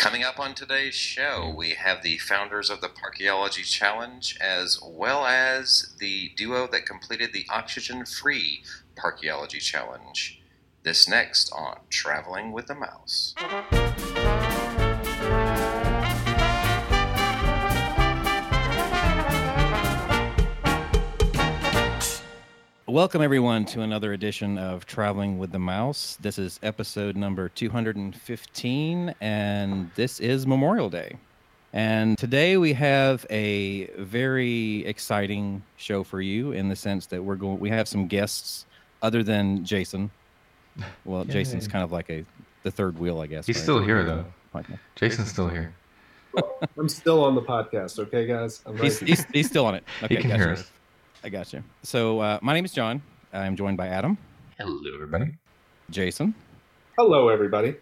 Coming 0.00 0.24
up 0.24 0.40
on 0.40 0.54
today's 0.54 0.94
show, 0.94 1.52
we 1.54 1.72
have 1.72 2.02
the 2.02 2.16
founders 2.16 2.70
of 2.70 2.80
the 2.80 2.88
Parkeology 2.88 3.70
Challenge 3.70 4.34
as 4.40 4.80
well 4.82 5.26
as 5.26 5.94
the 5.98 6.30
duo 6.38 6.66
that 6.68 6.86
completed 6.86 7.34
the 7.34 7.44
oxygen 7.50 8.06
free 8.06 8.62
Parkeology 8.96 9.60
Challenge. 9.60 10.40
This 10.84 11.06
next 11.06 11.52
on 11.52 11.80
Traveling 11.90 12.50
with 12.50 12.68
the 12.68 12.76
Mouse. 12.76 13.34
Welcome, 22.90 23.22
everyone, 23.22 23.66
to 23.66 23.82
another 23.82 24.14
edition 24.14 24.58
of 24.58 24.84
Traveling 24.84 25.38
with 25.38 25.52
the 25.52 25.60
Mouse. 25.60 26.18
This 26.20 26.40
is 26.40 26.58
episode 26.64 27.14
number 27.14 27.48
215, 27.48 29.14
and 29.20 29.90
this 29.94 30.18
is 30.18 30.44
Memorial 30.44 30.90
Day. 30.90 31.16
And 31.72 32.18
today 32.18 32.56
we 32.56 32.72
have 32.72 33.24
a 33.30 33.86
very 33.96 34.84
exciting 34.86 35.62
show 35.76 36.02
for 36.02 36.20
you 36.20 36.50
in 36.50 36.68
the 36.68 36.74
sense 36.74 37.06
that 37.06 37.22
we're 37.22 37.36
going, 37.36 37.60
we 37.60 37.70
have 37.70 37.86
some 37.86 38.08
guests 38.08 38.66
other 39.02 39.22
than 39.22 39.64
Jason. 39.64 40.10
Well, 41.04 41.24
Yay. 41.26 41.32
Jason's 41.32 41.68
kind 41.68 41.84
of 41.84 41.92
like 41.92 42.10
a 42.10 42.24
the 42.64 42.72
third 42.72 42.98
wheel, 42.98 43.20
I 43.20 43.28
guess. 43.28 43.46
He's 43.46 43.54
right? 43.58 43.62
still 43.62 43.80
here 43.84 44.02
though. 44.02 44.24
Okay. 44.52 44.74
Jason's 44.96 45.30
still 45.30 45.46
here. 45.46 45.72
I'm 46.76 46.88
still 46.88 47.22
on 47.22 47.36
the 47.36 47.40
podcast, 47.40 48.00
okay, 48.00 48.26
guys? 48.26 48.62
I'm 48.66 48.72
right 48.72 48.82
He's, 48.82 48.98
he's, 48.98 49.24
he's 49.32 49.46
still 49.46 49.64
on 49.64 49.76
it. 49.76 49.84
Okay, 50.02 50.16
he 50.16 50.20
can 50.22 50.30
gotcha. 50.30 50.42
hear 50.42 50.52
us. 50.54 50.70
I 51.22 51.28
got 51.28 51.52
you. 51.52 51.62
So, 51.82 52.20
uh, 52.20 52.38
my 52.42 52.54
name 52.54 52.64
is 52.64 52.72
John. 52.72 53.02
I'm 53.32 53.56
joined 53.56 53.76
by 53.76 53.88
Adam, 53.88 54.16
Hello, 54.58 54.80
everybody. 54.94 55.36
Jason, 55.90 56.34
Hello, 56.98 57.28
everybody. 57.28 57.76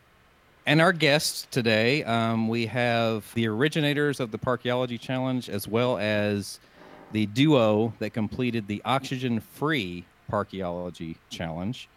And 0.67 0.81
our 0.81 0.93
guests 0.93 1.47
today, 1.51 2.05
um, 2.05 2.49
we 2.49 2.67
have 2.67 3.33
the 3.35 3.49
originators 3.49 4.21
of 4.21 4.31
the 4.31 4.39
Parkeology 4.39 5.01
Challenge, 5.01 5.49
as 5.49 5.67
well 5.67 5.99
as 5.99 6.61
the 7.13 7.27
duo 7.27 7.93
that 8.01 8.11
completed 8.11 8.67
the 8.67 8.83
oxygen-free 8.85 10.05
Parkeology 10.31 11.17
Challenge. 11.31 11.89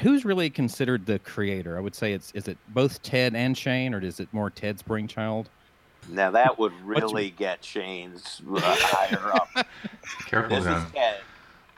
Who's 0.00 0.24
really 0.24 0.50
considered 0.50 1.06
the 1.06 1.18
creator? 1.20 1.76
I 1.76 1.80
would 1.80 1.94
say 1.94 2.12
it's 2.12 2.32
is 2.32 2.48
it 2.48 2.58
both 2.68 3.02
Ted 3.02 3.34
and 3.36 3.56
Shane, 3.56 3.94
or 3.94 4.00
is 4.00 4.18
it 4.18 4.28
more 4.32 4.50
Ted's 4.50 4.82
brainchild? 4.82 5.48
Now 6.08 6.30
that 6.32 6.58
would 6.58 6.72
What's 6.72 7.00
your- 7.00 7.08
really 7.08 7.30
get 7.30 7.64
Shane's 7.64 8.40
uh, 8.48 8.60
higher 8.62 9.32
up. 9.34 9.48
Careful, 10.26 10.56
This 10.56 10.64
John. 10.66 10.86
is 10.86 10.92
Ted, 10.92 11.20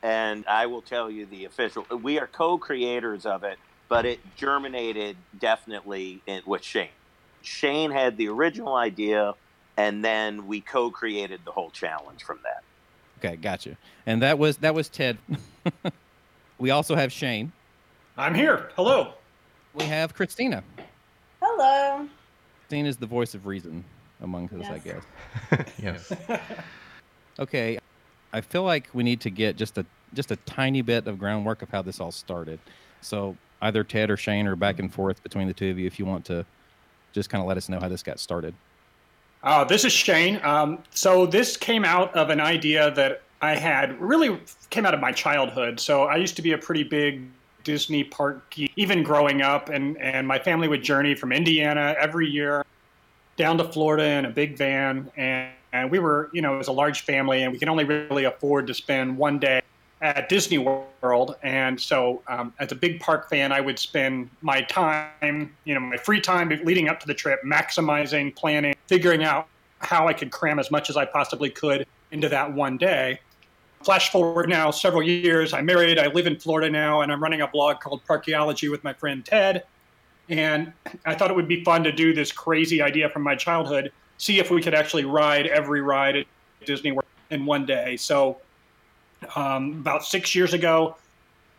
and 0.03 0.45
I 0.47 0.67
will 0.67 0.83
tell 0.83 1.11
you 1.11 1.27
the 1.27 1.45
official. 1.47 1.84
We 2.03 2.19
are 2.19 2.27
co-creators 2.27 3.25
of 3.27 3.45
it, 3.45 3.59
but 3.89 4.05
it 4.06 4.21
germinated 4.37 5.17
definitely 5.39 6.23
in, 6.27 6.43
with 6.47 6.62
Shane. 6.62 6.89
Shane 7.43 7.91
had 7.91 8.17
the 8.17 8.29
original 8.29 8.75
idea, 8.75 9.34
and 9.77 10.05
then 10.05 10.47
we 10.47 10.61
co-created 10.61 11.41
the 11.45 11.53
whole 11.53 11.71
challenge 11.71 12.23
from 12.25 12.39
that. 12.45 12.62
Okay, 13.19 13.37
gotcha. 13.37 13.77
And 14.06 14.23
that 14.23 14.39
was 14.39 14.59
that 14.59 14.75
was 14.75 14.89
Ted. 14.89 15.19
we 16.59 16.71
also 16.71 16.95
have 16.95 17.12
Shane. 17.12 17.53
I'm 18.17 18.34
here. 18.34 18.71
Hello. 18.77 19.12
We 19.75 19.84
have 19.84 20.15
Kristina. 20.17 20.62
Hello. 21.41 22.09
Kristina 22.71 22.87
is 22.87 22.97
the 22.97 23.06
voice 23.06 23.34
of 23.34 23.47
reason 23.47 23.84
among 24.20 24.48
us, 24.61 24.66
I 24.69 24.78
guess. 24.78 25.02
yes. 25.83 26.12
Okay, 27.38 27.78
I 28.33 28.41
feel 28.41 28.64
like 28.64 28.88
we 28.92 29.02
need 29.02 29.20
to 29.22 29.30
get 29.30 29.56
just 29.56 29.78
a 29.78 29.86
just 30.14 30.30
a 30.30 30.36
tiny 30.36 30.83
bit 30.83 31.06
of 31.06 31.19
groundwork 31.19 31.62
of 31.62 31.69
how 31.69 31.83
this 31.83 32.00
all 32.00 32.12
started. 32.12 32.58
So 33.00 33.36
either 33.62 33.84
Ted 33.84 34.10
or 34.10 34.16
Shane 34.16 34.47
or 34.47 34.56
back 34.56 34.78
and 34.78 34.92
forth 34.92 35.22
between 35.22 35.48
the 35.48 35.55
two 35.55 35.70
of 35.70 35.78
you, 35.78 35.86
if 35.86 35.98
you 35.98 36.06
want 36.06 36.25
to 36.27 36.44
just 37.12 37.30
kind 37.30 37.42
of 37.42 37.48
let 37.48 37.56
us 37.56 37.69
know 37.69 37.78
how 37.80 37.88
this 37.88 38.02
got 38.02 38.19
started. 38.19 38.55
Uh, 39.42 39.64
this 39.64 39.84
is 39.84 39.92
Shane. 39.92 40.41
Um, 40.42 40.82
so 40.91 41.27
this 41.27 41.56
came 41.56 41.84
out 41.84 42.14
of 42.14 42.30
an 42.30 42.41
idea 42.41 42.91
that 42.92 43.22
I 43.41 43.55
had 43.55 44.00
really 44.00 44.41
came 44.70 44.84
out 44.84 44.94
of 44.94 45.00
my 45.00 45.12
childhood. 45.12 45.78
So 45.78 46.04
I 46.04 46.16
used 46.16 46.37
to 46.37 46.43
be 46.43 46.53
a 46.53 46.59
pretty 46.59 46.82
big 46.82 47.22
Disney 47.62 48.03
park 48.03 48.50
geek, 48.50 48.72
even 48.76 49.03
growing 49.03 49.43
up, 49.43 49.69
and, 49.69 50.00
and 50.00 50.26
my 50.26 50.38
family 50.38 50.69
would 50.69 50.82
journey 50.82 51.14
from 51.14 51.32
Indiana 51.32 51.94
every 52.00 52.28
year 52.28 52.64
down 53.38 53.56
to 53.56 53.65
Florida 53.65 54.04
in 54.04 54.26
a 54.26 54.31
big 54.31 54.59
van. 54.59 55.10
And, 55.16 55.50
and 55.72 55.91
we 55.91 55.99
were, 55.99 56.28
you 56.34 56.43
know, 56.43 56.54
it 56.54 56.59
was 56.59 56.69
a 56.69 56.72
large 56.72 57.00
family, 57.03 57.44
and 57.44 57.53
we 57.53 57.59
could 57.59 57.69
only 57.69 57.84
really 57.84 58.25
afford 58.25 58.66
to 58.66 58.75
spend 58.75 59.16
one 59.16 59.38
day 59.38 59.62
at 60.03 60.28
Disney 60.28 60.59
World. 60.59 61.37
And 61.43 61.81
so, 61.81 62.22
um, 62.28 62.53
as 62.59 62.72
a 62.72 62.75
big 62.75 63.00
park 63.00 63.31
fan, 63.31 63.53
I 63.53 63.60
would 63.60 63.78
spend 63.78 64.28
my 64.43 64.60
time, 64.62 65.54
you 65.65 65.75
know, 65.75 65.81
my 65.81 65.97
free 65.97 66.21
time 66.21 66.49
leading 66.65 66.88
up 66.88 67.00
to 67.00 67.06
the 67.06 67.15
trip, 67.15 67.41
maximizing, 67.44 68.34
planning, 68.34 68.75
figuring 68.87 69.25
out 69.25 69.49
how 69.81 70.09
I 70.09 70.12
could 70.12 70.31
cram 70.31 70.59
as 70.59 70.70
much 70.70 70.91
as 70.91 70.97
I 70.97 71.05
possibly 71.05 71.50
could 71.50 71.87
into 72.10 72.28
that 72.28 72.53
one 72.53 72.76
day. 72.76 73.20
Flash 73.84 74.10
forward 74.10 74.49
now 74.49 74.72
several 74.72 75.03
years. 75.03 75.53
I'm 75.53 75.66
married. 75.66 75.99
I 75.99 76.09
live 76.09 76.26
in 76.26 76.37
Florida 76.37 76.69
now, 76.69 77.03
and 77.03 77.12
I'm 77.12 77.22
running 77.22 77.43
a 77.43 77.49
blog 77.49 77.78
called 77.78 78.03
Parkeology 78.09 78.70
with 78.70 78.82
my 78.82 78.93
friend 78.93 79.25
Ted. 79.25 79.65
And 80.28 80.72
I 81.06 81.15
thought 81.15 81.31
it 81.31 81.37
would 81.37 81.49
be 81.49 81.65
fun 81.65 81.84
to 81.84 81.93
do 81.93 82.12
this 82.12 82.33
crazy 82.33 82.83
idea 82.83 83.09
from 83.09 83.22
my 83.22 83.34
childhood, 83.34 83.93
see 84.19 84.39
if 84.39 84.50
we 84.50 84.61
could 84.61 84.75
actually 84.75 85.05
ride 85.05 85.47
every 85.47 85.81
ride 85.81 86.16
at 86.16 86.27
Disney 86.65 86.93
World 86.93 87.06
in 87.31 87.47
one 87.47 87.65
day. 87.65 87.97
So, 87.97 88.38
um, 89.34 89.72
about 89.72 90.05
six 90.05 90.34
years 90.34 90.55
ago, 90.55 90.97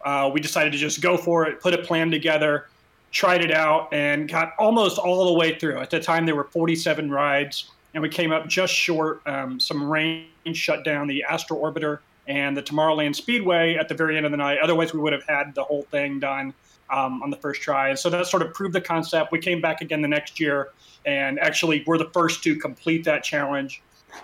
uh, 0.06 0.30
we 0.34 0.40
decided 0.40 0.72
to 0.74 0.78
just 0.78 1.02
go 1.02 1.18
for 1.18 1.46
it, 1.46 1.62
put 1.62 1.74
a 1.74 1.80
plan 1.80 2.12
together, 2.12 2.68
tried 3.12 3.44
it 3.44 3.52
out, 3.52 3.92
and 3.92 4.30
got 4.30 4.54
almost 4.58 4.98
all 4.98 5.26
the 5.26 5.34
way 5.34 5.58
through. 5.58 5.80
At 5.80 5.90
the 5.90 6.00
time, 6.00 6.26
there 6.26 6.36
were 6.36 6.46
47 6.46 7.12
rides, 7.12 7.72
and 7.94 8.02
we 8.02 8.10
came 8.10 8.32
up 8.32 8.48
just 8.48 8.74
short. 8.74 9.26
Um, 9.28 9.60
some 9.60 9.84
rain 9.84 10.28
shut 10.54 10.86
down 10.86 11.08
the 11.08 11.24
Astro 11.24 11.58
Orbiter 11.58 12.00
and 12.28 12.56
the 12.56 12.62
Tomorrowland 12.62 13.16
Speedway 13.16 13.76
at 13.76 13.90
the 13.90 13.96
very 13.96 14.16
end 14.16 14.26
of 14.26 14.32
the 14.32 14.38
night. 14.38 14.60
Otherwise, 14.62 14.94
we 14.94 15.00
would 15.00 15.14
have 15.14 15.26
had 15.28 15.56
the 15.56 15.64
whole 15.64 15.84
thing 15.92 16.20
done 16.20 16.54
um, 16.92 17.22
on 17.24 17.30
the 17.30 17.38
first 17.38 17.62
try. 17.62 17.90
And 17.90 18.00
so 18.00 18.10
that 18.10 18.26
sort 18.28 18.44
of 18.44 18.54
proved 18.54 18.74
the 18.74 18.82
concept. 18.82 19.32
We 19.32 19.40
came 19.40 19.62
back 19.62 19.82
again 19.82 20.02
the 20.02 20.08
next 20.08 20.40
year, 20.40 20.70
and 21.06 21.40
actually, 21.40 21.84
we're 21.88 21.98
the 21.98 22.10
first 22.14 22.44
to 22.44 22.56
complete 22.56 23.04
that 23.06 23.24
challenge. 23.24 23.82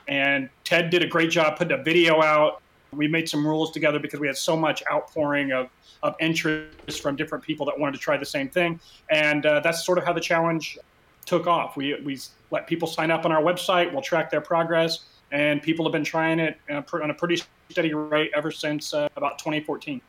And 0.07 0.49
Ted 0.63 0.89
did 0.89 1.03
a 1.03 1.07
great 1.07 1.29
job 1.29 1.57
putting 1.57 1.79
a 1.79 1.83
video 1.83 2.21
out. 2.21 2.61
We 2.91 3.07
made 3.07 3.29
some 3.29 3.45
rules 3.45 3.71
together 3.71 3.99
because 3.99 4.19
we 4.19 4.27
had 4.27 4.37
so 4.37 4.55
much 4.55 4.81
outpouring 4.91 5.51
of, 5.51 5.69
of 6.01 6.15
interest 6.19 7.01
from 7.01 7.15
different 7.15 7.43
people 7.43 7.65
that 7.67 7.77
wanted 7.77 7.93
to 7.93 7.99
try 7.99 8.17
the 8.17 8.25
same 8.25 8.49
thing. 8.49 8.79
And 9.09 9.45
uh, 9.45 9.59
that's 9.59 9.85
sort 9.85 9.97
of 9.97 10.05
how 10.05 10.13
the 10.13 10.21
challenge 10.21 10.77
took 11.25 11.47
off. 11.47 11.75
We, 11.75 11.99
we 12.01 12.19
let 12.51 12.67
people 12.67 12.87
sign 12.87 13.11
up 13.11 13.25
on 13.25 13.31
our 13.31 13.41
website, 13.41 13.91
we'll 13.91 14.01
track 14.01 14.29
their 14.29 14.41
progress, 14.41 15.05
and 15.31 15.61
people 15.61 15.83
have 15.85 15.91
been 15.91 16.03
trying 16.03 16.39
it 16.39 16.57
uh, 16.69 16.81
on 16.93 17.09
a 17.09 17.13
pretty 17.13 17.41
steady 17.69 17.93
rate 17.93 18.31
ever 18.35 18.51
since 18.51 18.93
uh, 18.93 19.09
about 19.15 19.39
2014. 19.39 20.01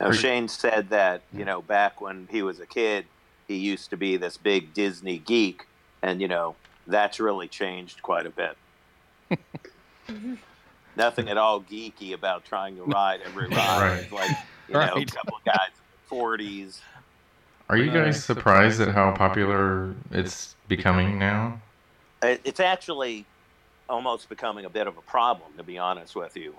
Now, 0.00 0.12
Shane 0.12 0.48
said 0.48 0.90
that, 0.90 1.22
you 1.32 1.44
know, 1.44 1.62
back 1.62 2.00
when 2.00 2.28
he 2.30 2.42
was 2.42 2.60
a 2.60 2.66
kid, 2.66 3.06
he 3.48 3.56
used 3.56 3.90
to 3.90 3.96
be 3.96 4.16
this 4.16 4.36
big 4.36 4.74
Disney 4.74 5.18
geek, 5.18 5.66
and, 6.02 6.20
you 6.20 6.28
know, 6.28 6.54
that's 6.86 7.18
really 7.18 7.48
changed 7.48 8.02
quite 8.02 8.26
a 8.26 8.30
bit. 8.30 9.38
Nothing 10.96 11.28
at 11.28 11.36
all 11.36 11.60
geeky 11.60 12.12
about 12.12 12.44
trying 12.44 12.76
to 12.76 12.82
ride 12.84 13.20
every 13.24 13.48
ride. 13.48 14.06
Right. 14.10 14.12
Like, 14.12 14.30
you 14.68 14.74
know, 14.74 14.96
a 14.96 15.04
couple 15.04 15.36
of 15.36 15.44
guys 15.44 15.70
in 15.70 16.18
their 16.18 16.20
40s. 16.20 16.80
Are 17.68 17.76
you 17.76 17.90
guys 17.90 18.22
surprised 18.22 18.80
at 18.80 18.88
how 18.88 19.12
popular 19.12 19.94
it's 20.10 20.54
becoming 20.68 21.18
now? 21.18 21.60
It's 22.22 22.60
actually 22.60 23.24
almost 23.88 24.28
becoming 24.28 24.64
a 24.64 24.70
bit 24.70 24.86
of 24.86 24.96
a 24.96 25.00
problem, 25.02 25.52
to 25.56 25.62
be 25.62 25.78
honest 25.78 26.14
with 26.14 26.36
you. 26.36 26.54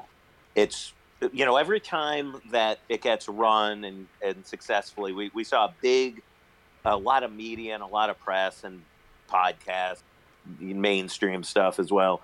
It's, 0.55 0.93
you 1.31 1.45
know, 1.45 1.57
every 1.57 1.79
time 1.79 2.41
that 2.51 2.79
it 2.89 3.01
gets 3.01 3.27
run 3.27 3.83
and, 3.83 4.07
and 4.23 4.45
successfully, 4.45 5.13
we, 5.13 5.31
we 5.33 5.43
saw 5.43 5.65
a 5.65 5.73
big, 5.81 6.21
a 6.85 6.95
lot 6.95 7.23
of 7.23 7.33
media 7.33 7.73
and 7.73 7.83
a 7.83 7.87
lot 7.87 8.09
of 8.09 8.19
press 8.19 8.63
and 8.63 8.81
podcasts, 9.29 10.01
mainstream 10.59 11.43
stuff 11.43 11.79
as 11.79 11.91
well. 11.91 12.21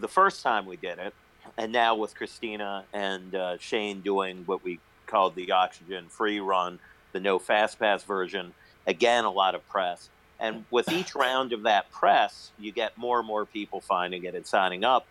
The 0.00 0.08
first 0.08 0.42
time 0.42 0.66
we 0.66 0.76
did 0.76 0.98
it, 0.98 1.14
and 1.56 1.72
now 1.72 1.94
with 1.94 2.14
Kristina 2.14 2.84
and 2.92 3.34
uh, 3.34 3.58
Shane 3.58 4.00
doing 4.00 4.44
what 4.46 4.64
we 4.64 4.78
called 5.06 5.34
the 5.34 5.52
oxygen 5.52 6.06
free 6.08 6.40
run, 6.40 6.78
the 7.12 7.20
no 7.20 7.38
fast 7.38 7.78
pass 7.78 8.02
version, 8.04 8.54
again, 8.86 9.24
a 9.24 9.30
lot 9.30 9.54
of 9.54 9.68
press. 9.68 10.08
And 10.38 10.64
with 10.70 10.90
each 10.90 11.14
round 11.14 11.52
of 11.52 11.64
that 11.64 11.90
press, 11.90 12.50
you 12.58 12.72
get 12.72 12.96
more 12.96 13.18
and 13.18 13.26
more 13.26 13.44
people 13.44 13.80
finding 13.80 14.24
it 14.24 14.34
and 14.34 14.46
signing 14.46 14.84
up. 14.84 15.06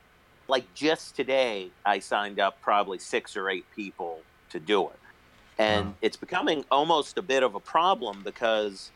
Like 0.49 0.73
just 0.73 1.15
today, 1.15 1.69
I 1.85 1.99
signed 1.99 2.39
up 2.39 2.61
probably 2.61 2.99
six 2.99 3.37
or 3.37 3.49
eight 3.49 3.65
people 3.75 4.21
to 4.51 4.59
do 4.59 4.89
it. 4.89 4.99
And 5.59 5.87
Wow. 5.87 5.95
it's 6.01 6.17
becoming 6.17 6.65
almost 6.71 7.17
a 7.17 7.21
bit 7.21 7.43
of 7.43 7.55
a 7.55 7.59
problem 7.59 8.23
because 8.23 8.91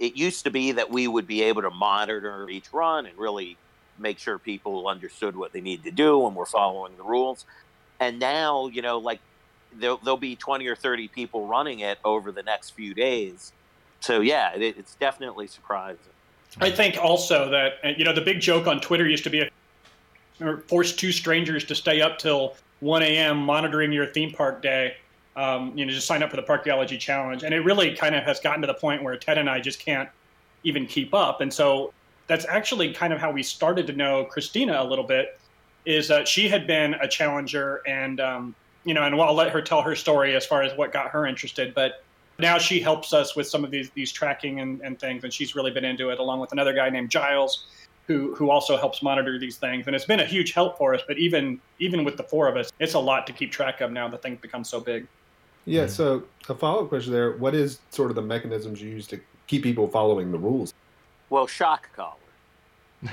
it 0.00 0.16
used 0.16 0.44
to 0.44 0.50
be 0.50 0.72
that 0.72 0.90
we 0.90 1.06
would 1.06 1.26
be 1.26 1.42
able 1.42 1.62
to 1.62 1.70
monitor 1.70 2.48
each 2.48 2.72
run 2.72 3.06
and 3.06 3.16
really 3.18 3.56
make 3.98 4.18
sure 4.18 4.38
people 4.38 4.88
understood 4.88 5.36
what 5.36 5.52
they 5.52 5.60
need 5.60 5.84
to 5.84 5.90
do 5.90 6.26
and 6.26 6.34
were 6.34 6.46
following 6.46 6.96
the 6.96 7.02
rules. 7.02 7.44
And 8.00 8.18
now, 8.18 8.68
you 8.68 8.82
know, 8.82 8.98
like 8.98 9.20
there'll, 9.72 9.98
there'll 9.98 10.16
be 10.16 10.36
20 10.36 10.66
or 10.66 10.76
30 10.76 11.08
people 11.08 11.46
running 11.46 11.80
it 11.80 11.98
over 12.04 12.32
the 12.32 12.42
next 12.42 12.70
few 12.70 12.94
days. 12.94 13.52
So, 14.00 14.20
yeah, 14.20 14.54
it, 14.54 14.78
it's 14.78 14.94
definitely 14.96 15.48
surprising. 15.48 16.12
I 16.60 16.70
think 16.70 16.96
also 16.96 17.50
that 17.50 17.98
you 17.98 18.04
know 18.04 18.14
the 18.14 18.22
big 18.22 18.40
joke 18.40 18.66
on 18.66 18.80
Twitter 18.80 19.06
used 19.06 19.24
to 19.24 19.30
be 19.30 19.48
a, 20.40 20.58
force 20.58 20.94
two 20.94 21.12
strangers 21.12 21.64
to 21.64 21.74
stay 21.74 22.00
up 22.00 22.18
till 22.18 22.54
1 22.80 23.02
a.m. 23.02 23.38
monitoring 23.38 23.92
your 23.92 24.06
theme 24.06 24.32
park 24.32 24.62
day. 24.62 24.96
Um, 25.36 25.76
you 25.76 25.86
know, 25.86 25.92
just 25.92 26.06
sign 26.06 26.22
up 26.22 26.30
for 26.30 26.36
the 26.36 26.42
Parkeology 26.42 26.98
Challenge, 26.98 27.44
and 27.44 27.54
it 27.54 27.60
really 27.60 27.94
kind 27.94 28.14
of 28.14 28.24
has 28.24 28.40
gotten 28.40 28.60
to 28.62 28.66
the 28.66 28.74
point 28.74 29.04
where 29.04 29.16
Ted 29.16 29.38
and 29.38 29.48
I 29.48 29.60
just 29.60 29.78
can't 29.78 30.08
even 30.64 30.84
keep 30.86 31.14
up. 31.14 31.40
And 31.40 31.52
so 31.52 31.92
that's 32.26 32.44
actually 32.46 32.92
kind 32.92 33.12
of 33.12 33.20
how 33.20 33.30
we 33.30 33.44
started 33.44 33.86
to 33.86 33.92
know 33.92 34.26
Kristina 34.34 34.80
a 34.80 34.84
little 34.84 35.04
bit. 35.04 35.38
Is 35.84 36.08
that 36.08 36.26
she 36.26 36.48
had 36.48 36.66
been 36.66 36.94
a 36.94 37.08
challenger, 37.08 37.82
and 37.86 38.20
um, 38.20 38.54
you 38.84 38.94
know, 38.94 39.04
and 39.04 39.14
I'll 39.14 39.32
let 39.34 39.50
her 39.52 39.62
tell 39.62 39.80
her 39.82 39.94
story 39.94 40.34
as 40.34 40.44
far 40.44 40.62
as 40.62 40.76
what 40.76 40.92
got 40.92 41.10
her 41.10 41.24
interested, 41.26 41.72
but 41.72 42.02
now 42.38 42.58
she 42.58 42.80
helps 42.80 43.12
us 43.12 43.34
with 43.34 43.48
some 43.48 43.64
of 43.64 43.70
these 43.70 43.90
these 43.90 44.12
tracking 44.12 44.60
and, 44.60 44.80
and 44.82 44.98
things, 44.98 45.24
and 45.24 45.32
she's 45.32 45.54
really 45.54 45.70
been 45.70 45.84
into 45.84 46.10
it 46.10 46.18
along 46.18 46.40
with 46.40 46.52
another 46.52 46.72
guy 46.72 46.90
named 46.90 47.10
Giles, 47.10 47.66
who 48.08 48.34
who 48.34 48.50
also 48.50 48.76
helps 48.76 49.02
monitor 49.02 49.38
these 49.38 49.58
things, 49.58 49.86
and 49.86 49.94
it's 49.94 50.06
been 50.06 50.20
a 50.20 50.24
huge 50.24 50.52
help 50.52 50.78
for 50.78 50.94
us. 50.94 51.02
But 51.06 51.18
even 51.18 51.60
even 51.78 52.04
with 52.04 52.16
the 52.16 52.24
four 52.24 52.48
of 52.48 52.56
us, 52.56 52.72
it's 52.80 52.94
a 52.94 52.98
lot 52.98 53.26
to 53.28 53.32
keep 53.32 53.52
track 53.52 53.80
of 53.80 53.92
now. 53.92 54.08
The 54.08 54.18
thing 54.18 54.36
becomes 54.36 54.68
so 54.68 54.80
big. 54.80 55.06
Yeah. 55.66 55.86
So 55.86 56.24
a 56.48 56.54
follow 56.54 56.82
up 56.82 56.88
question 56.88 57.12
there: 57.12 57.36
What 57.36 57.54
is 57.54 57.78
sort 57.90 58.10
of 58.10 58.16
the 58.16 58.22
mechanisms 58.22 58.80
you 58.80 58.88
use 58.88 59.06
to 59.08 59.20
keep 59.46 59.62
people 59.62 59.86
following 59.86 60.32
the 60.32 60.38
rules? 60.38 60.72
Well, 61.28 61.46
shock 61.46 61.90
collar. 61.94 62.14
you 63.02 63.10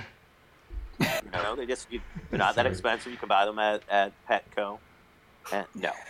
know, 1.33 1.57
they 1.57 1.65
just 1.65 1.91
you, 1.91 1.99
they're 2.29 2.39
not 2.39 2.55
that 2.55 2.65
expensive. 2.65 3.11
You 3.11 3.17
can 3.17 3.27
buy 3.27 3.45
them 3.45 3.59
at 3.59 3.83
at 3.89 4.13
Petco. 4.27 4.79
Uh, 5.51 5.63
no. 5.75 5.91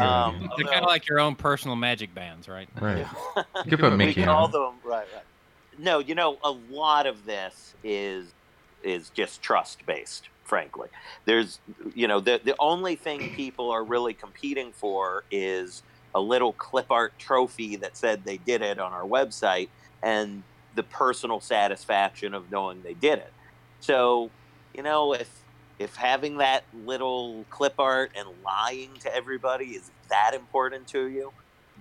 Um, 0.00 0.50
They're 0.56 0.66
kind 0.66 0.82
of 0.82 0.88
like 0.88 1.06
your 1.06 1.20
own 1.20 1.36
personal 1.36 1.76
magic 1.76 2.12
bands, 2.12 2.48
right? 2.48 2.68
Right. 2.80 3.06
you 3.64 3.76
put 3.76 3.96
Mickey 3.96 4.24
all 4.24 4.48
them, 4.48 4.74
right, 4.82 5.06
right. 5.14 5.22
No, 5.80 5.98
you 5.98 6.14
know, 6.14 6.36
a 6.44 6.50
lot 6.50 7.06
of 7.06 7.24
this 7.24 7.74
is 7.82 8.32
is 8.82 9.10
just 9.10 9.40
trust 9.42 9.84
based. 9.86 10.28
Frankly, 10.44 10.88
there's, 11.26 11.60
you 11.94 12.06
know, 12.08 12.20
the 12.20 12.40
the 12.44 12.54
only 12.58 12.96
thing 12.96 13.34
people 13.34 13.70
are 13.70 13.84
really 13.84 14.12
competing 14.12 14.72
for 14.72 15.24
is 15.30 15.82
a 16.14 16.20
little 16.20 16.52
clip 16.52 16.90
art 16.90 17.12
trophy 17.18 17.76
that 17.76 17.96
said 17.96 18.24
they 18.24 18.36
did 18.36 18.60
it 18.60 18.78
on 18.78 18.92
our 18.92 19.04
website, 19.04 19.68
and 20.02 20.42
the 20.74 20.82
personal 20.82 21.40
satisfaction 21.40 22.34
of 22.34 22.50
knowing 22.50 22.82
they 22.82 22.94
did 22.94 23.18
it. 23.18 23.32
So, 23.80 24.30
you 24.74 24.82
know, 24.82 25.14
if 25.14 25.30
if 25.78 25.94
having 25.96 26.38
that 26.38 26.64
little 26.84 27.46
clip 27.48 27.74
art 27.78 28.10
and 28.14 28.28
lying 28.44 28.90
to 29.00 29.14
everybody 29.14 29.66
is 29.66 29.90
that 30.10 30.34
important 30.34 30.88
to 30.88 31.06
you, 31.06 31.32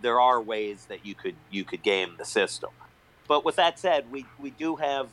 there 0.02 0.22
are 0.22 0.40
ways 0.40 0.86
that 0.86 1.06
you 1.06 1.16
could 1.16 1.36
you 1.52 1.66
could 1.66 1.84
game 1.84 2.16
the 2.18 2.26
system. 2.26 2.70
But 3.30 3.46
with 3.46 3.56
that 3.56 3.80
said, 3.80 4.12
we, 4.12 4.26
we 4.40 4.50
do 4.50 4.76
have 4.76 5.08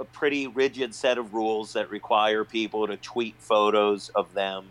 a 0.00 0.04
pretty 0.04 0.46
rigid 0.46 0.94
set 0.94 1.18
of 1.18 1.34
rules 1.34 1.74
that 1.74 1.90
require 1.90 2.44
people 2.44 2.86
to 2.86 2.96
tweet 2.96 3.34
photos 3.38 4.10
of 4.10 4.32
them 4.32 4.66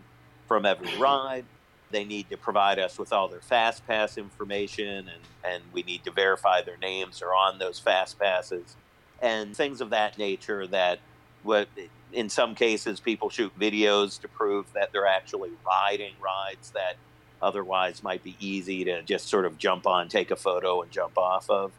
from 0.48 0.66
every 0.66 0.98
ride. 1.00 1.46
They 1.92 2.06
need 2.06 2.30
to 2.32 2.38
provide 2.38 2.80
us 2.80 2.98
with 2.98 3.14
all 3.14 3.28
their 3.28 3.42
fast 3.42 3.86
pass 3.86 4.18
information 4.18 5.10
and, 5.10 5.22
and 5.44 5.64
we 5.74 5.84
need 5.84 6.04
to 6.06 6.12
verify 6.12 6.62
their 6.62 6.78
names 6.78 7.22
are 7.22 7.36
on 7.36 7.60
those 7.60 7.78
fast 7.78 8.18
passes 8.18 8.76
and 9.22 9.56
things 9.56 9.82
of 9.82 9.92
that 9.92 10.18
nature 10.18 10.66
that 10.68 11.00
what 11.44 11.68
in 12.12 12.30
some 12.30 12.56
cases, 12.56 13.00
people 13.00 13.30
shoot 13.30 13.58
videos 13.60 14.20
to 14.22 14.28
prove 14.28 14.72
that 14.74 14.92
they're 14.92 15.08
actually 15.08 15.52
riding 15.66 16.14
rides 16.22 16.72
that 16.72 16.96
otherwise 17.42 18.02
might 18.02 18.24
be 18.24 18.38
easy 18.40 18.86
to 18.86 19.02
just 19.04 19.28
sort 19.28 19.46
of 19.46 19.58
jump 19.58 19.86
on, 19.86 20.08
take 20.08 20.32
a 20.32 20.36
photo, 20.36 20.82
and 20.82 20.92
jump 20.92 21.18
off 21.18 21.50
of. 21.50 21.72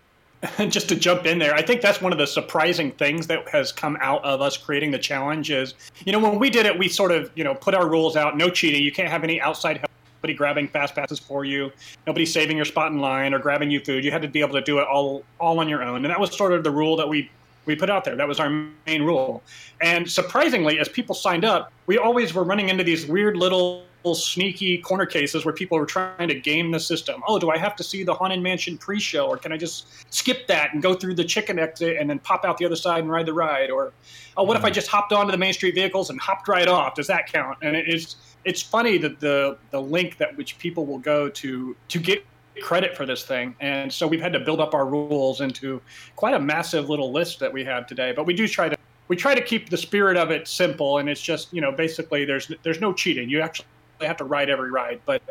just 0.69 0.89
to 0.89 0.97
jump 0.97 1.27
in 1.27 1.39
there, 1.39 1.55
I 1.55 1.63
think 1.63 1.81
that's 1.81 2.01
one 2.01 2.13
of 2.13 2.19
the 2.19 2.27
surprising 2.27 2.93
things 2.93 3.27
that 3.27 3.49
has 3.49 3.73
come 3.73 3.97
out 4.01 4.25
of 4.25 4.41
us 4.41 4.57
creating 4.57 4.91
the 4.91 4.99
challenge 4.99 5.51
is, 5.51 5.75
you 6.05 6.13
know, 6.13 6.19
when 6.19 6.39
we 6.39 6.51
did 6.51 6.67
it, 6.67 6.79
we 6.79 6.89
sort 6.89 7.11
of, 7.11 7.31
you 7.35 7.45
know, 7.45 7.55
put 7.55 7.75
our 7.75 7.89
rules 7.89 8.17
out, 8.17 8.37
no 8.37 8.51
cheating. 8.51 8.83
You 8.83 8.93
can't 8.93 9.09
have 9.09 9.25
any 9.25 9.41
outside 9.41 9.79
help, 9.79 9.91
nobody 10.19 10.35
grabbing 10.35 10.69
fast 10.69 10.95
passes 10.95 11.19
for 11.19 11.45
you, 11.45 11.73
nobody 12.07 12.27
saving 12.27 12.57
your 12.57 12.67
spot 12.67 12.93
in 12.93 12.99
line 12.99 13.33
or 13.33 13.39
grabbing 13.39 13.71
you 13.71 13.81
food. 13.81 14.05
You 14.05 14.11
had 14.11 14.23
to 14.23 14.29
be 14.29 14.41
able 14.41 14.55
to 14.55 14.63
do 14.63 14.79
it 14.79 14.87
all 14.87 15.25
all 15.39 15.59
on 15.59 15.69
your 15.69 15.83
own. 15.83 16.05
And 16.05 16.07
that 16.07 16.21
was 16.21 16.37
sort 16.37 16.53
of 16.53 16.65
the 16.65 16.71
rule 16.71 16.97
that 16.97 17.09
we 17.09 17.31
we 17.65 17.75
put 17.75 17.91
out 17.91 18.05
there. 18.05 18.15
That 18.15 18.29
was 18.29 18.39
our 18.39 18.51
main 18.87 19.03
rule. 19.03 19.43
And 19.81 20.09
surprisingly, 20.11 20.79
as 20.79 20.89
people 20.89 21.15
signed 21.15 21.45
up, 21.45 21.73
we 21.87 21.99
always 21.99 22.33
were 22.33 22.45
running 22.45 22.69
into 22.69 22.85
these 22.85 23.07
weird 23.07 23.37
little 23.37 23.86
sneaky 24.15 24.79
corner 24.79 25.07
cases 25.07 25.45
where 25.45 25.55
people 25.55 25.79
were 25.79 25.87
trying 25.87 26.29
to 26.29 26.35
game 26.35 26.71
the 26.71 26.79
system. 26.79 27.23
Oh, 27.27 27.39
do 27.39 27.51
I 27.51 27.59
have 27.59 27.75
to 27.77 27.85
see 27.85 28.05
the 28.05 28.15
Haunted 28.15 28.41
Mansion 28.41 28.79
pre-show, 28.79 29.27
or 29.27 29.37
can 29.37 29.53
I 29.53 29.57
just 29.57 29.87
skip 30.15 30.47
that 30.47 30.73
and 30.73 30.83
go 30.83 30.95
through 30.95 31.15
the 31.15 31.25
chicken 31.25 31.59
exit 31.59 31.97
and 31.99 32.09
then 32.09 32.19
pop 32.21 32.45
out 32.45 32.59
the 32.59 32.65
other 32.65 32.77
side 32.77 33.01
and 33.01 33.11
ride 33.11 33.27
the 33.27 33.33
ride? 33.33 33.71
Or, 33.71 33.93
oh, 34.37 34.45
what 34.45 34.57
if 34.57 34.65
I 34.65 34.71
mm. 34.71 34.75
just 34.75 34.89
hopped 34.89 35.13
onto 35.13 35.33
the 35.33 35.39
Main 35.39 35.53
Street 35.53 35.75
vehicles 35.75 36.11
and 36.11 36.21
hopped 36.21 36.49
right 36.49 36.69
off? 36.69 36.95
Does 36.95 37.09
that 37.09 37.27
count? 37.33 37.59
And 37.63 37.77
it's 37.77 38.17
it's 38.45 38.63
funny 38.63 38.97
that 38.99 39.19
the 39.21 39.59
the 39.71 39.81
link 39.81 40.19
that 40.19 40.37
which 40.37 40.59
people 40.59 40.87
will 40.87 40.99
go 40.99 41.29
to 41.29 41.77
to 41.89 41.99
get 41.99 42.25
credit 42.63 42.97
for 42.97 43.07
this 43.07 43.25
thing. 43.25 43.55
And 43.61 43.93
so 43.93 44.07
we've 44.07 44.21
had 44.21 44.33
to 44.33 44.41
build 44.41 44.61
up 44.61 44.75
our 44.75 44.87
rules 44.87 45.41
into 45.41 45.81
quite 46.15 46.35
a 46.35 46.41
massive 46.41 46.89
little 46.89 47.13
list 47.13 47.41
that 47.41 47.53
we 47.53 47.65
have 47.65 47.87
today. 47.87 48.13
But 48.13 48.27
we 48.27 48.35
do 48.35 48.49
try 48.49 48.69
to 48.69 48.77
we 49.09 49.17
try 49.17 49.35
to 49.35 49.41
keep 49.41 49.71
the 49.71 49.77
spirit 49.77 50.17
of 50.17 50.31
it 50.31 50.49
simple 50.49 50.99
and 50.99 51.09
it's 51.09 51.21
just, 51.21 51.53
you 51.53 51.61
know, 51.61 51.71
basically 51.71 52.25
there's 52.25 52.51
there's 52.63 52.81
no 52.81 52.93
cheating. 52.93 53.29
You 53.29 53.41
actually 53.41 53.67
have 54.01 54.17
to 54.19 54.25
ride 54.25 54.51
every 54.51 54.71
ride. 54.71 55.01
But 55.07 55.23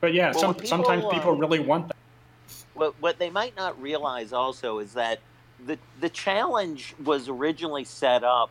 but 0.00 0.12
yeah, 0.12 0.32
well, 0.32 0.40
some, 0.40 0.54
people, 0.54 0.68
sometimes 0.68 1.04
people 1.12 1.32
really 1.36 1.60
want 1.60 1.88
that. 1.88 1.96
What 2.74 2.94
what 3.00 3.18
they 3.18 3.30
might 3.30 3.56
not 3.56 3.80
realize 3.80 4.32
also 4.32 4.78
is 4.78 4.94
that 4.94 5.20
the 5.64 5.78
the 6.00 6.08
challenge 6.08 6.94
was 7.02 7.28
originally 7.28 7.84
set 7.84 8.24
up 8.24 8.50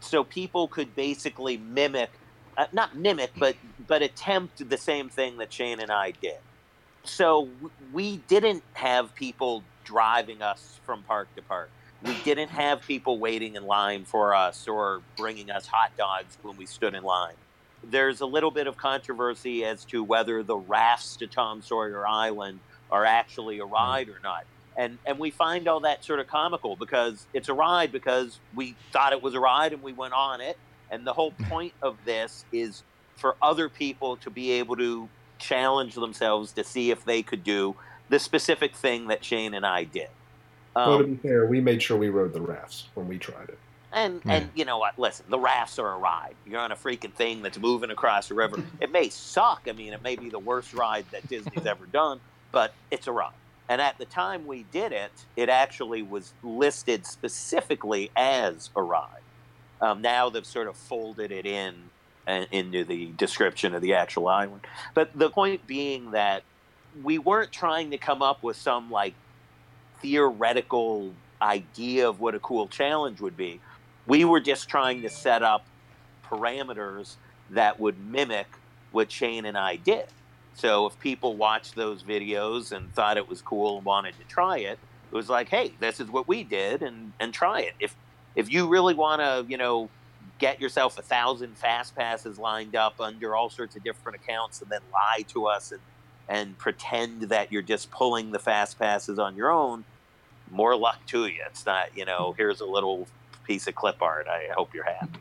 so 0.00 0.24
people 0.24 0.68
could 0.68 0.94
basically 0.94 1.56
mimic 1.56 2.10
uh, 2.56 2.66
not 2.72 2.96
mimic 2.96 3.30
but 3.38 3.56
but 3.86 4.02
attempt 4.02 4.68
the 4.68 4.76
same 4.76 5.08
thing 5.08 5.38
that 5.38 5.52
Shane 5.52 5.80
and 5.80 5.90
I 5.90 6.12
did 6.12 6.38
so 7.04 7.48
we 7.92 8.18
didn't 8.28 8.62
have 8.74 9.14
people 9.14 9.62
driving 9.84 10.42
us 10.42 10.80
from 10.84 11.02
park 11.02 11.28
to 11.36 11.42
park. 11.42 11.70
We 12.02 12.14
didn't 12.24 12.50
have 12.50 12.82
people 12.82 13.18
waiting 13.18 13.54
in 13.54 13.66
line 13.66 14.04
for 14.04 14.34
us 14.34 14.66
or 14.66 15.02
bringing 15.16 15.50
us 15.50 15.66
hot 15.66 15.96
dogs 15.96 16.36
when 16.42 16.56
we 16.56 16.66
stood 16.66 16.94
in 16.94 17.02
line. 17.02 17.34
There's 17.84 18.20
a 18.20 18.26
little 18.26 18.50
bit 18.50 18.66
of 18.66 18.76
controversy 18.76 19.64
as 19.64 19.84
to 19.86 20.02
whether 20.02 20.42
the 20.42 20.56
rafts 20.56 21.16
to 21.16 21.26
Tom 21.26 21.62
Sawyer 21.62 22.06
Island 22.06 22.60
are 22.90 23.04
actually 23.04 23.58
a 23.58 23.64
ride 23.64 24.08
or 24.08 24.20
not. 24.22 24.44
And 24.76 24.98
and 25.04 25.18
we 25.18 25.30
find 25.30 25.68
all 25.68 25.80
that 25.80 26.04
sort 26.04 26.20
of 26.20 26.26
comical 26.26 26.76
because 26.76 27.26
it's 27.34 27.48
a 27.48 27.54
ride 27.54 27.92
because 27.92 28.38
we 28.54 28.74
thought 28.92 29.12
it 29.12 29.22
was 29.22 29.34
a 29.34 29.40
ride 29.40 29.72
and 29.72 29.82
we 29.82 29.92
went 29.92 30.14
on 30.14 30.40
it. 30.40 30.56
And 30.90 31.06
the 31.06 31.12
whole 31.12 31.32
point 31.48 31.72
of 31.82 31.96
this 32.04 32.44
is 32.52 32.82
for 33.16 33.36
other 33.42 33.68
people 33.68 34.16
to 34.18 34.30
be 34.30 34.52
able 34.52 34.76
to 34.76 35.08
challenge 35.38 35.94
themselves 35.94 36.52
to 36.52 36.64
see 36.64 36.90
if 36.90 37.04
they 37.04 37.22
could 37.22 37.44
do 37.44 37.74
the 38.08 38.18
specific 38.18 38.74
thing 38.74 39.08
that 39.08 39.24
Shane 39.24 39.54
and 39.54 39.66
I 39.66 39.84
did. 39.84 40.08
Um, 40.74 40.88
well, 40.88 40.98
to 40.98 41.04
be 41.04 41.16
fair, 41.16 41.46
we 41.46 41.60
made 41.60 41.82
sure 41.82 41.96
we 41.96 42.08
rode 42.08 42.32
the 42.32 42.40
rafts 42.40 42.88
when 42.94 43.08
we 43.08 43.18
tried 43.18 43.48
it. 43.48 43.58
And 43.92 44.22
and 44.26 44.48
you 44.54 44.64
know 44.64 44.78
what? 44.78 44.98
Listen, 44.98 45.26
the 45.28 45.38
rafts 45.38 45.78
are 45.78 45.92
a 45.92 45.98
ride. 45.98 46.34
You're 46.46 46.60
on 46.60 46.72
a 46.72 46.76
freaking 46.76 47.12
thing 47.12 47.42
that's 47.42 47.58
moving 47.58 47.90
across 47.90 48.30
a 48.30 48.34
river. 48.34 48.62
It 48.80 48.90
may 48.90 49.10
suck. 49.10 49.62
I 49.68 49.72
mean, 49.72 49.92
it 49.92 50.02
may 50.02 50.16
be 50.16 50.28
the 50.28 50.38
worst 50.38 50.74
ride 50.74 51.04
that 51.12 51.28
Disney's 51.28 51.66
ever 51.66 51.86
done, 51.86 52.20
but 52.50 52.74
it's 52.90 53.06
a 53.06 53.12
ride. 53.12 53.32
And 53.68 53.80
at 53.80 53.98
the 53.98 54.04
time 54.04 54.46
we 54.46 54.64
did 54.72 54.92
it, 54.92 55.12
it 55.36 55.48
actually 55.48 56.02
was 56.02 56.32
listed 56.42 57.06
specifically 57.06 58.10
as 58.16 58.70
a 58.74 58.82
ride. 58.82 59.22
Um, 59.80 60.02
now 60.02 60.30
they've 60.30 60.44
sort 60.44 60.68
of 60.68 60.76
folded 60.76 61.30
it 61.30 61.46
in 61.46 61.74
into 62.26 62.84
the 62.84 63.06
description 63.16 63.74
of 63.74 63.82
the 63.82 63.94
actual 63.94 64.28
island. 64.28 64.62
But 64.94 65.10
the 65.14 65.30
point 65.30 65.66
being 65.66 66.12
that 66.12 66.44
we 67.02 67.18
weren't 67.18 67.50
trying 67.50 67.90
to 67.90 67.98
come 67.98 68.22
up 68.22 68.42
with 68.42 68.56
some 68.56 68.90
like 68.90 69.14
theoretical 70.00 71.12
idea 71.40 72.08
of 72.08 72.20
what 72.20 72.34
a 72.34 72.38
cool 72.38 72.68
challenge 72.68 73.20
would 73.20 73.36
be. 73.36 73.60
We 74.06 74.24
were 74.24 74.40
just 74.40 74.68
trying 74.68 75.02
to 75.02 75.10
set 75.10 75.42
up 75.42 75.64
parameters 76.24 77.16
that 77.50 77.78
would 77.78 77.98
mimic 77.98 78.46
what 78.90 79.10
Shane 79.10 79.44
and 79.44 79.56
I 79.56 79.76
did. 79.76 80.06
So 80.54 80.86
if 80.86 80.98
people 80.98 81.36
watched 81.36 81.74
those 81.74 82.02
videos 82.02 82.72
and 82.72 82.92
thought 82.94 83.16
it 83.16 83.28
was 83.28 83.40
cool 83.40 83.78
and 83.78 83.86
wanted 83.86 84.14
to 84.18 84.24
try 84.24 84.58
it, 84.58 84.78
it 85.10 85.14
was 85.14 85.28
like, 85.28 85.48
hey, 85.48 85.72
this 85.80 86.00
is 86.00 86.08
what 86.08 86.28
we 86.28 86.42
did 86.42 86.82
and, 86.82 87.12
and 87.20 87.32
try 87.32 87.60
it. 87.60 87.74
If 87.78 87.96
if 88.34 88.50
you 88.50 88.66
really 88.66 88.94
want 88.94 89.20
to, 89.20 89.44
you 89.46 89.58
know, 89.58 89.90
get 90.38 90.60
yourself 90.60 90.98
a 90.98 91.02
thousand 91.02 91.56
fast 91.56 91.94
passes 91.94 92.38
lined 92.38 92.74
up 92.74 93.00
under 93.00 93.36
all 93.36 93.50
sorts 93.50 93.76
of 93.76 93.84
different 93.84 94.16
accounts 94.16 94.62
and 94.62 94.70
then 94.70 94.80
lie 94.92 95.22
to 95.28 95.46
us 95.46 95.70
and 95.70 95.80
and 96.28 96.56
pretend 96.58 97.22
that 97.22 97.52
you're 97.52 97.62
just 97.62 97.90
pulling 97.90 98.32
the 98.32 98.38
fast 98.38 98.78
passes 98.78 99.18
on 99.18 99.36
your 99.36 99.50
own 99.50 99.84
more 100.50 100.74
luck 100.76 100.98
to 101.06 101.26
you 101.26 101.40
it's 101.46 101.64
not 101.66 101.96
you 101.96 102.04
know 102.04 102.34
here's 102.36 102.60
a 102.60 102.66
little 102.66 103.06
piece 103.44 103.66
of 103.66 103.74
clip 103.74 104.00
art 104.02 104.26
i 104.28 104.48
hope 104.54 104.72
you're 104.74 104.84
happy 104.84 105.20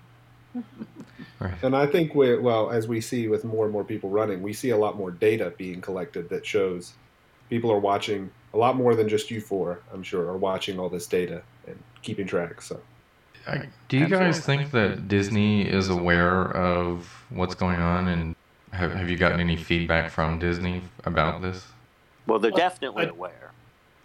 and 1.64 1.76
i 1.76 1.86
think 1.86 2.14
we 2.14 2.38
well 2.38 2.70
as 2.70 2.88
we 2.88 3.02
see 3.02 3.28
with 3.28 3.44
more 3.44 3.66
and 3.66 3.74
more 3.74 3.84
people 3.84 4.10
running 4.10 4.42
we 4.42 4.54
see 4.54 4.70
a 4.70 4.78
lot 4.78 4.98
more 4.98 5.12
data 5.12 5.54
being 5.58 5.82
collected 5.82 6.30
that 6.30 6.46
shows 6.46 6.94
people 7.50 7.72
are 7.72 7.80
watching 7.80 8.30
a 8.54 8.58
lot 8.58 8.76
more 8.76 8.96
than 8.96 9.08
just 9.08 9.32
you 9.32 9.42
four 9.42 9.80
i'm 9.94 10.04
sure 10.04 10.28
are 10.28 10.38
watching 10.38 10.80
all 10.80 10.90
this 10.90 11.08
data 11.08 11.42
and 11.68 11.78
keeping 12.02 12.28
track. 12.28 12.62
So. 12.62 12.80
I, 13.48 13.68
do 13.90 13.98
you 13.98 14.08
guys 14.08 14.40
think 14.40 14.72
that 14.72 15.08
Disney 15.08 15.68
is 15.68 15.90
aware 15.90 16.56
of 16.56 17.24
what's 17.30 17.56
going 17.56 17.80
on, 17.80 18.08
and 18.08 18.36
have, 18.72 18.94
have 18.94 19.10
you 19.10 19.18
gotten 19.18 19.40
any 19.40 19.58
feedback 19.58 20.12
from 20.12 20.38
Disney 20.38 20.82
about 21.06 21.42
this? 21.42 21.66
Well, 22.28 22.38
they're 22.38 22.52
definitely 22.52 23.08
aware. 23.08 23.52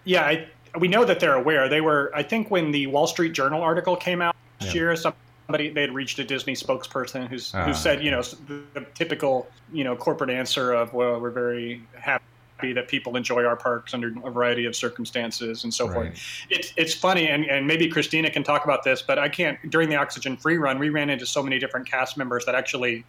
Yeah, 0.04 0.22
I, 0.22 0.48
we 0.78 0.88
know 0.88 1.04
that 1.04 1.20
they're 1.20 1.34
aware. 1.34 1.68
They 1.68 1.80
were, 1.80 2.10
I 2.14 2.22
think, 2.22 2.50
when 2.50 2.70
the 2.70 2.86
Wall 2.86 3.06
Street 3.06 3.32
Journal 3.32 3.62
article 3.62 3.96
came 3.96 4.22
out 4.22 4.36
last 4.60 4.74
yeah. 4.74 4.80
year, 4.80 4.96
somebody 4.96 5.70
they 5.70 5.82
had 5.82 5.94
reached 5.94 6.18
a 6.18 6.24
Disney 6.24 6.54
spokesperson 6.54 7.28
who's 7.28 7.54
uh, 7.54 7.64
who 7.64 7.70
ah. 7.70 7.74
said, 7.74 8.02
you 8.02 8.10
know, 8.10 8.22
the, 8.22 8.62
the 8.74 8.86
typical, 8.94 9.48
you 9.72 9.84
know, 9.84 9.96
corporate 9.96 10.30
answer 10.30 10.72
of, 10.72 10.92
well, 10.92 11.20
we're 11.20 11.30
very 11.30 11.82
happy 11.94 12.24
that 12.72 12.88
people 12.88 13.16
enjoy 13.16 13.44
our 13.44 13.56
parks 13.56 13.92
under 13.92 14.08
a 14.24 14.30
variety 14.30 14.64
of 14.64 14.74
circumstances 14.74 15.64
and 15.64 15.72
so 15.72 15.86
right. 15.86 15.94
forth. 15.94 16.20
It's 16.50 16.72
it's 16.76 16.94
funny, 16.94 17.28
and, 17.28 17.44
and 17.44 17.66
maybe 17.66 17.90
Kristina 17.90 18.32
can 18.32 18.42
talk 18.42 18.64
about 18.64 18.82
this, 18.82 19.02
but 19.02 19.18
I 19.18 19.28
can't. 19.28 19.58
During 19.70 19.88
the 19.88 19.96
oxygen 19.96 20.36
free 20.36 20.56
run, 20.56 20.78
we 20.78 20.88
ran 20.88 21.10
into 21.10 21.26
so 21.26 21.42
many 21.42 21.58
different 21.58 21.88
cast 21.88 22.16
members 22.16 22.44
that 22.46 22.54
actually 22.54 23.04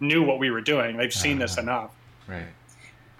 knew 0.00 0.22
what 0.22 0.38
we 0.38 0.50
were 0.50 0.60
doing. 0.60 0.96
They've 0.96 1.12
seen 1.12 1.38
uh, 1.38 1.46
this 1.46 1.58
ah. 1.58 1.62
enough. 1.62 1.90
Right. 2.28 2.46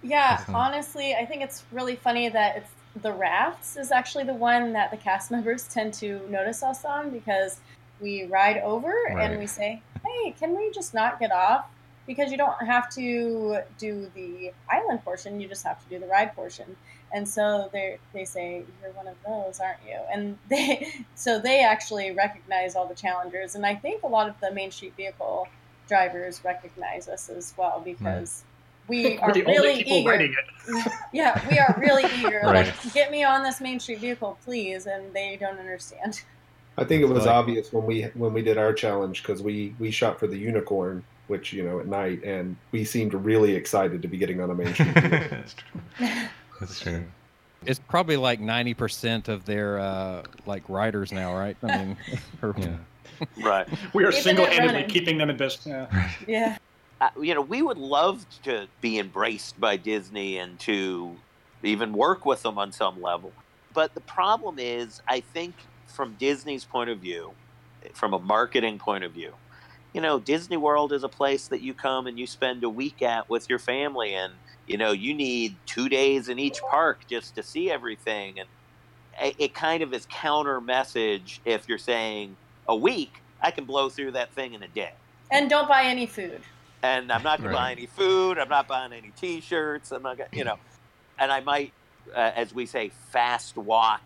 Yeah, 0.02 0.44
honestly, 0.48 1.14
I 1.14 1.24
think 1.24 1.42
it's 1.42 1.64
really 1.72 1.96
funny 1.96 2.28
that 2.28 2.58
it's 2.58 2.70
the 3.02 3.12
rafts 3.12 3.76
is 3.76 3.90
actually 3.90 4.24
the 4.24 4.34
one 4.34 4.72
that 4.72 4.90
the 4.90 4.96
cast 4.96 5.30
members 5.30 5.68
tend 5.68 5.94
to 5.94 6.20
notice 6.28 6.62
us 6.62 6.84
on 6.84 7.10
because 7.10 7.60
we 8.00 8.24
ride 8.24 8.58
over 8.58 8.92
right. 9.08 9.30
and 9.30 9.38
we 9.38 9.46
say, 9.46 9.82
"Hey, 10.04 10.32
can 10.32 10.56
we 10.56 10.70
just 10.72 10.94
not 10.94 11.18
get 11.20 11.32
off?" 11.32 11.66
because 12.06 12.30
you 12.30 12.36
don't 12.36 12.66
have 12.66 12.90
to 12.90 13.58
do 13.78 14.10
the 14.14 14.52
island 14.70 15.02
portion 15.04 15.40
you 15.40 15.48
just 15.48 15.64
have 15.64 15.82
to 15.82 15.88
do 15.88 15.98
the 15.98 16.06
ride 16.06 16.34
portion 16.34 16.76
and 17.12 17.28
so 17.28 17.68
they 17.72 17.98
they 18.12 18.24
say 18.24 18.62
you're 18.82 18.92
one 18.92 19.06
of 19.06 19.16
those 19.26 19.60
aren't 19.60 19.78
you 19.86 19.98
and 20.12 20.36
they 20.50 20.92
so 21.14 21.38
they 21.38 21.60
actually 21.60 22.10
recognize 22.12 22.74
all 22.74 22.86
the 22.86 22.94
challengers 22.94 23.54
and 23.54 23.64
i 23.64 23.74
think 23.74 24.02
a 24.02 24.06
lot 24.06 24.28
of 24.28 24.38
the 24.40 24.50
main 24.52 24.70
street 24.70 24.94
vehicle 24.96 25.48
drivers 25.88 26.44
recognize 26.44 27.08
us 27.08 27.28
as 27.28 27.54
well 27.56 27.80
because 27.84 28.44
we 28.88 29.19
are 29.19 29.33
really 29.33 29.83
eager 29.83 30.31
yeah 31.12 31.41
we 31.50 31.59
are 31.59 31.75
really 31.79 32.05
eager 32.19 32.41
right. 32.45 32.67
like 32.67 32.93
get 32.93 33.11
me 33.11 33.25
on 33.25 33.43
this 33.43 33.61
main 33.61 33.79
street 33.79 33.99
vehicle 33.99 34.38
please 34.45 34.87
and 34.87 35.12
they 35.12 35.37
don't 35.38 35.59
understand 35.59 36.23
i 36.79 36.85
think 36.85 37.03
it 37.03 37.09
was 37.09 37.26
obvious 37.26 37.73
when 37.73 37.85
we 37.85 38.03
when 38.14 38.33
we 38.33 38.43
did 38.43 38.59
our 38.59 38.73
challenge 38.73 39.23
because 39.23 39.43
we 39.43 39.75
we 39.79 39.91
shot 39.91 40.19
for 40.19 40.26
the 40.26 40.37
unicorn 40.37 41.05
which 41.26 41.53
you 41.53 41.64
know 41.64 41.81
at 41.81 41.87
night, 41.87 42.23
and 42.23 42.57
we 42.73 42.85
seemed 42.85 43.14
really 43.14 43.55
excited 43.55 44.03
to 44.03 44.09
be 44.09 44.17
getting 44.17 44.41
on 44.41 44.50
a 44.50 44.55
main 44.55 44.75
street. 44.75 44.95
That's 44.95 45.55
true. 45.55 46.09
That's 46.61 46.81
true. 46.81 47.05
It's 47.67 47.79
probably 47.79 48.17
like 48.17 48.41
ninety 48.41 48.75
percent 48.75 49.29
of 49.29 49.45
their 49.45 49.79
uh, 49.79 50.25
like 50.47 50.69
riders 50.69 51.12
now, 51.12 51.35
right? 51.35 51.57
I 51.62 51.79
mean, 51.79 51.97
yeah. 52.43 52.76
right. 53.43 53.67
We 53.95 54.05
are 54.05 54.12
single-handedly 54.12 54.85
keeping 54.85 55.19
them 55.19 55.31
in 55.31 55.37
business. 55.37 55.67
Yeah. 55.67 56.11
yeah. 56.26 56.59
You 57.20 57.34
know, 57.34 57.40
we 57.40 57.62
would 57.62 57.78
love 57.78 58.26
to 58.44 58.66
be 58.80 58.99
embraced 58.99 59.61
by 59.61 59.76
Disney 59.76 60.38
and 60.38 60.58
to 60.61 61.16
even 61.62 61.92
work 61.92 62.25
with 62.26 62.42
them 62.42 62.58
on 62.58 62.73
some 62.73 63.00
level. 63.00 63.32
But 63.73 63.94
the 63.94 64.00
problem 64.00 64.58
is, 64.58 65.02
I 65.08 65.20
think 65.20 65.54
from 65.87 66.14
Disney's 66.18 66.64
point 66.64 66.90
of 66.90 66.99
view, 66.99 67.32
from 67.92 68.14
a 68.14 68.18
marketing 68.18 68.78
point 68.78 69.04
of 69.04 69.12
view, 69.12 69.32
you 69.92 70.00
know, 70.00 70.18
Disney 70.18 70.56
World 70.56 70.92
is 70.92 71.04
a 71.04 71.08
place 71.08 71.49
that 71.49 71.61
you 71.61 71.73
come 71.75 72.06
and 72.06 72.18
you 72.18 72.26
spend 72.26 72.64
a 72.64 72.68
week 72.68 73.00
at 73.02 73.28
with 73.30 73.49
your 73.49 73.58
family, 73.58 74.14
and 74.14 74.32
you 74.66 74.76
know, 74.76 74.92
you 74.92 75.14
need 75.14 75.56
two 75.66 75.88
days 75.88 76.28
in 76.28 76.38
each 76.38 76.61
park 76.62 77.00
just 77.08 77.34
to 77.37 77.42
see 77.42 77.70
everything, 77.70 78.40
and 78.40 78.49
it 79.38 79.54
kind 79.54 79.82
of 79.82 79.94
is 79.94 80.06
counter 80.11 80.61
message 80.61 81.40
if 81.44 81.68
you're 81.68 81.78
saying 81.78 82.37
a 82.68 82.75
week, 82.75 83.12
I 83.40 83.50
can 83.52 83.64
blow 83.64 83.88
through 83.88 84.12
that 84.12 84.32
thing 84.32 84.54
in 84.54 84.62
a 84.62 84.68
day, 84.68 84.92
and 85.30 85.49
don't 85.49 85.68
buy 85.68 85.84
any 85.84 86.06
food, 86.06 86.40
and 86.85 87.12
I'm 87.12 87.23
not 87.23 87.38
going 87.38 87.55
right. 87.55 87.57
to 87.57 87.62
buy 87.62 87.73
any 87.73 87.87
food, 87.87 88.38
I'm 88.38 88.49
not 88.49 88.69
buying 88.69 88.93
any 88.93 89.12
T-shirts, 89.17 89.93
I'm 89.93 90.03
not, 90.03 90.19
gonna, 90.19 90.31
you 90.33 90.45
know, 90.45 90.59
and 91.19 91.33
I 91.33 91.41
might, 91.41 91.73
uh, 92.14 92.33
as 92.35 92.55
we 92.55 92.67
say, 92.67 92.91
fast 93.11 93.57
walk 93.57 94.03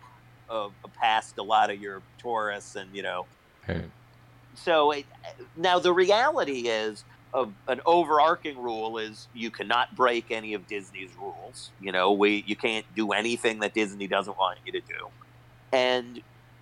uh, 0.49 0.69
past 0.99 1.37
a 1.37 1.43
lot 1.43 1.69
of 1.69 1.79
your 1.81 2.01
tourists, 2.17 2.75
and 2.75 2.95
you 2.95 3.03
know. 3.03 3.25
Hey 3.65 3.83
so 4.63 4.91
it, 4.91 5.05
now 5.55 5.79
the 5.79 5.93
reality 5.93 6.67
is 6.67 7.03
of 7.33 7.53
an 7.67 7.79
overarching 7.85 8.57
rule 8.57 8.97
is 8.97 9.27
you 9.33 9.51
cannot 9.51 9.95
break 9.95 10.31
any 10.31 10.53
of 10.53 10.67
Disney's 10.67 11.11
rules. 11.19 11.71
You 11.79 11.91
know, 11.91 12.11
we 12.11 12.43
you 12.47 12.55
can't 12.55 12.85
do 12.95 13.11
anything 13.11 13.59
that 13.59 13.73
Disney 13.73 14.07
doesn't 14.07 14.37
want 14.37 14.59
you 14.65 14.71
to 14.73 14.81
do. 14.81 15.07
And 15.71 16.21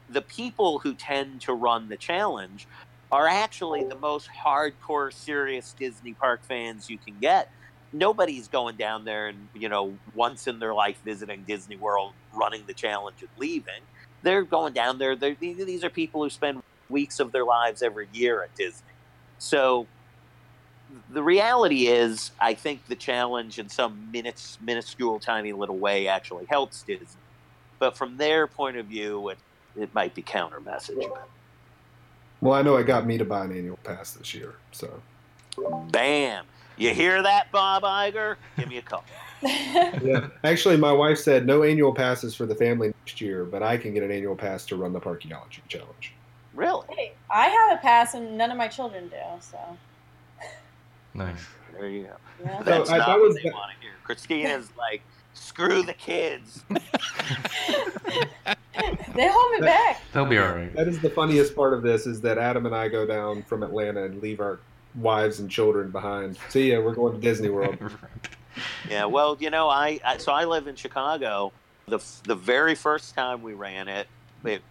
the 0.10 0.22
people 0.22 0.80
who 0.80 0.94
tend 0.94 1.42
to 1.42 1.54
run 1.54 1.90
the 1.90 1.98
challenge 1.98 2.68
are 3.12 3.28
actually 3.28 3.84
the 3.84 3.96
most 3.96 4.30
hardcore 4.30 5.14
serious 5.14 5.74
Disney 5.78 6.14
park 6.14 6.44
fans 6.44 6.90
you 6.90 6.98
can 6.98 7.16
get. 7.20 7.52
Nobody's 7.94 8.48
going 8.48 8.76
down 8.76 9.06
there 9.06 9.28
and, 9.28 9.48
you 9.54 9.70
know, 9.70 9.94
once 10.14 10.48
in 10.48 10.60
their 10.60 10.74
life 10.74 10.98
visiting 11.06 11.44
Disney 11.44 11.78
World, 11.78 12.12
running 12.34 12.64
the 12.68 12.74
challenge 12.74 13.18
and 13.22 13.30
leaving. 13.38 13.82
They're 14.24 14.44
going 14.44 14.74
down 14.74 14.98
there. 14.98 15.16
They're, 15.16 15.36
these 15.40 15.84
are 15.84 15.90
people 15.90 16.22
who 16.24 16.30
spend 16.30 16.62
weeks 16.90 17.20
of 17.20 17.32
their 17.32 17.46
lives 17.46 17.82
every 17.82 18.10
year 18.12 18.44
at 18.44 18.54
Disney. 18.56 18.88
So 19.40 19.88
the 21.10 21.24
reality 21.24 21.88
is, 21.88 22.32
I 22.40 22.54
think 22.54 22.88
the 22.88 22.96
challenge 22.96 23.60
in 23.60 23.70
some 23.70 24.12
minutes, 24.12 24.58
minuscule, 24.62 25.20
tiny 25.20 25.54
little 25.54 25.78
way 25.78 26.08
actually 26.08 26.46
helps 26.46 26.84
Disney. 26.84 27.22
But 27.80 27.96
from 27.96 28.18
their 28.18 28.48
point 28.48 28.78
of 28.78 28.88
view, 28.88 29.30
it, 29.30 29.38
it 29.78 29.94
might 29.94 30.14
be 30.14 30.22
counter 30.22 30.60
message. 30.60 30.98
Well, 32.42 32.54
I 32.54 32.62
know 32.62 32.76
it 32.78 32.86
got 32.86 33.06
me 33.06 33.18
to 33.18 33.26
buy 33.26 33.46
an 33.46 33.52
annual 33.52 33.80
pass 33.84 34.12
this 34.12 34.34
year, 34.34 34.56
so. 34.72 35.02
Bam! 35.92 36.46
You 36.78 36.94
hear 36.94 37.24
that, 37.24 37.52
Bob 37.52 37.84
Iger? 37.84 38.36
Give 38.58 38.70
me 38.70 38.78
a 38.78 38.82
call. 38.84 39.04
yeah, 39.42 40.28
actually, 40.44 40.78
my 40.78 40.92
wife 40.92 41.18
said 41.18 41.46
no 41.46 41.64
annual 41.64 41.94
passes 41.94 42.36
for 42.36 42.46
the 42.46 42.56
family 42.56 42.94
next 43.06 43.20
year, 43.20 43.46
but 43.46 43.64
I 43.64 43.78
can 43.78 43.94
get 43.94 44.04
an 44.04 44.12
annual 44.12 44.36
pass 44.36 44.66
to 44.68 44.76
run 44.76 44.94
the 44.94 45.00
Parkeology 45.00 45.62
Challenge. 45.68 46.14
Really? 46.54 46.86
Hey, 46.90 47.14
I 47.30 47.48
have 47.48 47.78
a 47.78 47.82
pass 47.82 48.14
and 48.14 48.38
none 48.38 48.52
of 48.52 48.58
my 48.58 48.68
children 48.68 49.10
do. 49.10 49.16
So. 49.40 49.58
Nice. 51.14 51.46
There 51.74 51.90
you 51.90 52.04
go. 52.04 52.16
Yeah. 52.44 52.64
That's 52.64 52.90
so, 52.90 52.98
not 52.98 53.20
what 53.20 53.36
they 53.36 53.50
want 53.50 53.72
to 53.72 53.82
hear. 53.82 53.94
Kristina's 54.04 54.70
like, 54.78 55.02
screw 55.34 55.84
the 55.84 55.94
kids. 55.94 56.64
they 59.16 59.28
hold 59.28 59.60
me 59.60 59.66
back. 59.66 60.02
They'll 60.14 60.26
be 60.26 60.38
all 60.38 60.54
right. 60.54 60.74
That 60.76 60.88
is 60.88 61.00
the 61.00 61.10
funniest 61.10 61.56
part 61.56 61.74
of 61.74 61.82
this 61.82 62.06
is 62.06 62.22
that 62.22 62.38
Adam 62.38 62.66
and 62.66 62.76
I 62.76 62.88
go 62.88 63.06
down 63.06 63.44
from 63.44 63.64
Atlanta 63.64 64.06
and 64.06 64.22
leave 64.22 64.40
our 64.40 64.60
wives 64.96 65.40
and 65.40 65.50
children 65.50 65.92
behind. 65.92 66.38
See 66.50 66.72
ya, 66.72 66.80
we're 66.80 66.96
going 66.96 67.14
to 67.14 67.20
Disney 67.20 67.50
World. 67.50 67.78
yeah, 68.90 69.06
well, 69.06 69.38
you 69.40 69.50
know, 69.50 69.70
I, 69.70 70.00
I 70.06 70.18
so 70.18 70.32
I 70.32 70.46
live 70.46 70.68
in 70.68 70.76
Chicago. 70.76 71.52
The 71.88 72.00
the 72.24 72.36
very 72.36 72.76
first 72.76 73.16
time 73.16 73.42
we 73.42 73.54
ran 73.54 73.88
it, 73.88 74.08
it 74.44 74.62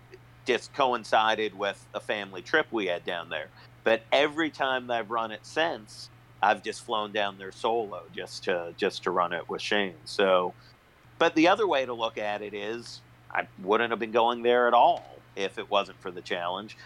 just 0.45 0.73
coincided 0.75 1.57
with 1.59 1.85
a 1.95 2.01
family 2.01 2.43
trip 2.43 2.67
we 2.71 2.87
had 2.87 3.05
down 3.05 3.29
there. 3.29 3.49
But 3.85 4.03
every 4.13 4.51
time 4.51 4.91
I've 4.91 5.11
run 5.11 5.31
it 5.31 5.47
since, 5.47 6.11
I've 6.43 6.63
just 6.63 6.85
flown 6.85 7.13
down 7.13 7.39
there 7.39 7.53
solo 7.53 8.03
just 8.15 8.45
to 8.45 8.75
just 8.77 9.05
to 9.05 9.11
run 9.11 9.33
it 9.33 9.49
with 9.49 9.63
Shane. 9.63 9.95
So, 10.05 10.55
but 11.19 11.35
the 11.35 11.49
other 11.49 11.67
way 11.67 11.87
to 11.87 11.93
look 11.93 12.19
at 12.19 12.43
it 12.43 12.55
is 12.55 13.01
I 13.31 13.47
wouldn't 13.63 13.91
have 13.91 13.99
been 13.99 14.13
going 14.13 14.43
there 14.43 14.69
at 14.69 14.75
all 14.75 15.19
if 15.35 15.59
it 15.59 15.71
wasn't 15.71 16.01
for 16.01 16.11
the 16.11 16.23
challenge. 16.23 16.77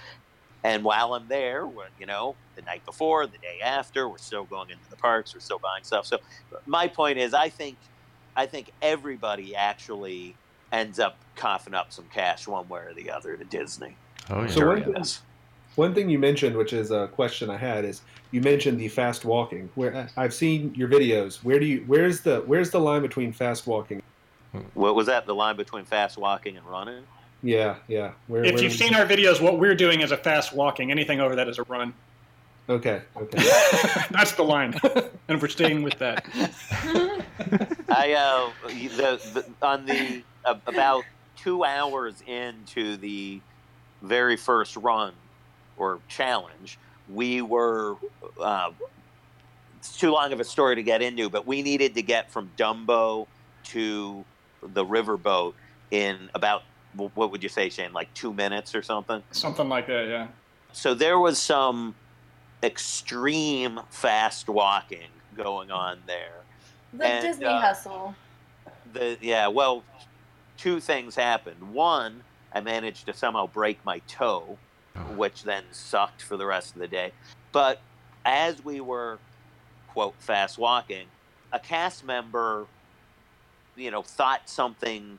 And 0.62 0.85
while 0.85 1.14
I'm 1.14 1.26
there, 1.28 1.66
you 1.99 2.06
know, 2.06 2.37
the 2.54 2.62
night 2.62 2.85
before, 2.85 3.26
the 3.26 3.38
day 3.38 3.61
after, 3.62 4.09
we're 4.09 4.18
still 4.18 4.44
going 4.44 4.70
into 4.70 4.90
the 4.90 4.97
parks, 4.97 5.32
we're 5.32 5.40
still 5.40 5.59
buying 5.59 5.85
stuff. 5.85 6.04
So, 6.04 6.18
my 6.66 6.87
point 6.87 7.18
is, 7.18 7.32
I 7.32 7.49
think, 7.49 7.78
I 8.37 8.44
think 8.47 8.70
everybody 8.82 9.56
actually 9.56 10.37
ends 10.73 10.99
up 10.99 11.16
coughing 11.35 11.75
up 11.75 11.92
some 11.92 12.04
cash 12.12 12.47
one 12.47 12.68
way 12.68 12.80
or 12.80 12.94
the 12.94 13.11
other 13.11 13.37
to 13.37 13.44
Disney. 13.44 13.97
Oh, 14.28 14.42
yeah. 14.42 14.49
So 14.49 14.66
one 14.66 14.85
thing, 14.85 15.04
one 15.76 15.94
thing 15.94 16.11
you 16.11 16.18
mentioned, 16.18 16.56
which 16.56 16.73
is 16.73 16.90
a 16.90 17.09
question 17.09 17.49
I 17.49 17.56
had, 17.56 17.85
is 17.85 18.02
you 18.30 18.40
mentioned 18.40 18.78
the 18.78 18.88
fast 18.88 19.25
walking. 19.25 19.70
Where 19.75 20.09
I've 20.16 20.35
seen 20.35 20.75
your 20.75 20.88
videos. 20.88 21.42
Where 21.42 21.59
do 21.59 21.66
you? 21.66 21.85
Where's 21.87 22.20
the? 22.20 22.42
Where's 22.47 22.70
the 22.70 22.80
line 22.80 23.02
between 23.02 23.32
fast 23.32 23.66
walking? 23.66 24.02
What 24.75 24.95
was 24.95 25.07
that? 25.07 25.26
The 25.26 25.35
line 25.35 25.57
between 25.57 25.85
fast 25.85 26.19
walking 26.19 26.57
and 26.57 26.66
running? 26.66 27.04
Yeah, 27.42 27.76
yeah. 27.88 28.12
Where, 28.26 28.45
if 28.45 28.54
where 28.54 28.62
you've 28.64 28.73
seen 28.73 28.95
our 28.95 29.07
videos, 29.07 29.40
what 29.40 29.59
we're 29.59 29.75
doing 29.75 30.00
is 30.00 30.12
a 30.12 30.16
fast 30.16 30.52
walking. 30.52 30.90
Anything 30.90 31.21
over 31.21 31.37
that 31.37 31.49
is 31.49 31.59
a 31.59 31.62
run. 31.64 31.95
Okay. 32.69 33.02
Okay. 33.16 33.38
That's 34.11 34.33
the 34.33 34.42
line, 34.45 34.78
and 35.28 35.40
we're 35.40 35.49
staying 35.49 35.83
with 35.83 35.99
that. 35.99 36.25
I 37.88 38.12
uh, 38.12 38.50
the, 38.69 39.21
the 39.61 39.66
on 39.66 39.87
the 39.87 40.23
about 40.45 41.04
two 41.37 41.64
hours 41.64 42.23
into 42.26 42.97
the 42.97 43.40
very 44.02 44.37
first 44.37 44.76
run 44.76 45.14
or 45.76 46.00
challenge, 46.09 46.78
we 47.09 47.42
were. 47.42 47.97
Uh, 48.40 48.71
it's 49.78 49.97
too 49.97 50.11
long 50.11 50.33
of 50.35 50.40
a 50.40 50.45
story 50.45 50.76
to 50.76 50.83
get 50.83 51.00
into, 51.00 51.30
but 51.30 51.47
we 51.47 51.62
needed 51.62 51.95
to 51.95 52.02
get 52.02 52.30
from 52.30 52.50
Dumbo 52.59 53.26
to 53.64 54.25
the 54.62 54.85
riverboat 54.85 55.55
in 55.90 56.31
about 56.35 56.62
what 56.95 57.31
would 57.31 57.43
you 57.43 57.49
say, 57.49 57.69
Shane? 57.69 57.93
Like 57.93 58.12
two 58.14 58.33
minutes 58.33 58.75
or 58.75 58.83
something? 58.83 59.23
Something 59.31 59.69
like 59.69 59.87
that, 59.87 60.09
yeah. 60.09 60.29
So 60.73 60.95
there 60.95 61.19
was 61.19 61.38
some 61.38 61.95
extreme 62.62 63.81
fast 63.90 64.49
walking 64.49 65.09
going 65.37 65.71
on 65.71 65.99
there. 66.07 66.43
The 66.93 67.07
and, 67.07 67.23
Disney 67.23 67.47
uh, 67.47 67.61
hustle. 67.61 68.14
The 68.93 69.17
yeah, 69.21 69.47
well, 69.49 69.85
two 70.57 70.81
things 70.81 71.14
happened. 71.14 71.73
One, 71.73 72.23
I 72.52 72.61
managed 72.61 73.07
to 73.07 73.14
somehow 73.14 73.47
break 73.47 73.85
my 73.85 74.00
toe, 74.09 74.59
which 75.14 75.45
then 75.45 75.64
sucked 75.71 76.23
for 76.23 76.37
the 76.37 76.47
rest 76.47 76.75
of 76.75 76.81
the 76.81 76.88
day. 76.88 77.12
But 77.52 77.81
as 78.25 78.64
we 78.64 78.81
were 78.81 79.19
quote 79.88 80.14
fast 80.19 80.59
walking, 80.59 81.07
a 81.52 81.59
cast 81.59 82.05
member, 82.05 82.67
you 83.76 83.90
know, 83.90 84.02
thought 84.02 84.48
something 84.48 85.18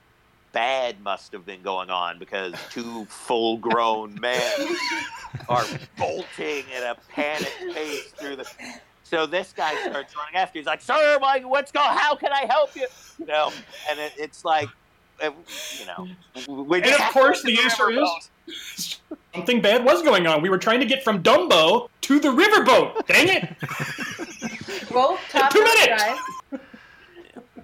bad 0.53 1.01
must 1.01 1.31
have 1.31 1.45
been 1.45 1.61
going 1.61 1.89
on 1.89 2.19
because 2.19 2.53
two 2.69 3.05
full 3.05 3.57
grown 3.57 4.19
men 4.19 4.41
are 5.49 5.65
bolting 5.97 6.63
at 6.75 6.83
a 6.83 6.97
panic 7.09 7.51
pace 7.73 8.07
through 8.17 8.35
the. 8.35 8.49
So 9.03 9.25
this 9.25 9.53
guy 9.53 9.75
starts 9.89 10.15
running 10.15 10.35
after. 10.35 10.59
He's 10.59 10.65
like, 10.65 10.81
"Sir, 10.81 11.19
what's 11.43 11.71
going? 11.71 11.89
How 11.89 12.15
can 12.15 12.31
I 12.31 12.45
help 12.49 12.75
you?" 12.75 12.87
You 13.19 13.25
know, 13.25 13.51
and 13.89 13.99
it, 13.99 14.13
it's 14.17 14.45
like, 14.45 14.69
uh, 15.21 15.31
you 15.79 15.85
know, 15.85 16.07
and 16.35 16.85
of 16.85 17.13
course 17.13 17.43
the 17.43 17.59
answer 17.59 17.91
is 17.91 18.99
something 19.33 19.61
bad 19.61 19.83
was 19.83 20.01
going 20.01 20.27
on. 20.27 20.41
We 20.41 20.49
were 20.49 20.57
trying 20.57 20.79
to 20.79 20.85
get 20.85 21.03
from 21.03 21.21
Dumbo 21.21 21.89
to 22.01 22.19
the 22.19 22.29
riverboat. 22.29 23.05
Dang 23.07 23.27
it! 23.27 24.91
Well, 24.93 25.17
two 25.49 25.63
minutes. 25.63 26.03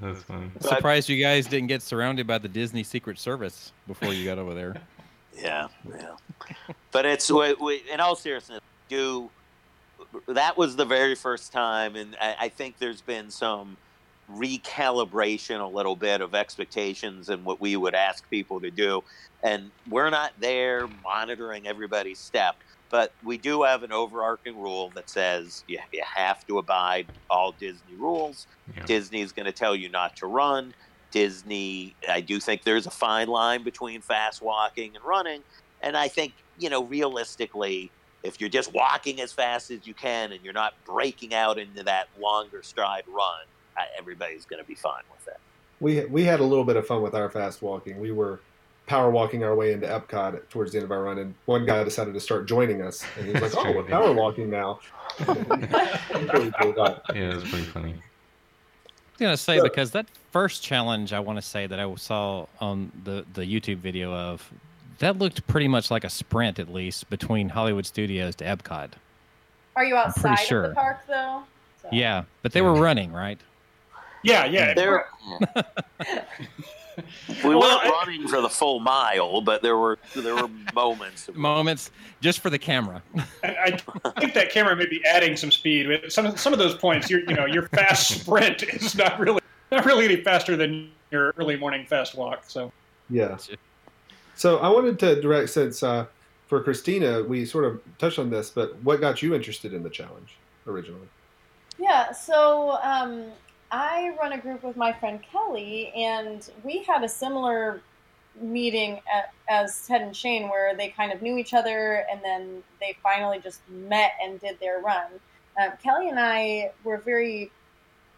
That's 0.01 0.23
funny. 0.23 0.51
Surprised 0.59 1.09
you 1.09 1.21
guys 1.21 1.47
didn't 1.47 1.67
get 1.67 1.81
surrounded 1.81 2.27
by 2.27 2.37
the 2.37 2.47
Disney 2.47 2.83
Secret 2.83 3.19
Service 3.19 3.71
before 3.87 4.13
you 4.13 4.25
got 4.25 4.37
over 4.37 4.53
there. 4.53 4.75
Yeah, 5.39 5.67
yeah. 5.87 6.15
but 6.91 7.05
it's 7.05 7.29
we, 7.29 7.53
we, 7.61 7.83
in 7.93 7.99
all 7.99 8.15
seriousness, 8.15 8.59
do 8.89 9.29
that 10.27 10.57
was 10.57 10.75
the 10.75 10.85
very 10.85 11.13
first 11.13 11.51
time, 11.51 11.95
and 11.95 12.17
I, 12.19 12.35
I 12.39 12.49
think 12.49 12.79
there's 12.79 13.01
been 13.01 13.29
some 13.29 13.77
recalibration 14.33 15.61
a 15.61 15.67
little 15.67 15.95
bit 15.95 16.21
of 16.21 16.35
expectations 16.35 17.29
and 17.29 17.45
what 17.45 17.61
we 17.61 17.75
would 17.75 17.95
ask 17.95 18.29
people 18.29 18.59
to 18.59 18.71
do. 18.71 19.03
And 19.43 19.71
we're 19.89 20.09
not 20.09 20.33
there 20.39 20.87
monitoring 21.03 21.67
everybody's 21.67 22.19
step, 22.19 22.57
but 22.89 23.11
we 23.23 23.37
do 23.37 23.63
have 23.63 23.83
an 23.83 23.91
overarching 23.91 24.59
rule 24.59 24.91
that 24.95 25.09
says 25.09 25.63
you, 25.67 25.79
you 25.91 26.03
have 26.03 26.45
to 26.47 26.57
abide 26.57 27.07
all 27.29 27.51
Disney 27.53 27.95
rules. 27.97 28.47
Yeah. 28.75 28.85
Disney 28.85 29.21
is 29.21 29.31
going 29.31 29.45
to 29.45 29.51
tell 29.51 29.75
you 29.75 29.89
not 29.89 30.15
to 30.17 30.27
run. 30.27 30.73
Disney, 31.11 31.95
I 32.09 32.21
do 32.21 32.39
think 32.39 32.63
there's 32.63 32.85
a 32.85 32.91
fine 32.91 33.27
line 33.27 33.63
between 33.63 34.01
fast 34.01 34.41
walking 34.41 34.95
and 34.95 35.03
running. 35.03 35.41
And 35.81 35.95
I 35.95 36.07
think, 36.07 36.33
you 36.59 36.69
know, 36.69 36.83
realistically, 36.83 37.91
if 38.23 38.41
you're 38.41 38.49
just 38.49 38.73
walking 38.73 39.21
as 39.21 39.31
fast 39.31 39.71
as 39.71 39.85
you 39.87 39.93
can 39.93 40.31
and 40.31 40.43
you're 40.43 40.53
not 40.53 40.73
breaking 40.85 41.33
out 41.33 41.57
into 41.57 41.83
that 41.83 42.07
longer 42.19 42.61
stride 42.63 43.03
run, 43.07 43.45
everybody's 43.97 44.45
going 44.45 44.61
to 44.61 44.67
be 44.67 44.75
fine 44.75 45.03
with 45.11 45.27
it. 45.27 45.39
We 45.79 46.05
we 46.05 46.23
had 46.23 46.39
a 46.39 46.43
little 46.43 46.63
bit 46.63 46.75
of 46.75 46.87
fun 46.87 47.01
with 47.01 47.13
our 47.13 47.29
fast 47.29 47.61
walking. 47.61 47.99
We 47.99 48.11
were 48.11 48.39
power 48.87 49.11
walking 49.11 49.43
our 49.43 49.53
way 49.53 49.73
into 49.73 49.85
Epcot 49.85 50.49
towards 50.49 50.71
the 50.71 50.79
end 50.79 50.85
of 50.85 50.91
our 50.91 51.03
run, 51.03 51.19
and 51.19 51.35
one 51.45 51.65
guy 51.65 51.83
decided 51.83 52.13
to 52.13 52.19
start 52.19 52.47
joining 52.47 52.81
us, 52.81 53.05
and 53.17 53.27
he's 53.27 53.41
like, 53.41 53.53
"Oh, 53.55 53.71
we're 53.71 53.83
power 53.83 54.11
walking 54.13 54.49
now." 54.49 54.79
yeah, 55.19 55.35
it's 57.13 57.49
pretty 57.49 57.65
funny. 57.65 57.93
I 57.93 59.13
was 59.13 59.19
gonna 59.19 59.37
say 59.37 59.61
because 59.61 59.91
that 59.91 60.07
first 60.31 60.63
challenge 60.63 61.13
I 61.13 61.19
want 61.19 61.37
to 61.37 61.41
say 61.41 61.67
that 61.67 61.79
I 61.79 61.93
saw 61.95 62.47
on 62.59 62.91
the 63.03 63.25
the 63.33 63.41
YouTube 63.41 63.77
video 63.77 64.13
of 64.13 64.49
that 64.99 65.17
looked 65.17 65.45
pretty 65.47 65.67
much 65.67 65.91
like 65.91 66.03
a 66.03 66.09
sprint 66.09 66.57
at 66.59 66.73
least 66.73 67.09
between 67.09 67.49
Hollywood 67.49 67.85
Studios 67.85 68.35
to 68.37 68.45
Epcot. 68.45 68.89
Are 69.75 69.85
you 69.85 69.95
outside 69.95 70.39
sure. 70.39 70.63
of 70.63 70.69
the 70.71 70.75
park 70.75 70.99
though? 71.07 71.43
So. 71.81 71.89
Yeah, 71.91 72.23
but 72.41 72.51
they 72.53 72.61
were 72.61 72.73
running, 72.73 73.11
right? 73.11 73.39
Yeah, 74.23 74.45
yeah. 74.45 74.73
There, 74.73 75.05
we 77.43 77.55
weren't 77.55 77.83
running 77.83 78.27
for 78.27 78.41
the 78.41 78.49
full 78.49 78.79
mile, 78.79 79.41
but 79.41 79.61
there 79.61 79.77
were 79.77 79.97
there 80.15 80.35
were 80.35 80.49
moments. 80.73 81.29
moments 81.33 81.91
just 82.21 82.39
for 82.39 82.49
the 82.49 82.59
camera. 82.59 83.01
I, 83.43 83.79
I, 84.05 84.19
think 84.19 84.33
that 84.33 84.49
camera 84.49 84.75
may 84.75 84.87
be 84.87 85.03
adding 85.05 85.37
some 85.37 85.51
speed. 85.51 85.87
Some 86.09 86.35
some 86.37 86.53
of 86.53 86.59
those 86.59 86.75
points, 86.75 87.09
your 87.09 87.21
you 87.21 87.35
know 87.35 87.45
your 87.45 87.67
fast 87.69 88.07
sprint 88.21 88.63
is 88.63 88.95
not 88.95 89.19
really 89.19 89.41
not 89.71 89.85
really 89.85 90.05
any 90.05 90.23
faster 90.23 90.55
than 90.55 90.91
your 91.11 91.33
early 91.37 91.55
morning 91.55 91.85
fast 91.85 92.15
walk. 92.15 92.43
So 92.47 92.71
yeah. 93.09 93.37
So 94.35 94.57
I 94.59 94.69
wanted 94.69 94.99
to 94.99 95.21
direct 95.21 95.49
since 95.49 95.81
uh, 95.81 96.05
for 96.47 96.63
Kristina, 96.63 97.27
we 97.27 97.45
sort 97.45 97.65
of 97.65 97.81
touched 97.97 98.19
on 98.19 98.29
this, 98.29 98.49
but 98.49 98.75
what 98.83 99.01
got 99.01 99.21
you 99.21 99.35
interested 99.35 99.73
in 99.73 99.83
the 99.83 99.89
challenge 99.89 100.37
originally? 100.65 101.07
Yeah, 101.79 102.11
so 102.11 102.79
um, 102.81 103.25
I 103.71 104.15
run 104.19 104.33
a 104.33 104.37
group 104.37 104.63
with 104.63 104.77
my 104.77 104.93
friend 104.93 105.19
Kelly, 105.21 105.91
and 105.95 106.49
we 106.63 106.83
had 106.83 107.03
a 107.03 107.09
similar 107.09 107.81
meeting 108.39 109.01
at, 109.13 109.33
as 109.49 109.85
Ted 109.87 110.01
and 110.01 110.15
Shane, 110.15 110.49
where 110.49 110.75
they 110.75 110.89
kind 110.89 111.11
of 111.11 111.21
knew 111.21 111.37
each 111.37 111.53
other, 111.53 112.05
and 112.09 112.21
then 112.23 112.63
they 112.79 112.95
finally 113.03 113.39
just 113.39 113.61
met 113.69 114.13
and 114.23 114.39
did 114.39 114.59
their 114.59 114.79
run. 114.79 115.07
Um, 115.61 115.71
Kelly 115.83 116.09
and 116.09 116.19
I 116.19 116.71
were 116.83 116.97
very 116.97 117.51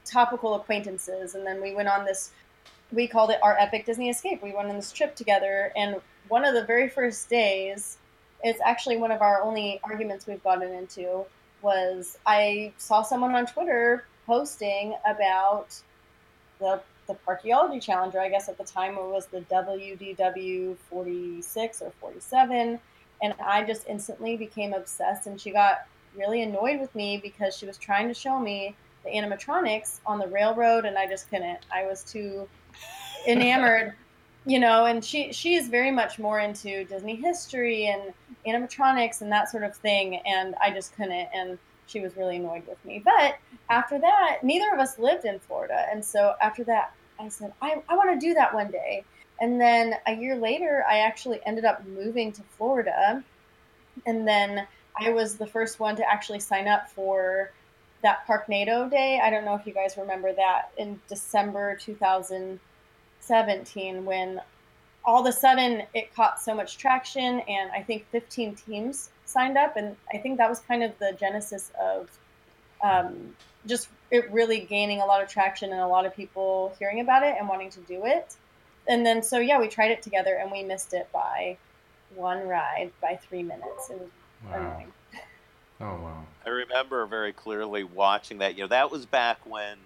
topical 0.05 0.55
acquaintances, 0.55 1.35
and 1.35 1.45
then 1.45 1.62
we 1.62 1.73
went 1.73 1.88
on 1.88 2.05
this. 2.05 2.31
We 2.91 3.07
called 3.07 3.31
it 3.31 3.39
our 3.41 3.57
epic 3.57 3.85
Disney 3.85 4.09
escape. 4.09 4.43
We 4.43 4.51
went 4.51 4.69
on 4.69 4.75
this 4.75 4.91
trip 4.91 5.15
together, 5.15 5.71
and 5.75 5.99
one 6.27 6.45
of 6.45 6.53
the 6.53 6.63
very 6.63 6.89
first 6.89 7.27
days, 7.29 7.97
it's 8.43 8.59
actually 8.63 8.97
one 8.97 9.12
of 9.12 9.21
our 9.21 9.41
only 9.41 9.79
arguments 9.83 10.27
we've 10.27 10.43
gotten 10.43 10.71
into. 10.71 11.25
Was 11.62 12.17
I 12.25 12.71
saw 12.77 13.01
someone 13.01 13.35
on 13.35 13.45
Twitter 13.45 14.05
posting 14.30 14.94
about 15.08 15.76
the 16.60 16.80
the 17.08 17.15
Parkeology 17.28 17.82
Challenger. 17.82 18.20
I 18.20 18.30
guess 18.30 18.48
at 18.48 18.60
the 18.60 18.63
time 18.63 18.94
it 18.94 19.04
was 19.04 19.26
the 19.26 19.42
WDW 19.42 20.78
46 20.78 21.82
or 21.82 21.92
47. 22.00 22.80
And 23.24 23.34
I 23.44 23.63
just 23.63 23.88
instantly 23.88 24.38
became 24.38 24.74
obsessed. 24.74 25.26
And 25.26 25.42
she 25.42 25.50
got 25.50 25.88
really 26.15 26.44
annoyed 26.44 26.80
with 26.80 26.94
me 26.94 27.18
because 27.18 27.58
she 27.58 27.65
was 27.65 27.78
trying 27.78 28.08
to 28.10 28.13
show 28.13 28.39
me 28.39 28.76
the 29.04 29.10
animatronics 29.10 30.02
on 30.06 30.20
the 30.20 30.28
railroad. 30.28 30.86
And 30.86 30.96
I 30.96 31.08
just 31.08 31.28
couldn't. 31.32 31.58
I 31.74 31.88
was 31.88 32.04
too 32.04 32.48
enamored, 33.28 33.96
you 34.46 34.60
know. 34.60 34.86
And 34.86 35.04
she, 35.04 35.34
she 35.34 35.56
is 35.56 35.68
very 35.68 35.89
much 35.89 36.20
more 36.20 36.39
into 36.39 36.84
Disney 36.86 37.15
history 37.15 37.88
and 37.88 38.13
animatronics 38.46 39.22
and 39.22 39.32
that 39.32 39.50
sort 39.50 39.63
of 39.63 39.76
thing. 39.76 40.18
And 40.28 40.54
I 40.62 40.70
just 40.70 40.96
couldn't. 40.96 41.30
And 41.34 41.58
she 41.89 41.99
was 41.99 42.15
really 42.15 42.38
annoyed 42.38 42.65
with 42.67 42.84
me. 42.86 43.02
But 43.04 43.38
after 43.69 43.99
that, 43.99 44.38
neither 44.43 44.71
of 44.73 44.80
us 44.80 44.99
lived 44.99 45.25
in 45.25 45.39
Florida. 45.39 45.88
And 45.91 46.06
so 46.06 46.36
after 46.41 46.63
that, 46.65 46.93
I 47.19 47.30
said, 47.30 47.52
I, 47.62 47.82
I 47.89 47.95
want 47.95 48.19
to 48.19 48.25
do 48.25 48.34
that 48.36 48.54
one 48.54 48.69
day. 48.71 49.04
And 49.41 49.60
then 49.60 49.95
a 50.06 50.15
year 50.15 50.36
later, 50.36 50.86
I 50.88 50.99
actually 50.99 51.39
ended 51.45 51.65
up 51.65 51.84
moving 51.86 52.32
to 52.34 52.43
Florida. 52.58 53.23
And 54.06 54.28
then 54.28 54.67
I 54.99 55.10
was 55.12 55.36
the 55.36 55.47
first 55.47 55.80
one 55.80 55.95
to 55.95 56.08
actually 56.10 56.39
sign 56.39 56.67
up 56.67 56.89
for 56.89 57.52
that 58.02 58.25
Park 58.28 58.47
Parknado 58.47 58.89
Day. 58.89 59.21
I 59.21 59.30
don't 59.30 59.45
know 59.45 59.54
if 59.56 59.65
you 59.65 59.73
guys 59.73 59.95
remember 59.97 60.34
that 60.34 60.71
in 60.78 60.99
December 61.08 61.75
2017 61.75 64.06
when 64.06 64.41
all 65.04 65.21
of 65.21 65.28
a 65.28 65.32
sudden 65.32 65.84
it 65.93 66.13
caught 66.13 66.41
so 66.41 66.54
much 66.54 66.78
traction 66.78 67.39
and 67.41 67.71
I 67.71 67.82
think 67.82 68.06
15 68.12 68.56
teams 68.56 69.10
signed 69.30 69.58
up, 69.58 69.78
and 69.78 69.96
I 70.13 70.18
think 70.18 70.38
that 70.38 70.50
was 70.50 70.60
kind 70.60 70.84
of 70.84 70.98
the 71.00 71.15
genesis 71.20 71.72
of 71.82 72.10
um, 72.84 73.36
just 73.65 73.89
it 74.12 74.32
really 74.32 74.62
gaining 74.62 75.02
a 75.02 75.06
lot 75.06 75.22
of 75.22 75.30
traction 75.30 75.72
and 75.72 75.82
a 75.82 75.88
lot 75.88 76.06
of 76.06 76.15
people 76.15 76.74
hearing 76.80 77.00
about 77.00 77.24
it 77.24 77.36
and 77.38 77.48
wanting 77.48 77.70
to 77.72 77.80
do 77.82 78.06
it. 78.06 78.36
And 78.88 79.06
then 79.06 79.22
so 79.22 79.39
yeah, 79.39 79.60
we 79.60 79.68
tried 79.68 79.92
it 79.92 80.02
together 80.02 80.36
and 80.36 80.52
we 80.52 80.63
missed 80.63 80.94
it 80.94 81.08
by 81.13 81.58
one 82.15 82.48
ride 82.48 82.92
by 83.02 83.18
three 83.18 83.44
minutes. 83.44 83.89
It 83.89 84.00
was 84.00 84.10
wow. 84.46 84.58
annoying. 84.58 84.94
Oh 85.82 86.02
wow! 86.02 86.26
I 86.46 86.50
remember 86.50 87.06
very 87.06 87.32
clearly 87.32 87.84
watching 87.84 88.39
that. 88.39 88.58
You 88.58 88.63
know, 88.63 88.68
that 88.70 88.92
was 88.92 89.06
back 89.06 89.39
when 89.46 89.78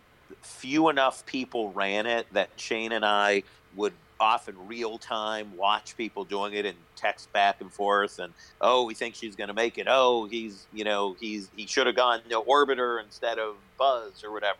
few 0.41 0.89
enough 0.89 1.25
people 1.25 1.71
ran 1.71 2.05
it 2.05 2.25
that 2.33 2.49
Shane 2.55 2.91
and 2.91 3.05
I 3.05 3.43
would 3.75 3.93
often 4.23 4.55
real 4.67 4.97
time 4.97 5.55
watch 5.57 5.95
people 5.97 6.23
doing 6.23 6.53
it 6.53 6.65
and 6.65 6.77
text 6.95 7.31
back 7.33 7.59
and 7.59 7.71
forth 7.71 8.19
and 8.19 8.33
oh 8.61 8.85
we 8.85 8.93
think 8.93 9.13
she's 9.13 9.35
going 9.35 9.49
to 9.49 9.53
make 9.53 9.77
it. 9.77 9.87
Oh 9.89 10.25
he's 10.25 10.65
you 10.73 10.83
know 10.83 11.15
he's 11.19 11.49
he 11.55 11.67
should 11.67 11.85
have 11.85 11.95
gone 11.95 12.21
know, 12.29 12.43
orbiter 12.43 13.03
instead 13.03 13.37
of 13.37 13.55
buzz 13.77 14.23
or 14.23 14.31
whatever. 14.31 14.59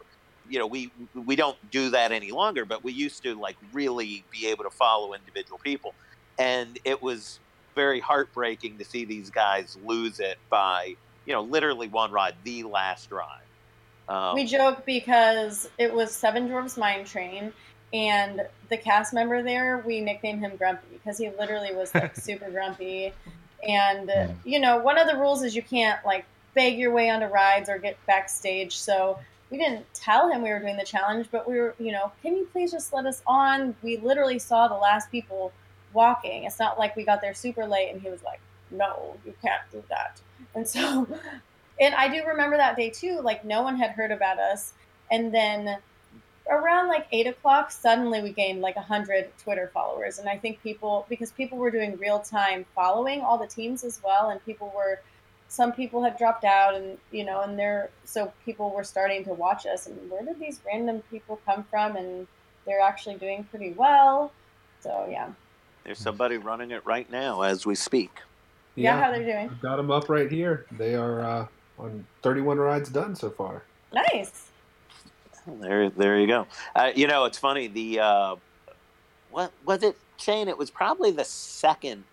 You 0.49 0.59
know 0.59 0.67
we 0.67 0.91
we 1.15 1.35
don't 1.35 1.57
do 1.71 1.89
that 1.91 2.11
any 2.11 2.31
longer 2.31 2.65
but 2.65 2.83
we 2.83 2.91
used 2.91 3.23
to 3.23 3.39
like 3.39 3.55
really 3.71 4.23
be 4.29 4.47
able 4.47 4.65
to 4.65 4.69
follow 4.69 5.13
individual 5.13 5.59
people. 5.63 5.93
And 6.37 6.77
it 6.83 7.01
was 7.01 7.39
very 7.75 7.99
heartbreaking 7.99 8.77
to 8.77 8.85
see 8.85 9.05
these 9.05 9.29
guys 9.29 9.77
lose 9.85 10.19
it 10.19 10.37
by 10.49 10.95
you 11.25 11.33
know 11.33 11.41
literally 11.41 11.87
one 11.87 12.11
ride 12.11 12.35
the 12.43 12.63
last 12.63 13.11
ride. 13.11 13.39
Um, 14.09 14.35
we 14.35 14.45
joke 14.45 14.85
because 14.85 15.69
it 15.77 15.93
was 15.93 16.13
seven 16.13 16.49
dwarfs 16.49 16.75
mine 16.75 17.05
train 17.05 17.53
and 17.93 18.41
the 18.69 18.77
cast 18.77 19.13
member 19.13 19.43
there, 19.43 19.83
we 19.85 20.01
nicknamed 20.01 20.41
him 20.41 20.55
Grumpy 20.57 20.87
because 20.91 21.17
he 21.17 21.29
literally 21.39 21.73
was 21.73 21.93
like 21.93 22.15
super 22.19 22.49
grumpy. 22.49 23.13
And 23.67 24.09
uh, 24.09 24.27
you 24.43 24.59
know, 24.59 24.77
one 24.77 24.97
of 24.97 25.07
the 25.07 25.15
rules 25.15 25.43
is 25.43 25.55
you 25.55 25.61
can't 25.61 26.03
like 26.05 26.25
beg 26.55 26.77
your 26.77 26.91
way 26.91 27.09
onto 27.09 27.27
rides 27.27 27.69
or 27.69 27.77
get 27.77 27.97
backstage. 28.05 28.77
So 28.77 29.19
we 29.49 29.57
didn't 29.57 29.85
tell 29.93 30.29
him 30.31 30.41
we 30.41 30.49
were 30.49 30.59
doing 30.59 30.77
the 30.77 30.85
challenge, 30.85 31.27
but 31.31 31.47
we 31.47 31.59
were, 31.59 31.75
you 31.79 31.91
know, 31.91 32.11
can 32.21 32.35
you 32.35 32.47
please 32.51 32.71
just 32.71 32.91
let 32.91 33.05
us 33.05 33.21
on? 33.27 33.75
We 33.83 33.97
literally 33.97 34.39
saw 34.39 34.67
the 34.67 34.75
last 34.75 35.11
people 35.11 35.51
walking. 35.93 36.45
It's 36.45 36.59
not 36.59 36.79
like 36.79 36.95
we 36.95 37.03
got 37.03 37.21
there 37.21 37.35
super 37.35 37.65
late 37.65 37.91
and 37.91 38.01
he 38.01 38.09
was 38.09 38.23
like, 38.23 38.39
no, 38.71 39.15
you 39.25 39.33
can't 39.41 39.61
do 39.71 39.83
that. 39.89 40.19
And 40.55 40.67
so, 40.67 41.07
and 41.79 41.93
I 41.93 42.07
do 42.07 42.25
remember 42.25 42.57
that 42.57 42.75
day 42.75 42.89
too, 42.89 43.21
like 43.21 43.45
no 43.45 43.61
one 43.61 43.77
had 43.77 43.91
heard 43.91 44.11
about 44.11 44.39
us. 44.39 44.73
And 45.11 45.31
then 45.31 45.77
around 46.49 46.87
like 46.87 47.07
eight 47.11 47.27
o'clock, 47.27 47.71
suddenly 47.71 48.21
we 48.21 48.31
gained 48.31 48.61
like 48.61 48.75
a 48.75 48.81
hundred 48.81 49.31
Twitter 49.37 49.69
followers. 49.73 50.19
And 50.19 50.27
I 50.27 50.37
think 50.37 50.61
people, 50.61 51.05
because 51.09 51.31
people 51.31 51.57
were 51.57 51.71
doing 51.71 51.97
real 51.97 52.19
time 52.19 52.65
following 52.75 53.21
all 53.21 53.37
the 53.37 53.47
teams 53.47 53.83
as 53.83 54.01
well, 54.03 54.29
and 54.29 54.43
people 54.45 54.71
were, 54.75 54.99
some 55.47 55.71
people 55.71 56.03
had 56.03 56.17
dropped 56.17 56.43
out, 56.43 56.75
and 56.75 56.97
you 57.11 57.23
know, 57.23 57.41
and 57.41 57.57
they're 57.57 57.89
so 58.05 58.31
people 58.45 58.71
were 58.71 58.83
starting 58.83 59.23
to 59.25 59.33
watch 59.33 59.65
us. 59.65 59.87
And 59.87 60.09
where 60.09 60.23
did 60.23 60.39
these 60.39 60.59
random 60.65 61.01
people 61.11 61.39
come 61.45 61.63
from? 61.69 61.95
And 61.95 62.27
they're 62.65 62.81
actually 62.81 63.15
doing 63.15 63.43
pretty 63.45 63.71
well. 63.73 64.31
So 64.81 65.07
yeah. 65.09 65.29
There's 65.83 65.99
somebody 65.99 66.37
running 66.37 66.71
it 66.71 66.85
right 66.85 67.09
now 67.11 67.41
as 67.41 67.65
we 67.65 67.75
speak. 67.75 68.11
Yeah, 68.75 68.95
yeah 68.95 69.03
how 69.03 69.11
they're 69.11 69.25
doing. 69.25 69.49
I've 69.49 69.61
got 69.61 69.75
them 69.75 69.91
up 69.91 70.09
right 70.09 70.31
here. 70.31 70.65
They 70.71 70.95
are 70.95 71.21
uh, 71.21 71.47
on 71.77 72.05
31 72.21 72.57
rides 72.57 72.89
done 72.89 73.15
so 73.15 73.29
far. 73.29 73.63
Nice. 73.93 74.49
There, 75.59 75.89
there 75.89 76.19
you 76.19 76.27
go. 76.27 76.47
Uh, 76.75 76.91
you 76.95 77.07
know, 77.07 77.25
it's 77.25 77.37
funny. 77.37 77.67
The 77.67 77.99
uh, 77.99 78.35
what 79.31 79.51
was 79.65 79.83
it, 79.83 79.97
Shane? 80.17 80.47
It 80.47 80.57
was 80.57 80.71
probably 80.71 81.11
the 81.11 81.25
second. 81.25 82.03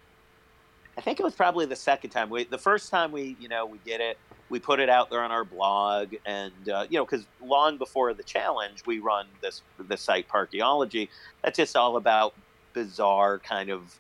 I 0.98 1.00
think 1.00 1.20
it 1.20 1.22
was 1.22 1.34
probably 1.34 1.66
the 1.66 1.76
second 1.76 2.10
time. 2.10 2.28
We 2.28 2.44
the 2.44 2.58
first 2.58 2.90
time 2.90 3.12
we, 3.12 3.36
you 3.40 3.48
know, 3.48 3.66
we 3.66 3.78
did 3.84 4.00
it. 4.00 4.18
We 4.48 4.58
put 4.58 4.80
it 4.80 4.88
out 4.88 5.10
there 5.10 5.22
on 5.22 5.30
our 5.30 5.44
blog, 5.44 6.14
and 6.26 6.68
uh, 6.68 6.86
you 6.90 6.98
know, 6.98 7.04
because 7.04 7.24
long 7.40 7.78
before 7.78 8.12
the 8.14 8.24
challenge, 8.24 8.84
we 8.84 8.98
run 8.98 9.26
this 9.40 9.62
the 9.78 9.96
site 9.96 10.28
Parkeology. 10.28 11.08
That's 11.42 11.56
just 11.56 11.76
all 11.76 11.96
about 11.96 12.34
bizarre 12.72 13.38
kind 13.38 13.70
of 13.70 13.96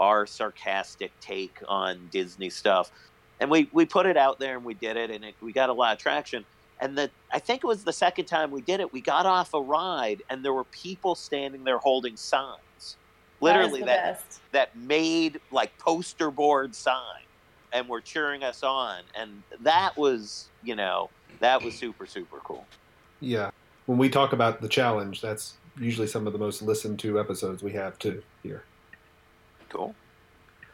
our 0.00 0.26
sarcastic 0.26 1.12
take 1.20 1.62
on 1.68 2.08
Disney 2.10 2.50
stuff. 2.50 2.90
And 3.38 3.50
we, 3.50 3.68
we 3.72 3.86
put 3.86 4.06
it 4.06 4.16
out 4.16 4.38
there 4.38 4.56
and 4.56 4.64
we 4.64 4.74
did 4.74 4.96
it, 4.96 5.10
and 5.10 5.24
it, 5.24 5.34
we 5.40 5.52
got 5.52 5.68
a 5.68 5.72
lot 5.72 5.92
of 5.92 5.98
traction 5.98 6.44
and 6.82 6.98
the 6.98 7.10
I 7.30 7.38
think 7.38 7.62
it 7.62 7.66
was 7.66 7.84
the 7.84 7.92
second 7.92 8.26
time 8.26 8.50
we 8.50 8.60
did 8.60 8.80
it. 8.80 8.92
We 8.92 9.00
got 9.00 9.24
off 9.24 9.54
a 9.54 9.60
ride, 9.60 10.22
and 10.28 10.44
there 10.44 10.52
were 10.52 10.64
people 10.64 11.14
standing 11.14 11.64
there 11.64 11.78
holding 11.78 12.16
signs, 12.16 12.96
literally 13.40 13.80
that 13.82 14.18
that, 14.18 14.72
that 14.74 14.76
made 14.76 15.40
like 15.52 15.78
poster 15.78 16.30
board 16.30 16.74
sign, 16.74 17.22
and 17.72 17.88
were 17.88 18.00
cheering 18.00 18.42
us 18.42 18.64
on, 18.64 19.02
and 19.14 19.42
that 19.60 19.96
was 19.96 20.48
you 20.64 20.74
know 20.74 21.08
that 21.38 21.62
was 21.62 21.74
super 21.74 22.04
super 22.04 22.38
cool. 22.38 22.66
Yeah, 23.20 23.52
when 23.86 23.96
we 23.96 24.10
talk 24.10 24.32
about 24.32 24.60
the 24.60 24.68
challenge, 24.68 25.20
that's 25.20 25.54
usually 25.78 26.08
some 26.08 26.26
of 26.26 26.32
the 26.32 26.38
most 26.38 26.62
listened 26.62 26.98
to 26.98 27.20
episodes 27.20 27.62
we 27.62 27.72
have 27.72 27.96
too 28.00 28.22
here. 28.42 28.64
Cool. 29.68 29.94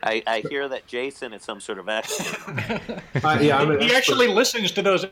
I, 0.00 0.22
I 0.28 0.40
hear 0.48 0.68
that 0.68 0.86
Jason 0.86 1.32
is 1.32 1.42
some 1.42 1.60
sort 1.60 1.78
of 1.78 1.88
expert. 1.88 2.48
uh, 3.24 3.38
yeah, 3.40 3.64
he 3.64 3.72
expert. 3.72 3.92
actually 3.92 4.28
listens 4.28 4.70
to 4.72 4.82
those 4.82 5.04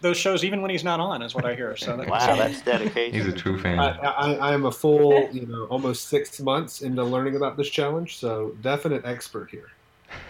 those 0.00 0.18
shows 0.18 0.44
even 0.44 0.60
when 0.60 0.70
he's 0.70 0.84
not 0.84 1.00
on, 1.00 1.22
is 1.22 1.34
what 1.34 1.44
I 1.44 1.54
hear. 1.54 1.76
So 1.76 1.96
wow, 1.96 2.36
that's 2.36 2.60
dedication. 2.62 3.14
He's 3.14 3.26
a 3.26 3.36
true 3.36 3.58
fan. 3.58 3.78
I, 3.78 3.96
I, 3.96 4.32
I, 4.34 4.52
am 4.52 4.66
a 4.66 4.72
full, 4.72 5.28
you 5.32 5.46
know, 5.46 5.64
almost 5.66 6.08
six 6.08 6.40
months 6.40 6.82
into 6.82 7.02
learning 7.02 7.36
about 7.36 7.56
this 7.56 7.70
challenge, 7.70 8.18
so 8.18 8.54
definite 8.60 9.04
expert 9.06 9.50
here. 9.50 9.70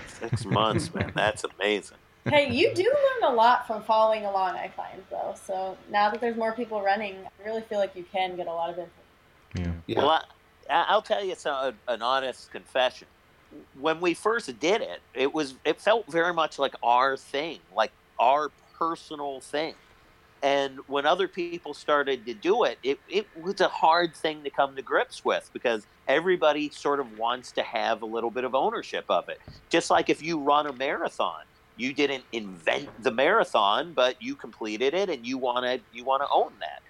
Six 0.06 0.44
months, 0.44 0.94
man, 0.94 1.10
that's 1.14 1.44
amazing. 1.44 1.96
Hey, 2.24 2.52
you 2.52 2.72
do 2.72 2.84
learn 2.84 3.32
a 3.32 3.34
lot 3.34 3.66
from 3.66 3.82
following 3.82 4.24
along. 4.24 4.54
I 4.54 4.68
find 4.68 5.02
though, 5.10 5.34
so 5.44 5.76
now 5.90 6.08
that 6.10 6.20
there's 6.20 6.36
more 6.36 6.52
people 6.52 6.80
running, 6.80 7.16
I 7.16 7.44
really 7.44 7.62
feel 7.62 7.80
like 7.80 7.96
you 7.96 8.04
can 8.12 8.36
get 8.36 8.46
a 8.46 8.52
lot 8.52 8.70
of 8.70 8.78
info. 8.78 8.90
Yeah. 9.56 9.72
yeah. 9.88 9.98
Well, 9.98 10.22
I, 10.70 10.94
will 10.94 11.02
tell 11.02 11.24
you 11.24 11.34
some, 11.34 11.74
an 11.88 12.00
honest 12.00 12.52
confession. 12.52 13.08
When 13.80 14.00
we 14.00 14.14
first 14.14 14.58
did 14.60 14.82
it, 14.82 15.00
it 15.14 15.34
was 15.34 15.54
it 15.64 15.80
felt 15.80 16.10
very 16.10 16.32
much 16.32 16.60
like 16.60 16.74
our 16.82 17.16
thing, 17.16 17.58
like 17.74 17.90
our 18.20 18.52
personal 18.82 19.40
thing. 19.40 19.74
And 20.42 20.80
when 20.88 21.06
other 21.06 21.28
people 21.28 21.72
started 21.72 22.26
to 22.26 22.34
do 22.34 22.64
it, 22.64 22.78
it, 22.82 22.98
it 23.08 23.26
was 23.40 23.60
a 23.60 23.68
hard 23.68 24.14
thing 24.14 24.42
to 24.42 24.50
come 24.50 24.74
to 24.74 24.82
grips 24.82 25.24
with 25.24 25.48
because 25.52 25.86
everybody 26.08 26.68
sort 26.70 26.98
of 26.98 27.16
wants 27.16 27.52
to 27.52 27.62
have 27.62 28.02
a 28.02 28.06
little 28.06 28.30
bit 28.30 28.42
of 28.42 28.54
ownership 28.54 29.04
of 29.08 29.28
it. 29.28 29.40
Just 29.68 29.88
like 29.88 30.10
if 30.10 30.20
you 30.20 30.40
run 30.40 30.66
a 30.66 30.72
marathon, 30.72 31.44
you 31.76 31.94
didn't 31.94 32.24
invent 32.32 32.88
the 33.04 33.12
marathon, 33.12 33.92
but 33.92 34.20
you 34.20 34.34
completed 34.34 34.94
it 34.94 35.08
and 35.08 35.24
you 35.24 35.38
want 35.38 35.64
to 35.64 35.80
you 35.96 36.02
want 36.04 36.22
to 36.22 36.28
own 36.32 36.52
that. 36.58 36.82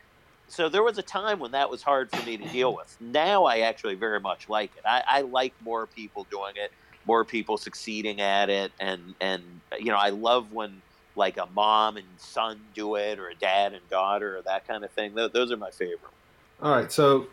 So 0.48 0.70
there 0.70 0.82
was 0.82 0.96
a 0.96 1.02
time 1.02 1.38
when 1.38 1.52
that 1.52 1.68
was 1.68 1.82
hard 1.82 2.10
for 2.10 2.24
me 2.24 2.38
to 2.38 2.48
deal 2.48 2.74
with. 2.74 2.96
Now 3.00 3.44
I 3.44 3.60
actually 3.60 3.96
very 3.96 4.20
much 4.20 4.48
like 4.48 4.70
it. 4.76 4.82
I, 4.86 5.02
I 5.06 5.20
like 5.20 5.52
more 5.62 5.86
people 5.86 6.26
doing 6.30 6.54
it, 6.56 6.72
more 7.06 7.24
people 7.24 7.58
succeeding 7.58 8.22
at 8.22 8.48
it, 8.48 8.72
and 8.80 9.14
and 9.20 9.42
you 9.78 9.90
know 9.92 9.98
I 9.98 10.08
love 10.08 10.52
when 10.52 10.80
like 11.16 11.36
a 11.36 11.46
mom 11.54 11.96
and 11.96 12.06
son 12.18 12.60
do 12.74 12.96
it, 12.96 13.18
or 13.18 13.28
a 13.28 13.34
dad 13.34 13.72
and 13.74 13.88
daughter, 13.88 14.38
or 14.38 14.42
that 14.42 14.66
kind 14.66 14.84
of 14.84 14.90
thing. 14.92 15.14
Those 15.14 15.52
are 15.52 15.56
my 15.56 15.70
favorite. 15.70 16.00
All 16.60 16.72
right, 16.72 16.90
so 16.90 17.26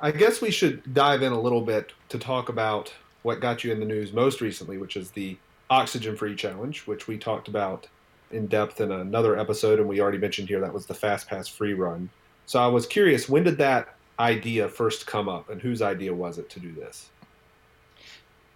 I 0.00 0.12
guess 0.12 0.40
we 0.40 0.50
should 0.50 0.94
dive 0.94 1.22
in 1.22 1.32
a 1.32 1.40
little 1.40 1.60
bit 1.60 1.92
to 2.10 2.18
talk 2.18 2.48
about 2.48 2.94
what 3.22 3.40
got 3.40 3.64
you 3.64 3.72
in 3.72 3.80
the 3.80 3.86
news 3.86 4.12
most 4.12 4.40
recently, 4.40 4.78
which 4.78 4.96
is 4.96 5.10
the 5.10 5.36
oxygen 5.70 6.16
free 6.16 6.34
challenge, 6.34 6.86
which 6.86 7.08
we 7.08 7.18
talked 7.18 7.48
about 7.48 7.88
in 8.30 8.46
depth 8.46 8.80
in 8.80 8.92
another 8.92 9.38
episode, 9.38 9.78
and 9.78 9.88
we 9.88 10.00
already 10.00 10.18
mentioned 10.18 10.48
here 10.48 10.60
that 10.60 10.72
was 10.72 10.86
the 10.86 10.94
fast 10.94 11.28
pass 11.28 11.48
free 11.48 11.74
run. 11.74 12.08
So 12.46 12.60
I 12.60 12.66
was 12.66 12.86
curious, 12.86 13.28
when 13.28 13.42
did 13.42 13.58
that 13.58 13.94
idea 14.18 14.68
first 14.68 15.06
come 15.06 15.28
up, 15.28 15.50
and 15.50 15.60
whose 15.60 15.82
idea 15.82 16.14
was 16.14 16.38
it 16.38 16.48
to 16.50 16.60
do 16.60 16.72
this? 16.72 17.10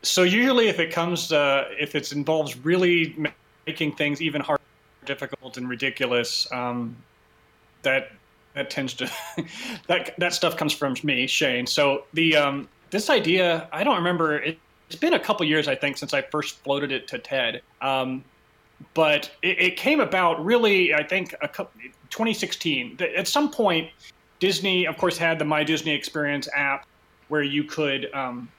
So 0.02 0.22
usually, 0.22 0.68
if 0.68 0.78
it 0.80 0.92
comes, 0.92 1.32
uh, 1.32 1.66
if 1.78 1.94
it 1.94 2.12
involves 2.12 2.56
really 2.56 3.16
making 3.66 3.94
things 3.96 4.20
even 4.20 4.40
harder 4.40 4.61
difficult 5.04 5.56
and 5.56 5.68
ridiculous. 5.68 6.50
Um, 6.52 6.96
that 7.82 8.12
that 8.54 8.70
tends 8.70 8.94
to 8.94 9.10
that 9.86 10.14
that 10.18 10.34
stuff 10.34 10.56
comes 10.56 10.72
from 10.72 10.94
me, 11.02 11.26
Shane. 11.26 11.66
So 11.66 12.04
the 12.12 12.36
um, 12.36 12.68
this 12.90 13.10
idea, 13.10 13.68
I 13.72 13.84
don't 13.84 13.96
remember. 13.96 14.38
It, 14.38 14.58
has 14.90 15.00
been 15.00 15.14
a 15.14 15.18
couple 15.18 15.46
years, 15.46 15.68
I 15.68 15.74
think, 15.74 15.96
since 15.96 16.12
I 16.12 16.20
first 16.20 16.62
floated 16.62 16.92
it 16.92 17.08
to 17.08 17.18
Ted. 17.18 17.62
Um, 17.80 18.22
but 18.92 19.30
it, 19.40 19.58
it, 19.58 19.76
came 19.76 20.00
about 20.00 20.44
really, 20.44 20.92
I 20.92 21.02
think, 21.02 21.34
a 21.40 21.48
couple, 21.48 21.80
2016. 22.10 22.98
At 23.16 23.26
some 23.26 23.50
point, 23.50 23.88
Disney, 24.38 24.86
of 24.86 24.96
course, 24.98 25.16
had 25.16 25.38
the 25.38 25.46
My 25.46 25.64
Disney 25.64 25.92
Experience 25.92 26.46
app 26.54 26.86
where 27.28 27.42
you 27.42 27.64
could, 27.64 28.12
um, 28.12 28.50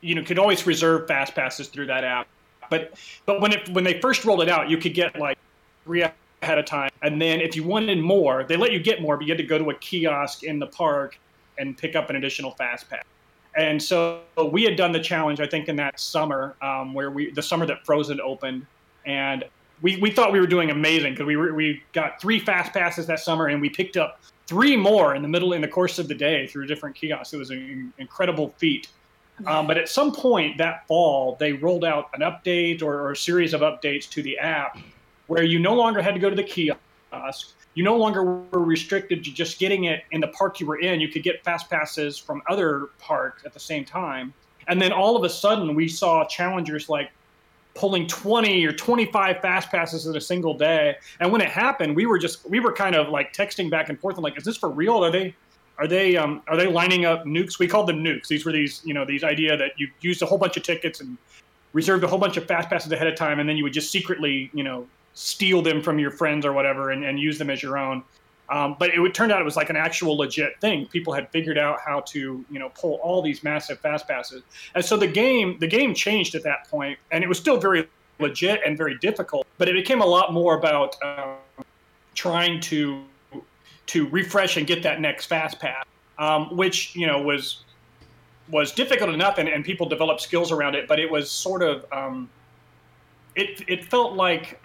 you 0.00 0.16
know, 0.16 0.24
could 0.24 0.38
always 0.38 0.66
reserve 0.66 1.06
fast 1.06 1.34
passes 1.36 1.68
through 1.68 1.86
that 1.86 2.02
app. 2.02 2.26
But 2.74 2.98
but 3.26 3.40
when 3.40 3.52
it 3.52 3.68
when 3.70 3.84
they 3.84 4.00
first 4.00 4.24
rolled 4.24 4.42
it 4.42 4.48
out, 4.48 4.68
you 4.68 4.78
could 4.78 4.94
get 4.94 5.18
like 5.18 5.38
three 5.84 6.04
ahead 6.42 6.58
of 6.58 6.64
time, 6.64 6.90
and 7.02 7.20
then 7.20 7.40
if 7.40 7.54
you 7.56 7.64
wanted 7.64 7.98
more, 7.98 8.44
they 8.44 8.56
let 8.56 8.72
you 8.72 8.80
get 8.80 9.00
more, 9.00 9.16
but 9.16 9.26
you 9.26 9.32
had 9.32 9.38
to 9.38 9.44
go 9.44 9.58
to 9.58 9.70
a 9.70 9.74
kiosk 9.74 10.42
in 10.42 10.58
the 10.58 10.66
park 10.66 11.18
and 11.58 11.78
pick 11.78 11.94
up 11.94 12.10
an 12.10 12.16
additional 12.16 12.50
fast 12.52 12.90
pass. 12.90 13.04
And 13.56 13.80
so 13.80 14.22
we 14.50 14.64
had 14.64 14.76
done 14.76 14.90
the 14.90 15.00
challenge, 15.00 15.38
I 15.40 15.46
think, 15.46 15.68
in 15.68 15.76
that 15.76 16.00
summer 16.00 16.56
um, 16.60 16.92
where 16.92 17.10
we 17.10 17.30
the 17.30 17.42
summer 17.42 17.66
that 17.66 17.86
Frozen 17.86 18.20
opened, 18.20 18.66
and 19.06 19.44
we, 19.80 19.96
we 19.98 20.10
thought 20.10 20.32
we 20.32 20.40
were 20.40 20.46
doing 20.46 20.70
amazing 20.70 21.12
because 21.12 21.26
we 21.26 21.36
were, 21.36 21.54
we 21.54 21.82
got 21.92 22.20
three 22.20 22.40
fast 22.40 22.72
passes 22.72 23.06
that 23.06 23.20
summer, 23.20 23.46
and 23.46 23.60
we 23.60 23.70
picked 23.70 23.96
up 23.96 24.20
three 24.46 24.76
more 24.76 25.14
in 25.14 25.22
the 25.22 25.28
middle 25.28 25.52
in 25.52 25.60
the 25.60 25.68
course 25.68 25.98
of 25.98 26.08
the 26.08 26.14
day 26.14 26.46
through 26.48 26.66
different 26.66 26.96
kiosks. 26.96 27.32
It 27.32 27.38
was 27.38 27.50
an 27.50 27.92
incredible 27.98 28.48
feat. 28.58 28.88
Um, 29.46 29.66
but 29.66 29.76
at 29.76 29.88
some 29.88 30.12
point 30.12 30.58
that 30.58 30.86
fall, 30.86 31.36
they 31.40 31.52
rolled 31.52 31.84
out 31.84 32.08
an 32.14 32.20
update 32.20 32.82
or, 32.82 32.94
or, 33.00 33.12
a 33.12 33.16
series 33.16 33.52
of 33.52 33.62
updates 33.62 34.08
to 34.10 34.22
the 34.22 34.38
app 34.38 34.78
where 35.26 35.42
you 35.42 35.58
no 35.58 35.74
longer 35.74 36.00
had 36.00 36.14
to 36.14 36.20
go 36.20 36.30
to 36.30 36.36
the 36.36 36.44
kiosk. 36.44 37.52
You 37.74 37.82
no 37.82 37.96
longer 37.96 38.22
were 38.22 38.60
restricted 38.60 39.24
to 39.24 39.32
just 39.32 39.58
getting 39.58 39.84
it 39.84 40.04
in 40.12 40.20
the 40.20 40.28
park 40.28 40.60
you 40.60 40.66
were 40.66 40.78
in. 40.78 41.00
You 41.00 41.08
could 41.08 41.24
get 41.24 41.42
fast 41.42 41.68
passes 41.68 42.16
from 42.16 42.42
other 42.48 42.90
parks 43.00 43.44
at 43.44 43.52
the 43.52 43.60
same 43.60 43.84
time. 43.84 44.32
And 44.68 44.80
then 44.80 44.92
all 44.92 45.16
of 45.16 45.24
a 45.24 45.28
sudden, 45.28 45.74
we 45.74 45.88
saw 45.88 46.24
challengers 46.26 46.88
like 46.88 47.10
pulling 47.74 48.06
20 48.06 48.64
or 48.64 48.72
25 48.72 49.40
fast 49.40 49.68
passes 49.70 50.06
in 50.06 50.16
a 50.16 50.20
single 50.20 50.56
day. 50.56 50.96
And 51.18 51.32
when 51.32 51.40
it 51.40 51.48
happened, 51.48 51.96
we 51.96 52.06
were 52.06 52.18
just, 52.18 52.48
we 52.48 52.60
were 52.60 52.72
kind 52.72 52.94
of 52.94 53.08
like 53.08 53.32
texting 53.32 53.68
back 53.68 53.88
and 53.88 53.98
forth 53.98 54.14
and 54.14 54.22
like, 54.22 54.38
is 54.38 54.44
this 54.44 54.56
for 54.56 54.70
real? 54.70 55.04
Are 55.04 55.10
they, 55.10 55.34
are 55.78 55.86
they 55.86 56.16
um, 56.16 56.42
are 56.46 56.56
they 56.56 56.66
lining 56.66 57.04
up 57.04 57.24
nukes? 57.24 57.58
We 57.58 57.66
called 57.66 57.88
them 57.88 58.02
nukes. 58.02 58.28
These 58.28 58.44
were 58.44 58.52
these 58.52 58.80
you 58.84 58.94
know 58.94 59.04
these 59.04 59.24
idea 59.24 59.56
that 59.56 59.72
you 59.76 59.88
used 60.00 60.22
a 60.22 60.26
whole 60.26 60.38
bunch 60.38 60.56
of 60.56 60.62
tickets 60.62 61.00
and 61.00 61.16
reserved 61.72 62.04
a 62.04 62.06
whole 62.06 62.18
bunch 62.18 62.36
of 62.36 62.46
fast 62.46 62.68
passes 62.68 62.92
ahead 62.92 63.06
of 63.06 63.16
time, 63.16 63.40
and 63.40 63.48
then 63.48 63.56
you 63.56 63.64
would 63.64 63.72
just 63.72 63.90
secretly 63.90 64.50
you 64.54 64.62
know 64.62 64.86
steal 65.14 65.62
them 65.62 65.82
from 65.82 65.98
your 65.98 66.10
friends 66.10 66.44
or 66.44 66.52
whatever 66.52 66.90
and, 66.90 67.04
and 67.04 67.20
use 67.20 67.38
them 67.38 67.50
as 67.50 67.62
your 67.62 67.78
own. 67.78 68.02
Um, 68.50 68.76
but 68.78 68.90
it 68.90 69.00
would, 69.00 69.14
turned 69.14 69.32
out 69.32 69.40
it 69.40 69.44
was 69.44 69.56
like 69.56 69.70
an 69.70 69.76
actual 69.76 70.18
legit 70.18 70.60
thing. 70.60 70.86
People 70.86 71.12
had 71.12 71.30
figured 71.30 71.56
out 71.56 71.78
how 71.80 72.00
to, 72.00 72.44
you 72.50 72.58
know, 72.58 72.68
pull 72.70 72.94
all 72.96 73.22
these 73.22 73.42
massive 73.42 73.80
fast 73.80 74.06
passes, 74.06 74.42
and 74.74 74.84
so 74.84 74.96
the 74.96 75.06
game 75.06 75.58
the 75.60 75.66
game 75.66 75.94
changed 75.94 76.34
at 76.34 76.42
that 76.44 76.68
point, 76.68 76.98
and 77.10 77.24
it 77.24 77.26
was 77.26 77.38
still 77.38 77.58
very 77.58 77.88
legit 78.20 78.60
and 78.64 78.76
very 78.76 78.98
difficult. 78.98 79.46
But 79.58 79.68
it 79.68 79.72
became 79.72 80.02
a 80.02 80.06
lot 80.06 80.32
more 80.32 80.56
about 80.58 80.96
um, 81.02 81.64
trying 82.14 82.60
to 82.60 83.02
to 83.86 84.08
refresh 84.08 84.56
and 84.56 84.66
get 84.66 84.82
that 84.82 85.00
next 85.00 85.26
fast 85.26 85.60
pass, 85.60 85.84
um, 86.18 86.56
which 86.56 86.94
you 86.96 87.06
know 87.06 87.20
was 87.20 87.64
was 88.48 88.72
difficult 88.72 89.10
enough, 89.10 89.38
and, 89.38 89.48
and 89.48 89.64
people 89.64 89.88
developed 89.88 90.20
skills 90.20 90.52
around 90.52 90.74
it. 90.74 90.86
But 90.86 90.98
it 90.98 91.10
was 91.10 91.30
sort 91.30 91.62
of 91.62 91.84
um, 91.92 92.28
it 93.34 93.62
it 93.68 93.84
felt 93.84 94.14
like 94.14 94.60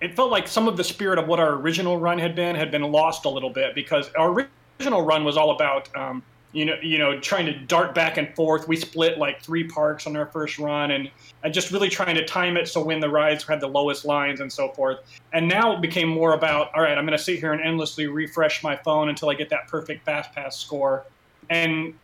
it 0.00 0.14
felt 0.14 0.30
like 0.30 0.46
some 0.46 0.68
of 0.68 0.76
the 0.76 0.84
spirit 0.84 1.18
of 1.18 1.26
what 1.26 1.40
our 1.40 1.54
original 1.54 1.98
run 1.98 2.18
had 2.18 2.34
been 2.34 2.54
had 2.54 2.70
been 2.70 2.82
lost 2.82 3.24
a 3.24 3.28
little 3.28 3.50
bit 3.50 3.74
because 3.74 4.10
our 4.18 4.46
original 4.78 5.02
run 5.02 5.24
was 5.24 5.36
all 5.36 5.50
about 5.50 5.94
um, 5.96 6.22
you 6.52 6.64
know 6.64 6.76
you 6.82 6.98
know 6.98 7.18
trying 7.20 7.46
to 7.46 7.52
dart 7.52 7.94
back 7.94 8.16
and 8.16 8.34
forth. 8.34 8.68
We 8.68 8.76
split 8.76 9.18
like 9.18 9.42
three 9.42 9.64
parks 9.64 10.06
on 10.06 10.16
our 10.16 10.26
first 10.26 10.58
run 10.58 10.92
and 10.92 11.10
and 11.42 11.52
just 11.52 11.70
really 11.70 11.88
trying 11.88 12.14
to 12.16 12.24
time 12.24 12.56
it 12.56 12.68
so 12.68 12.82
when 12.82 13.00
the 13.00 13.08
rides 13.08 13.44
had 13.44 13.60
the 13.60 13.68
lowest 13.68 14.04
lines 14.04 14.40
and 14.40 14.52
so 14.52 14.68
forth. 14.70 14.98
And 15.32 15.48
now 15.48 15.72
it 15.74 15.80
became 15.80 16.08
more 16.08 16.34
about 16.34 16.74
all 16.74 16.82
right, 16.82 16.96
I'm 16.96 17.04
going 17.04 17.16
to 17.16 17.22
sit 17.22 17.38
here 17.38 17.52
and 17.52 17.62
endlessly 17.62 18.06
refresh 18.06 18.62
my 18.62 18.76
phone 18.76 19.08
until 19.08 19.28
I 19.30 19.34
get 19.34 19.50
that 19.50 19.68
perfect 19.68 20.04
fast 20.04 20.32
pass 20.32 20.58
score. 20.58 21.04
And 21.50 21.94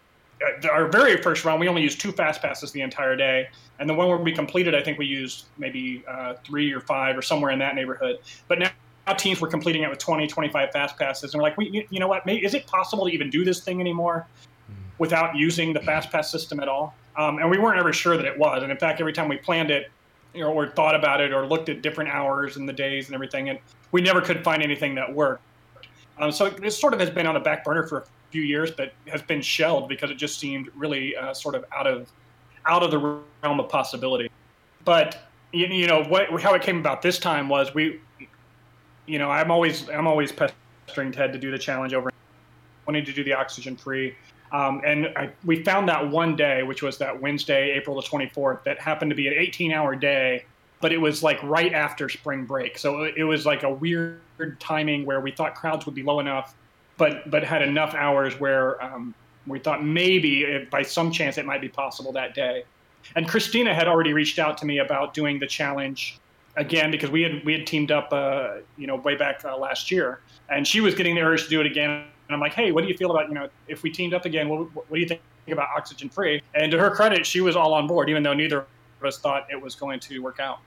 uh, 0.43 0.69
our 0.69 0.89
very 0.89 1.21
first 1.23 1.45
run, 1.45 1.59
we 1.59 1.69
only 1.69 1.83
used 1.83 2.01
two 2.01 2.13
fast 2.13 2.43
passes 2.43 2.73
the 2.73 2.81
entire 2.81 3.17
day, 3.17 3.49
and 3.79 3.89
the 3.89 3.95
one 3.95 4.09
where 4.09 4.19
we 4.19 4.33
completed, 4.33 4.75
I 4.75 4.83
think 4.83 4.99
we 4.99 5.07
used 5.07 5.47
maybe 5.59 6.05
uh, 6.09 6.35
three 6.45 6.73
or 6.73 6.81
five 6.81 7.17
or 7.17 7.23
somewhere 7.23 7.51
in 7.51 7.59
that 7.61 7.75
neighborhood. 7.75 8.19
But 8.49 8.59
now 8.59 8.71
teams 9.13 9.41
were 9.41 9.49
completing 9.49 9.83
it 9.83 9.91
with 9.91 9.99
20, 9.99 10.27
25 10.27 10.73
fast 10.73 10.99
passes, 10.99 11.35
and 11.35 11.41
we're 11.41 11.49
like, 11.49 11.59
we, 11.59 11.87
you 11.91 12.01
know 12.01 12.09
what? 12.09 12.25
Maybe, 12.25 12.45
is 12.45 12.55
it 12.55 12.67
possible 12.67 13.07
to 13.07 13.13
even 13.13 13.29
do 13.29 13.45
this 13.45 13.61
thing 13.61 13.81
anymore 13.81 14.27
without 14.99 15.37
using 15.37 15.73
the 15.73 15.81
fast 15.81 16.11
pass 16.11 16.31
system 16.31 16.61
at 16.61 16.69
all? 16.69 16.95
Um, 17.17 17.39
and 17.39 17.51
we 17.51 17.59
weren't 17.59 17.79
ever 17.79 17.93
sure 17.93 18.17
that 18.17 18.25
it 18.25 18.39
was. 18.39 18.63
And 18.63 18.73
in 18.73 18.79
fact, 18.79 19.01
every 19.01 19.13
time 19.13 19.29
we 19.29 19.37
planned 19.37 19.71
it, 19.71 19.91
you 20.33 20.41
know, 20.41 20.53
or 20.53 20.69
thought 20.69 20.95
about 20.95 21.21
it, 21.21 21.33
or 21.33 21.47
looked 21.47 21.69
at 21.69 21.83
different 21.83 22.11
hours 22.11 22.57
and 22.57 22.69
the 22.69 22.73
days 22.73 23.07
and 23.07 23.15
everything, 23.15 23.51
and 23.51 23.59
we 23.93 24.01
never 24.01 24.21
could 24.21 24.43
find 24.43 24.63
anything 24.63 24.95
that 24.97 25.13
worked. 25.13 25.43
Um, 26.19 26.33
so 26.33 26.47
it, 26.47 26.65
it 26.65 26.71
sort 26.73 26.95
of 26.95 27.01
has 27.01 27.11
been 27.11 27.27
on 27.27 27.35
the 27.35 27.41
back 27.41 27.65
burner 27.65 27.87
for 27.87 27.99
a 27.99 28.05
few 28.31 28.43
years, 28.43 28.71
but 28.71 28.93
has 29.07 29.23
been 29.23 29.43
shelved 29.43 29.89
because 29.89 30.11
it 30.11 30.17
just 30.17 30.39
seemed 30.39 30.71
really 30.75 31.15
uh, 31.17 31.35
sort 31.35 31.55
of 31.55 31.65
out 31.77 31.87
of 31.87 32.11
out 32.67 32.83
of 32.83 32.91
the 32.91 32.99
realm 33.43 33.61
of 33.61 33.69
possibility. 33.69 34.31
But 34.85 35.29
you, 35.53 35.67
you 35.67 35.87
know 35.87 36.03
what? 36.05 36.41
How 36.41 36.55
it 36.55 36.63
came 36.63 36.79
about 36.79 37.03
this 37.03 37.19
time 37.19 37.49
was 37.49 37.75
we, 37.75 38.01
you 39.07 39.19
know, 39.19 39.31
I'm 39.31 39.51
always 39.51 39.89
I'm 39.91 40.07
always 40.07 40.33
pestering 40.33 41.13
Ted 41.13 41.33
to 41.33 41.39
do 41.39 41.51
the 41.51 41.59
challenge 41.59 41.95
over, 41.95 42.11
wanting 42.87 43.05
to 43.05 43.13
do 43.13 43.25
the 43.25 43.35
oxygen 43.35 43.77
free. 43.77 44.15
Um, 44.53 44.83
and 44.85 45.09
I, 45.17 45.31
we 45.45 45.65
found 45.65 45.89
that 45.89 46.11
one 46.11 46.37
day, 46.37 46.63
which 46.63 46.83
was 46.83 46.99
that 46.99 47.21
Wednesday, 47.21 47.73
April 47.73 47.97
the 47.97 48.07
24th, 48.07 48.63
that 48.65 48.81
happened 48.81 49.11
to 49.11 49.17
be 49.17 49.27
an 49.27 49.35
18 49.35 49.73
hour 49.73 49.97
day, 49.97 50.45
but 50.81 50.93
it 50.93 50.99
was 50.99 51.23
like 51.23 51.43
right 51.43 51.73
after 51.73 52.09
spring 52.09 52.45
break. 52.45 52.79
So 52.79 53.05
it 53.05 53.25
was 53.25 53.47
like 53.47 53.65
a 53.65 53.71
weird 53.71 54.21
timing 54.61 55.07
where 55.07 55.21
we 55.21 55.33
thought 55.33 55.55
crowds 55.57 55.87
would 55.87 55.95
be 55.95 56.05
low 56.05 56.21
enough 56.21 56.55
but 56.97 57.29
but 57.31 57.45
had 57.45 57.63
enough 57.63 57.95
hours 57.95 58.39
where 58.39 58.83
um, 58.83 59.15
we 59.47 59.59
thought 59.59 59.85
maybe 59.85 60.67
by 60.71 60.83
some 60.83 61.11
chance 61.11 61.39
it 61.39 61.47
might 61.47 61.61
be 61.61 61.69
possible 61.69 62.13
that 62.13 62.35
day. 62.35 62.65
And 63.17 63.29
Kristina 63.29 63.75
had 63.75 63.87
already 63.87 64.13
reached 64.13 64.39
out 64.39 64.57
to 64.59 64.67
me 64.67 64.79
about 64.79 65.13
doing 65.13 65.39
the 65.39 65.47
challenge 65.47 66.19
again 66.57 66.91
because 66.91 67.11
we 67.11 67.23
had 67.23 67.45
we 67.45 67.53
had 67.53 67.67
teamed 67.67 67.91
up 67.91 68.13
uh, 68.13 68.57
you 68.77 68.87
know 68.87 68.97
way 68.97 69.17
back 69.17 69.45
uh, 69.45 69.57
last 69.57 69.91
year, 69.91 70.21
and 70.49 70.67
she 70.67 70.81
was 70.81 70.95
getting 70.95 71.15
the 71.15 71.21
urge 71.21 71.45
to 71.45 71.51
do 71.51 71.61
it 71.61 71.67
again. 71.67 72.05
And 72.29 72.35
I'm 72.35 72.41
like, 72.41 72.55
hey, 72.55 72.73
what 72.73 72.83
do 72.83 72.89
you 72.89 72.97
feel 72.97 73.11
about 73.11 73.29
you 73.29 73.35
know 73.35 73.49
if 73.69 73.83
we 73.83 73.91
teamed 73.91 74.15
up 74.15 74.25
again? 74.25 74.49
What, 74.49 74.75
what 74.75 74.91
do 74.91 75.01
you 75.01 75.07
think 75.09 75.21
about 75.49 75.69
oxygen 75.77 76.09
free? 76.09 76.43
And 76.55 76.71
to 76.73 76.79
her 76.79 76.91
credit, 76.91 77.27
she 77.27 77.41
was 77.41 77.57
all 77.57 77.75
on 77.75 77.87
board, 77.87 78.09
even 78.09 78.23
though 78.23 78.35
neither 78.35 78.59
of 78.59 78.67
us 79.05 79.19
thought 79.19 79.47
it 79.51 79.61
was 79.61 79.75
going 79.75 80.01
to 80.01 80.21
work 80.21 80.41
out. 80.41 80.61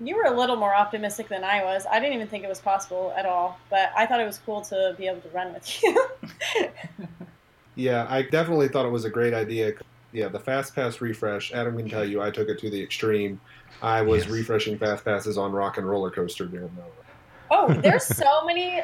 You 0.00 0.16
were 0.16 0.24
a 0.24 0.36
little 0.36 0.56
more 0.56 0.74
optimistic 0.74 1.28
than 1.28 1.44
I 1.44 1.62
was. 1.62 1.86
I 1.88 2.00
didn't 2.00 2.14
even 2.14 2.26
think 2.26 2.42
it 2.42 2.48
was 2.48 2.60
possible 2.60 3.12
at 3.16 3.24
all, 3.24 3.60
but 3.70 3.92
I 3.96 4.06
thought 4.06 4.20
it 4.20 4.26
was 4.26 4.38
cool 4.38 4.62
to 4.62 4.96
be 4.98 5.06
able 5.06 5.20
to 5.20 5.28
run 5.28 5.52
with 5.52 5.82
you. 5.82 6.08
yeah, 7.76 8.06
I 8.08 8.22
definitely 8.22 8.68
thought 8.68 8.84
it 8.84 8.90
was 8.90 9.04
a 9.04 9.10
great 9.10 9.34
idea. 9.34 9.74
Yeah, 10.12 10.28
the 10.28 10.38
fast 10.38 10.74
pass 10.74 11.00
refresh. 11.00 11.52
Adam 11.52 11.76
can 11.76 11.88
tell 11.88 12.04
you, 12.04 12.20
I 12.20 12.30
took 12.30 12.48
it 12.48 12.58
to 12.60 12.70
the 12.70 12.82
extreme. 12.82 13.40
I 13.80 14.02
was 14.02 14.24
yes. 14.24 14.32
refreshing 14.32 14.78
fast 14.78 15.04
passes 15.04 15.38
on 15.38 15.52
Rock 15.52 15.78
and 15.78 15.88
Roller 15.88 16.10
Coaster 16.10 16.46
during 16.46 16.70
that. 16.76 16.92
Oh, 17.50 17.72
there's 17.82 18.04
so 18.04 18.44
many 18.44 18.82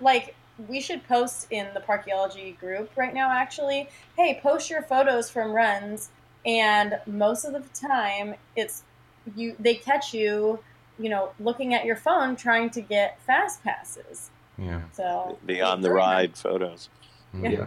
like 0.00 0.34
we 0.68 0.80
should 0.80 1.06
post 1.06 1.48
in 1.50 1.68
the 1.74 1.80
Parkeology 1.80 2.58
group 2.58 2.90
right 2.96 3.12
now. 3.12 3.30
Actually, 3.30 3.88
hey, 4.16 4.40
post 4.42 4.70
your 4.70 4.82
photos 4.82 5.30
from 5.30 5.52
runs, 5.52 6.10
and 6.46 6.98
most 7.06 7.44
of 7.44 7.52
the 7.52 7.62
time 7.78 8.34
it's 8.56 8.84
you 9.34 9.56
they 9.58 9.74
catch 9.74 10.14
you, 10.14 10.60
you 10.98 11.08
know, 11.08 11.30
looking 11.40 11.74
at 11.74 11.84
your 11.84 11.96
phone 11.96 12.36
trying 12.36 12.70
to 12.70 12.80
get 12.80 13.20
fast 13.22 13.62
passes. 13.62 14.30
Yeah. 14.56 14.82
So 14.92 15.38
beyond 15.44 15.82
the 15.82 15.92
ride 15.92 16.36
photos. 16.36 16.88
Mm. 17.34 17.42
Yeah. 17.42 17.50
yeah. 17.50 17.66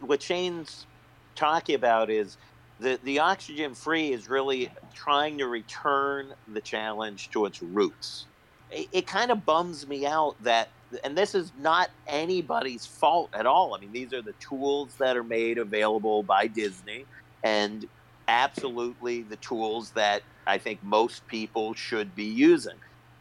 What 0.00 0.22
Shane's 0.22 0.86
talking 1.34 1.74
about 1.74 2.10
is 2.10 2.36
the 2.80 2.98
the 3.04 3.18
oxygen 3.18 3.74
free 3.74 4.12
is 4.12 4.28
really 4.28 4.70
trying 4.94 5.38
to 5.38 5.46
return 5.46 6.34
the 6.48 6.60
challenge 6.60 7.30
to 7.30 7.46
its 7.46 7.62
roots. 7.62 8.26
It, 8.70 8.88
it 8.92 9.06
kind 9.06 9.30
of 9.30 9.44
bums 9.44 9.86
me 9.86 10.06
out 10.06 10.36
that 10.42 10.68
and 11.04 11.16
this 11.16 11.34
is 11.34 11.52
not 11.58 11.90
anybody's 12.06 12.84
fault 12.84 13.30
at 13.32 13.46
all. 13.46 13.74
I 13.74 13.80
mean, 13.80 13.92
these 13.92 14.12
are 14.12 14.22
the 14.22 14.34
tools 14.34 14.94
that 14.98 15.16
are 15.16 15.24
made 15.24 15.58
available 15.58 16.22
by 16.22 16.46
Disney 16.46 17.06
and 17.42 17.88
absolutely 18.28 19.22
the 19.22 19.36
tools 19.36 19.90
that 19.92 20.22
I 20.46 20.58
think 20.58 20.82
most 20.82 21.26
people 21.26 21.74
should 21.74 22.14
be 22.14 22.24
using. 22.24 22.76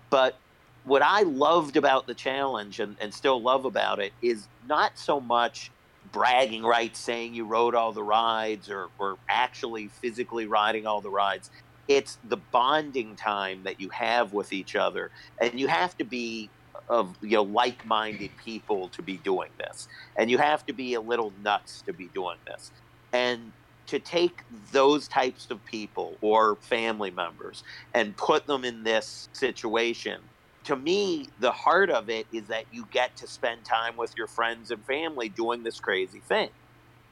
But 0.10 0.38
what 0.84 1.02
I 1.02 1.21
loved 1.21 1.78
about 1.78 2.08
the 2.08 2.13
challenge 2.13 2.80
and, 2.80 2.95
and 3.00 3.13
still 3.13 3.41
love 3.41 3.65
about 3.65 4.00
it 4.00 4.13
is 4.21 4.47
not 4.67 4.97
so 4.97 5.19
much 5.19 5.71
bragging 6.12 6.63
rights 6.63 7.00
saying 7.00 7.34
you 7.34 7.45
rode 7.45 7.76
all 7.76 7.91
the 7.93 8.04
rides 8.04 8.69
or, 8.69 8.89
or 9.00 9.17
actually 9.30 9.88
physically 9.88 10.45
riding 10.45 10.86
all 10.86 11.02
the 11.02 11.10
rides. 11.10 11.50
It's 11.88 12.17
the 12.28 12.38
bonding 12.38 13.15
time 13.15 13.63
that 13.63 13.80
you 13.80 13.89
have 13.89 14.34
with 14.34 14.54
each 14.54 14.76
other. 14.76 15.12
And 15.39 15.60
you 15.60 15.67
have 15.67 15.97
to 15.97 16.04
be 16.04 16.50
of 16.89 17.15
you 17.21 17.32
know 17.32 17.43
like-minded 17.43 18.32
people 18.43 18.89
to 18.89 19.02
be 19.02 19.17
doing 19.17 19.50
this 19.58 19.88
and 20.17 20.30
you 20.30 20.38
have 20.38 20.65
to 20.65 20.74
be 20.74 20.93
a 20.93 21.02
little 21.02 21.32
nuts 21.43 21.82
to 21.86 21.93
be 21.93 22.10
doing 22.13 22.38
this 22.45 22.71
and 23.13 23.52
to 23.88 24.00
take 24.00 24.43
those 24.71 25.08
types 25.08 25.47
of 25.50 25.63
people 25.65 26.17
or 26.21 26.56
family 26.56 27.12
members 27.12 27.63
and 27.93 28.15
put 28.17 28.45
them 28.47 28.63
in 28.63 28.84
this 28.84 29.30
situation 29.34 30.19
to 30.65 30.76
me 30.76 31.28
the 31.39 31.52
heart 31.52 31.89
of 31.89 32.10
it 32.10 32.28
is 32.32 32.47
that 32.47 32.65
you 32.71 32.88
get 32.91 33.15
to 33.17 33.28
spend 33.28 33.63
time 33.63 33.97
with 33.97 34.15
your 34.17 34.28
friends 34.28 34.71
and 34.71 34.84
family 34.86 35.30
doing 35.30 35.63
this 35.63 35.80
crazy 35.80 36.19
thing 36.19 36.50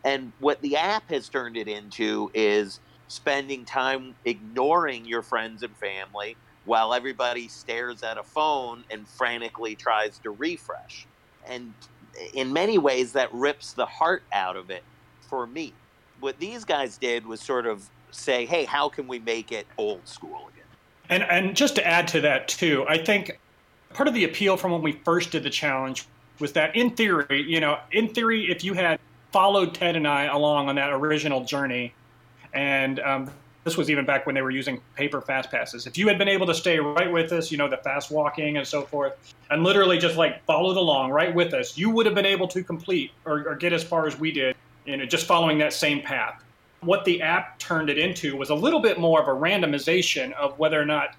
and 0.04 0.32
what 0.40 0.62
the 0.62 0.78
app 0.78 1.10
has 1.10 1.30
turned 1.30 1.58
it 1.58 1.68
into 1.68 2.32
is 2.34 2.80
spending 3.08 3.66
time 3.66 4.16
ignoring 4.26 5.06
your 5.06 5.22
friends 5.22 5.64
and 5.64 5.76
family 5.78 6.36
while 6.66 6.94
everybody 6.94 7.48
stares 7.48 8.04
at 8.04 8.18
a 8.18 8.24
phone 8.24 8.84
and 8.92 9.08
frantically 9.08 9.76
tries 9.76 10.20
to 10.20 10.30
refresh 10.30 11.08
and 11.48 11.74
in 12.34 12.52
many 12.54 12.78
ways 12.78 13.14
that 13.14 13.34
rips 13.34 13.74
the 13.74 13.86
heart 13.86 14.24
out 14.32 14.56
of 14.56 14.70
it 14.70 14.84
for 15.22 15.48
me 15.48 15.74
what 16.20 16.40
these 16.40 16.66
guys 16.66 16.98
did 16.98 17.26
was 17.26 17.42
sort 17.42 17.66
of 17.66 17.90
say, 18.12 18.46
hey, 18.46 18.66
how 18.66 18.90
can 18.90 19.08
we 19.08 19.20
make 19.20 19.52
it 19.52 19.68
old 19.78 20.08
school 20.08 20.50
again? 20.54 20.59
And 21.10 21.24
and 21.24 21.56
just 21.56 21.76
to 21.76 21.86
add 21.86 22.08
to 22.10 22.22
that 22.22 22.48
too, 22.48 22.86
I 22.88 22.98
think 22.98 23.40
part 23.94 24.08
of 24.08 24.14
the 24.14 24.24
appeal 24.24 24.58
from 24.58 24.72
when 24.72 24.82
we 24.82 24.94
first 25.04 25.32
did 25.32 25.44
the 25.44 25.50
challenge 25.50 26.06
was 26.40 26.54
that 26.54 26.76
in 26.76 26.92
theory, 26.92 27.44
you 27.48 27.60
know, 27.60 27.80
in 27.92 28.08
theory, 28.08 28.50
if 28.50 28.64
you 28.64 28.74
had 28.74 29.00
followed 29.32 29.74
Ted 29.74 29.96
and 29.96 30.08
I 30.08 30.26
along 30.26 30.70
on 30.70 30.76
that 30.76 30.92
original 30.92 31.44
journey, 31.44 31.94
and 32.54 33.00
um, 33.02 33.30
this 33.64 33.76
was 33.76 33.90
even 33.90 34.06
back 34.06 34.26
when 34.26 34.36
they 34.36 34.42
were 34.42 34.52
using 34.52 34.80
paper 34.96 35.22
fast 35.22 35.52
passes. 35.52 35.86
If 35.86 35.98
you 35.98 36.08
had 36.08 36.18
been 36.18 36.30
able 36.30 36.48
to 36.48 36.54
stay 36.54 36.80
right 36.80 37.12
with 37.12 37.32
us, 37.34 37.52
you 37.52 37.58
know, 37.58 37.68
the 37.68 37.78
fast 37.78 38.10
walking 38.10 38.58
and 38.58 38.66
so 38.66 38.84
forth, 38.84 39.34
and 39.50 39.64
literally 39.64 39.98
just 39.98 40.16
like 40.16 40.44
followed 40.46 40.78
along 40.78 41.12
right 41.12 41.34
with 41.34 41.54
us, 41.54 41.78
you 41.78 41.90
would 41.90 42.06
have 42.06 42.16
been 42.16 42.26
able 42.26 42.48
to 42.48 42.64
complete 42.64 43.12
or, 43.26 43.50
or 43.50 43.56
get 43.56 43.74
as 43.74 43.84
far 43.84 44.08
as 44.08 44.18
we 44.18 44.32
did 44.32 44.56
you 44.90 44.98
know, 44.98 45.06
just 45.06 45.26
following 45.26 45.58
that 45.60 45.74
same 45.74 46.02
path. 46.02 46.44
What 46.82 47.06
the 47.06 47.22
app 47.22 47.60
turned 47.60 47.90
it 47.90 47.98
into 47.98 48.38
was 48.38 48.50
a 48.50 48.56
little 48.56 48.82
bit 48.82 49.00
more 49.00 49.22
of 49.22 49.28
a 49.28 49.40
randomization 49.40 50.34
of 50.34 50.58
whether 50.58 50.80
or 50.80 50.86
not 50.86 51.16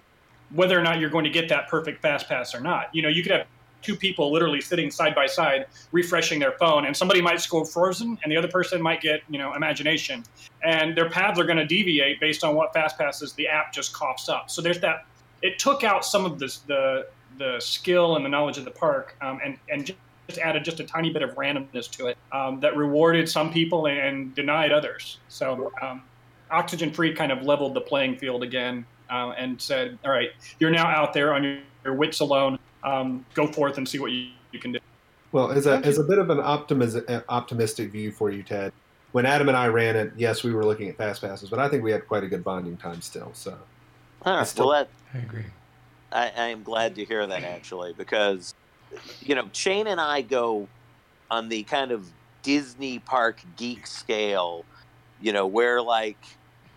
whether 0.52 0.78
or 0.78 0.82
not 0.82 0.98
you're 0.98 1.10
going 1.10 1.24
to 1.24 1.30
get 1.30 1.48
that 1.48 1.68
perfect 1.68 2.02
fast 2.02 2.28
pass 2.28 2.54
or 2.54 2.60
not. 2.60 2.92
You 2.92 3.02
know, 3.02 3.08
you 3.08 3.22
could 3.22 3.32
have 3.32 3.46
two 3.82 3.96
people 3.96 4.32
literally 4.32 4.60
sitting 4.60 4.90
side 4.90 5.14
by 5.14 5.26
side 5.26 5.66
refreshing 5.92 6.38
their 6.38 6.52
phone 6.52 6.86
and 6.86 6.96
somebody 6.96 7.20
might 7.20 7.40
score 7.40 7.64
frozen 7.64 8.18
and 8.22 8.32
the 8.32 8.36
other 8.36 8.48
person 8.48 8.80
might 8.80 9.00
get 9.00 9.22
you 9.28 9.38
know 9.38 9.54
imagination 9.54 10.22
and 10.62 10.96
their 10.96 11.08
paths 11.08 11.38
are 11.38 11.44
going 11.44 11.56
to 11.56 11.66
deviate 11.66 12.20
based 12.20 12.44
on 12.44 12.54
what 12.54 12.72
fast 12.72 12.98
passes 12.98 13.32
the 13.34 13.46
app 13.46 13.72
just 13.72 13.92
coughs 13.92 14.28
up 14.28 14.50
so 14.50 14.60
there's 14.60 14.80
that 14.80 15.06
it 15.42 15.58
took 15.58 15.84
out 15.84 16.04
some 16.04 16.24
of 16.24 16.38
this 16.38 16.58
the 16.58 17.06
the 17.38 17.58
skill 17.58 18.16
and 18.16 18.24
the 18.24 18.28
knowledge 18.28 18.58
of 18.58 18.64
the 18.64 18.70
park 18.70 19.16
um, 19.22 19.40
and 19.42 19.56
and 19.70 19.94
added 20.38 20.64
just 20.64 20.80
a 20.80 20.84
tiny 20.84 21.10
bit 21.10 21.22
of 21.22 21.34
randomness 21.34 21.90
to 21.92 22.08
it 22.08 22.18
um, 22.32 22.60
that 22.60 22.76
rewarded 22.76 23.28
some 23.28 23.52
people 23.52 23.86
and 23.86 24.34
denied 24.34 24.72
others. 24.72 25.18
So 25.28 25.72
um, 25.82 26.02
Oxygen 26.50 26.92
Free 26.92 27.14
kind 27.14 27.32
of 27.32 27.42
leveled 27.42 27.74
the 27.74 27.80
playing 27.80 28.16
field 28.16 28.42
again 28.42 28.84
uh, 29.10 29.30
and 29.36 29.60
said, 29.60 29.98
"All 30.04 30.10
right, 30.10 30.30
you're 30.58 30.70
now 30.70 30.86
out 30.86 31.12
there 31.12 31.34
on 31.34 31.44
your, 31.44 31.58
your 31.84 31.94
wits 31.94 32.20
alone. 32.20 32.58
Um, 32.82 33.24
go 33.34 33.46
forth 33.46 33.78
and 33.78 33.88
see 33.88 33.98
what 33.98 34.12
you, 34.12 34.30
you 34.52 34.58
can 34.58 34.72
do." 34.72 34.78
Well, 35.32 35.52
as 35.52 35.66
a 35.66 35.78
as 35.78 35.98
a 35.98 36.04
bit 36.04 36.18
of 36.18 36.30
an 36.30 36.40
optimism, 36.40 37.04
optimistic 37.28 37.92
view 37.92 38.10
for 38.10 38.30
you, 38.30 38.42
Ted. 38.42 38.72
When 39.12 39.26
Adam 39.26 39.48
and 39.48 39.56
I 39.56 39.66
ran 39.66 39.96
it, 39.96 40.12
yes, 40.16 40.44
we 40.44 40.52
were 40.52 40.64
looking 40.64 40.88
at 40.88 40.96
fast 40.96 41.20
passes, 41.20 41.50
but 41.50 41.58
I 41.58 41.68
think 41.68 41.82
we 41.82 41.90
had 41.90 42.06
quite 42.06 42.22
a 42.22 42.28
good 42.28 42.44
bonding 42.44 42.76
time 42.76 43.00
still. 43.00 43.30
So, 43.34 43.58
huh, 44.22 44.44
still, 44.44 44.68
well, 44.68 44.84
that, 44.84 44.88
I 45.12 45.22
agree. 45.22 45.46
I, 46.12 46.30
I 46.36 46.46
am 46.48 46.62
glad 46.62 46.94
to 46.96 47.04
hear 47.04 47.26
that 47.26 47.42
actually, 47.42 47.92
because 47.92 48.54
you 49.20 49.34
know, 49.34 49.48
Shane 49.52 49.86
and 49.86 50.00
I 50.00 50.22
go 50.22 50.68
on 51.30 51.48
the 51.48 51.62
kind 51.64 51.92
of 51.92 52.10
Disney 52.42 52.98
park 52.98 53.40
geek 53.56 53.86
scale. 53.86 54.64
You 55.20 55.32
know, 55.32 55.46
where 55.46 55.82
like 55.82 56.18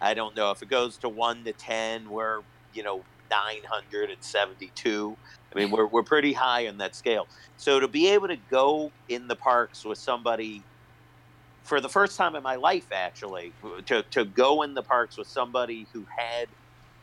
I 0.01 0.13
don't 0.13 0.35
know 0.35 0.51
if 0.51 0.61
it 0.61 0.69
goes 0.69 0.97
to 0.97 1.09
one 1.09 1.43
to 1.45 1.53
ten, 1.53 2.09
we're 2.09 2.41
you 2.73 2.83
know 2.83 3.03
nine 3.31 3.63
hundred 3.67 4.09
and 4.09 4.21
seventy-two. 4.23 5.15
I 5.53 5.59
mean, 5.59 5.71
we're 5.71 5.87
we're 5.87 6.03
pretty 6.03 6.33
high 6.33 6.67
on 6.67 6.77
that 6.79 6.95
scale. 6.95 7.27
So 7.57 7.79
to 7.79 7.87
be 7.87 8.09
able 8.09 8.27
to 8.27 8.37
go 8.49 8.91
in 9.07 9.27
the 9.27 9.35
parks 9.35 9.85
with 9.85 9.97
somebody 9.97 10.63
for 11.63 11.79
the 11.79 11.89
first 11.89 12.17
time 12.17 12.35
in 12.35 12.43
my 12.43 12.55
life, 12.55 12.87
actually, 12.91 13.53
to 13.85 14.03
to 14.03 14.25
go 14.25 14.63
in 14.63 14.73
the 14.73 14.83
parks 14.83 15.17
with 15.17 15.27
somebody 15.27 15.87
who 15.93 16.05
had 16.15 16.47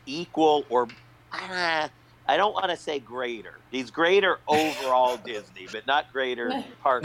equal 0.05 0.65
or 0.69 0.87
uh, 1.31 1.87
I 2.31 2.37
don't 2.37 2.53
want 2.53 2.69
to 2.69 2.77
say 2.77 2.97
greater. 2.97 3.55
He's 3.71 3.91
greater 3.91 4.39
overall 4.47 5.17
Disney, 5.25 5.67
but 5.69 5.85
not 5.85 6.13
greater 6.13 6.49
park 6.81 7.03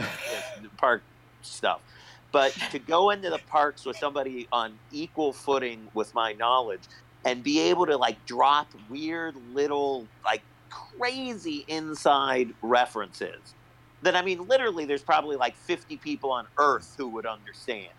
park 0.76 1.02
stuff. 1.42 1.80
But 2.30 2.52
to 2.70 2.78
go 2.78 3.10
into 3.10 3.28
the 3.28 3.40
parks 3.48 3.84
with 3.84 3.96
somebody 3.96 4.46
on 4.52 4.78
equal 4.92 5.32
footing 5.32 5.88
with 5.94 6.14
my 6.14 6.34
knowledge 6.34 6.82
and 7.24 7.42
be 7.42 7.58
able 7.62 7.86
to 7.86 7.96
like 7.96 8.24
drop 8.24 8.68
weird 8.88 9.34
little 9.52 10.06
like 10.24 10.42
crazy 10.70 11.64
inside 11.66 12.54
references 12.62 13.54
that 14.02 14.14
I 14.14 14.22
mean 14.22 14.46
literally 14.46 14.84
there's 14.84 15.02
probably 15.02 15.34
like 15.34 15.56
50 15.56 15.96
people 15.96 16.30
on 16.30 16.46
earth 16.56 16.94
who 16.96 17.08
would 17.08 17.26
understand. 17.26 17.90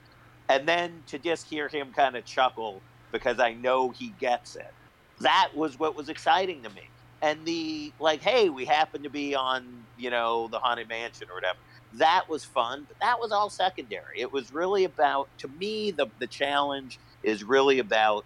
And 0.48 0.66
then 0.66 1.04
to 1.08 1.20
just 1.20 1.50
hear 1.50 1.68
him 1.68 1.92
kind 1.94 2.16
of 2.16 2.24
chuckle 2.24 2.82
because 3.12 3.42
I 3.42 3.52
know 3.52 3.90
he 3.90 4.14
gets 4.18 4.56
it. 4.56 4.74
That 5.20 5.50
was 5.54 5.78
what 5.78 5.94
was 5.94 6.08
exciting 6.08 6.64
to 6.64 6.70
me 6.70 6.84
and 7.22 7.46
the 7.46 7.92
like 8.00 8.22
hey 8.22 8.50
we 8.50 8.66
happen 8.66 9.04
to 9.04 9.10
be 9.10 9.36
on 9.36 9.86
you 9.98 10.10
know 10.10 10.48
the 10.48 10.60
haunted 10.60 10.88
mansion 10.88 11.28
or 11.30 11.36
whatever. 11.36 11.58
That 11.94 12.30
was 12.30 12.44
fun 12.44 12.86
but 12.88 13.00
that 13.00 13.20
was 13.20 13.32
all 13.32 13.50
secondary. 13.50 14.20
It 14.20 14.32
was 14.32 14.54
really 14.54 14.84
about 14.84 15.30
to 15.40 15.48
me 15.48 15.92
the 15.92 16.08
the 16.20 16.28
challenge 16.28 17.00
is 17.24 17.44
really 17.44 17.80
about 17.80 18.26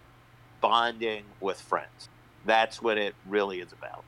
bonding 0.60 1.24
with 1.40 1.60
friends. 1.60 2.08
That's 2.44 2.82
what 2.82 2.98
it 2.98 3.14
really 3.26 3.60
is 3.60 3.72
about. 3.72 4.04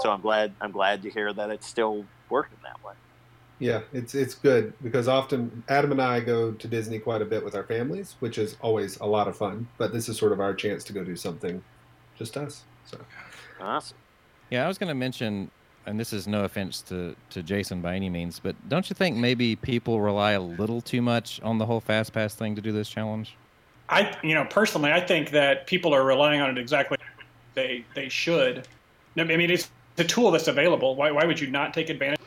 So 0.00 0.10
i'm 0.10 0.20
glad 0.20 0.54
i'm 0.60 0.72
glad 0.72 1.02
to 1.02 1.10
hear 1.10 1.32
that 1.32 1.50
it's 1.50 1.66
still 1.66 2.04
working 2.30 2.58
that 2.62 2.82
way. 2.84 2.94
Yeah 3.58 3.82
it's 3.92 4.14
it's 4.14 4.34
good 4.34 4.72
because 4.82 5.08
often 5.08 5.64
adam 5.68 5.92
and 5.92 6.02
i 6.02 6.20
go 6.20 6.52
to 6.52 6.68
disney 6.68 6.98
quite 6.98 7.22
a 7.22 7.24
bit 7.24 7.42
with 7.42 7.54
our 7.54 7.64
families 7.64 8.16
which 8.18 8.36
is 8.36 8.56
always 8.60 8.98
a 8.98 9.06
lot 9.06 9.28
of 9.28 9.36
fun 9.36 9.66
but 9.78 9.94
this 9.94 10.10
is 10.10 10.18
sort 10.18 10.32
of 10.32 10.40
our 10.40 10.52
chance 10.52 10.84
to 10.84 10.92
go 10.92 11.02
do 11.04 11.16
something 11.16 11.62
just 12.18 12.36
us 12.36 12.64
so. 12.84 12.98
Awesome 13.58 13.96
yeah, 14.50 14.64
I 14.64 14.68
was 14.68 14.78
going 14.78 14.88
to 14.88 14.94
mention, 14.94 15.50
and 15.86 15.98
this 15.98 16.12
is 16.12 16.26
no 16.26 16.44
offense 16.44 16.82
to, 16.82 17.16
to 17.30 17.42
Jason 17.42 17.80
by 17.80 17.96
any 17.96 18.10
means, 18.10 18.40
but 18.40 18.54
don't 18.68 18.88
you 18.88 18.94
think 18.94 19.16
maybe 19.16 19.56
people 19.56 20.00
rely 20.00 20.32
a 20.32 20.40
little 20.40 20.80
too 20.80 21.02
much 21.02 21.40
on 21.42 21.58
the 21.58 21.66
whole 21.66 21.80
fast 21.80 22.12
pass 22.12 22.34
thing 22.34 22.54
to 22.54 22.62
do 22.62 22.72
this 22.72 22.88
challenge? 22.88 23.34
I, 23.88 24.16
you 24.22 24.34
know, 24.34 24.44
personally, 24.44 24.92
I 24.92 25.00
think 25.00 25.30
that 25.30 25.66
people 25.66 25.94
are 25.94 26.04
relying 26.04 26.40
on 26.40 26.50
it 26.50 26.58
exactly 26.58 26.98
they 27.54 27.84
they 27.94 28.08
should. 28.08 28.66
I 29.16 29.24
mean, 29.24 29.50
it's 29.50 29.70
a 29.96 30.04
tool 30.04 30.30
that's 30.30 30.48
available. 30.48 30.94
Why 30.96 31.10
why 31.10 31.24
would 31.24 31.40
you 31.40 31.46
not 31.46 31.72
take 31.72 31.88
advantage? 31.88 32.20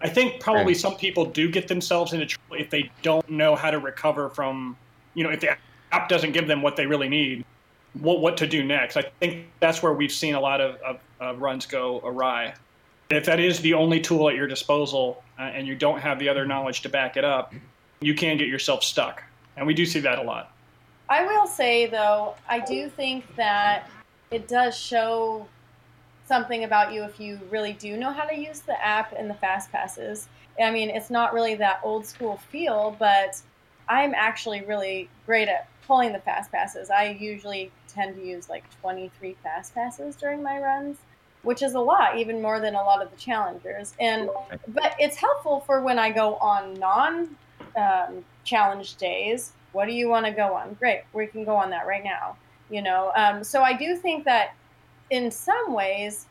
I 0.00 0.08
think 0.08 0.40
probably 0.40 0.72
right. 0.72 0.76
some 0.76 0.96
people 0.96 1.26
do 1.26 1.50
get 1.50 1.68
themselves 1.68 2.12
into 2.12 2.26
trouble 2.26 2.56
if 2.62 2.70
they 2.70 2.90
don't 3.02 3.28
know 3.28 3.54
how 3.54 3.70
to 3.70 3.78
recover 3.78 4.30
from, 4.30 4.76
you 5.12 5.22
know, 5.22 5.30
if 5.30 5.40
the 5.40 5.56
app 5.92 6.08
doesn't 6.08 6.32
give 6.32 6.46
them 6.46 6.62
what 6.62 6.76
they 6.76 6.86
really 6.86 7.08
need 7.08 7.44
what, 7.94 8.20
what 8.20 8.36
to 8.38 8.46
do 8.46 8.62
next. 8.64 8.96
I 8.96 9.02
think 9.20 9.46
that's 9.60 9.82
where 9.82 9.92
we've 9.92 10.12
seen 10.12 10.34
a 10.34 10.40
lot 10.40 10.60
of, 10.60 10.76
of, 10.76 10.98
of 11.20 11.40
runs 11.40 11.66
go 11.66 12.00
awry. 12.04 12.54
If 13.10 13.26
that 13.26 13.40
is 13.40 13.60
the 13.60 13.74
only 13.74 14.00
tool 14.00 14.28
at 14.28 14.34
your 14.34 14.46
disposal 14.46 15.22
uh, 15.38 15.42
and 15.42 15.66
you 15.66 15.74
don't 15.74 16.00
have 16.00 16.18
the 16.18 16.28
other 16.28 16.46
knowledge 16.46 16.82
to 16.82 16.88
back 16.88 17.16
it 17.16 17.24
up, 17.24 17.52
you 18.00 18.14
can 18.14 18.36
get 18.36 18.48
yourself 18.48 18.82
stuck. 18.82 19.22
And 19.56 19.66
we 19.66 19.74
do 19.74 19.84
see 19.84 20.00
that 20.00 20.18
a 20.18 20.22
lot. 20.22 20.52
I 21.08 21.26
will 21.26 21.46
say, 21.46 21.86
though, 21.86 22.36
I 22.48 22.60
do 22.60 22.88
think 22.88 23.24
that 23.36 23.90
it 24.30 24.46
does 24.46 24.76
show 24.76 25.46
something 26.26 26.62
about 26.62 26.92
you 26.92 27.02
if 27.02 27.18
you 27.18 27.40
really 27.50 27.72
do 27.72 27.96
know 27.96 28.12
how 28.12 28.24
to 28.24 28.34
use 28.34 28.60
the 28.60 28.80
app 28.84 29.12
and 29.16 29.28
the 29.28 29.34
fast 29.34 29.72
passes. 29.72 30.28
I 30.62 30.70
mean, 30.70 30.88
it's 30.88 31.10
not 31.10 31.34
really 31.34 31.56
that 31.56 31.80
old 31.82 32.06
school 32.06 32.36
feel, 32.50 32.94
but 32.98 33.40
I'm 33.88 34.14
actually 34.14 34.62
really 34.62 35.08
great 35.26 35.48
at 35.48 35.66
pulling 35.84 36.12
the 36.12 36.20
fast 36.20 36.52
passes. 36.52 36.90
I 36.90 37.18
usually 37.20 37.72
tend 37.88 38.14
to 38.14 38.24
use 38.24 38.48
like 38.48 38.62
23 38.80 39.36
fast 39.42 39.74
passes 39.74 40.14
during 40.14 40.40
my 40.40 40.60
runs, 40.60 40.98
which 41.42 41.62
is 41.62 41.74
a 41.74 41.80
lot, 41.80 42.18
even 42.18 42.42
more 42.42 42.60
than 42.60 42.74
a 42.74 42.82
lot 42.82 43.02
of 43.02 43.10
the 43.10 43.16
challengers. 43.16 43.94
And 43.98 44.30
but 44.68 44.94
it's 44.98 45.16
helpful 45.16 45.60
for 45.60 45.82
when 45.82 45.98
I 45.98 46.10
go 46.10 46.36
on 46.36 46.74
non 46.74 47.36
um, 47.76 48.24
challenge 48.44 48.96
days. 48.96 49.52
What 49.72 49.86
do 49.86 49.92
you 49.92 50.08
want 50.08 50.26
to 50.26 50.32
go 50.32 50.54
on? 50.54 50.74
Great, 50.74 51.02
we 51.12 51.26
can 51.26 51.44
go 51.44 51.54
on 51.54 51.70
that 51.70 51.86
right 51.86 52.02
now. 52.02 52.36
You 52.70 52.82
know, 52.82 53.12
um, 53.16 53.42
so 53.44 53.62
I 53.62 53.72
do 53.72 53.96
think 53.96 54.24
that 54.24 54.54
in 55.10 55.30
some 55.30 55.72
ways 55.72 56.26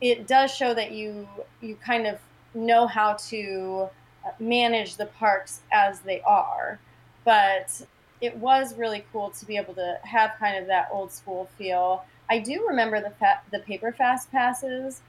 it 0.00 0.26
does 0.26 0.54
show 0.54 0.74
that 0.74 0.92
you 0.92 1.28
you 1.60 1.76
kind 1.76 2.06
of 2.06 2.18
know 2.54 2.86
how 2.86 3.14
to 3.14 3.88
uh, 4.24 4.30
manage 4.38 4.96
the 4.96 5.06
parks 5.06 5.60
as 5.72 6.00
they 6.00 6.20
are 6.22 6.78
but 7.24 7.82
it 8.20 8.36
was 8.36 8.76
really 8.76 9.04
cool 9.12 9.30
to 9.30 9.46
be 9.46 9.56
able 9.56 9.74
to 9.74 9.98
have 10.02 10.32
kind 10.38 10.56
of 10.56 10.66
that 10.68 10.88
old 10.92 11.10
school 11.10 11.48
feel. 11.58 12.04
I 12.30 12.38
do 12.38 12.66
remember 12.68 13.00
the 13.00 13.10
fa- 13.10 13.42
the 13.50 13.58
paper 13.60 13.92
fast 13.92 14.30
passes, 14.30 15.00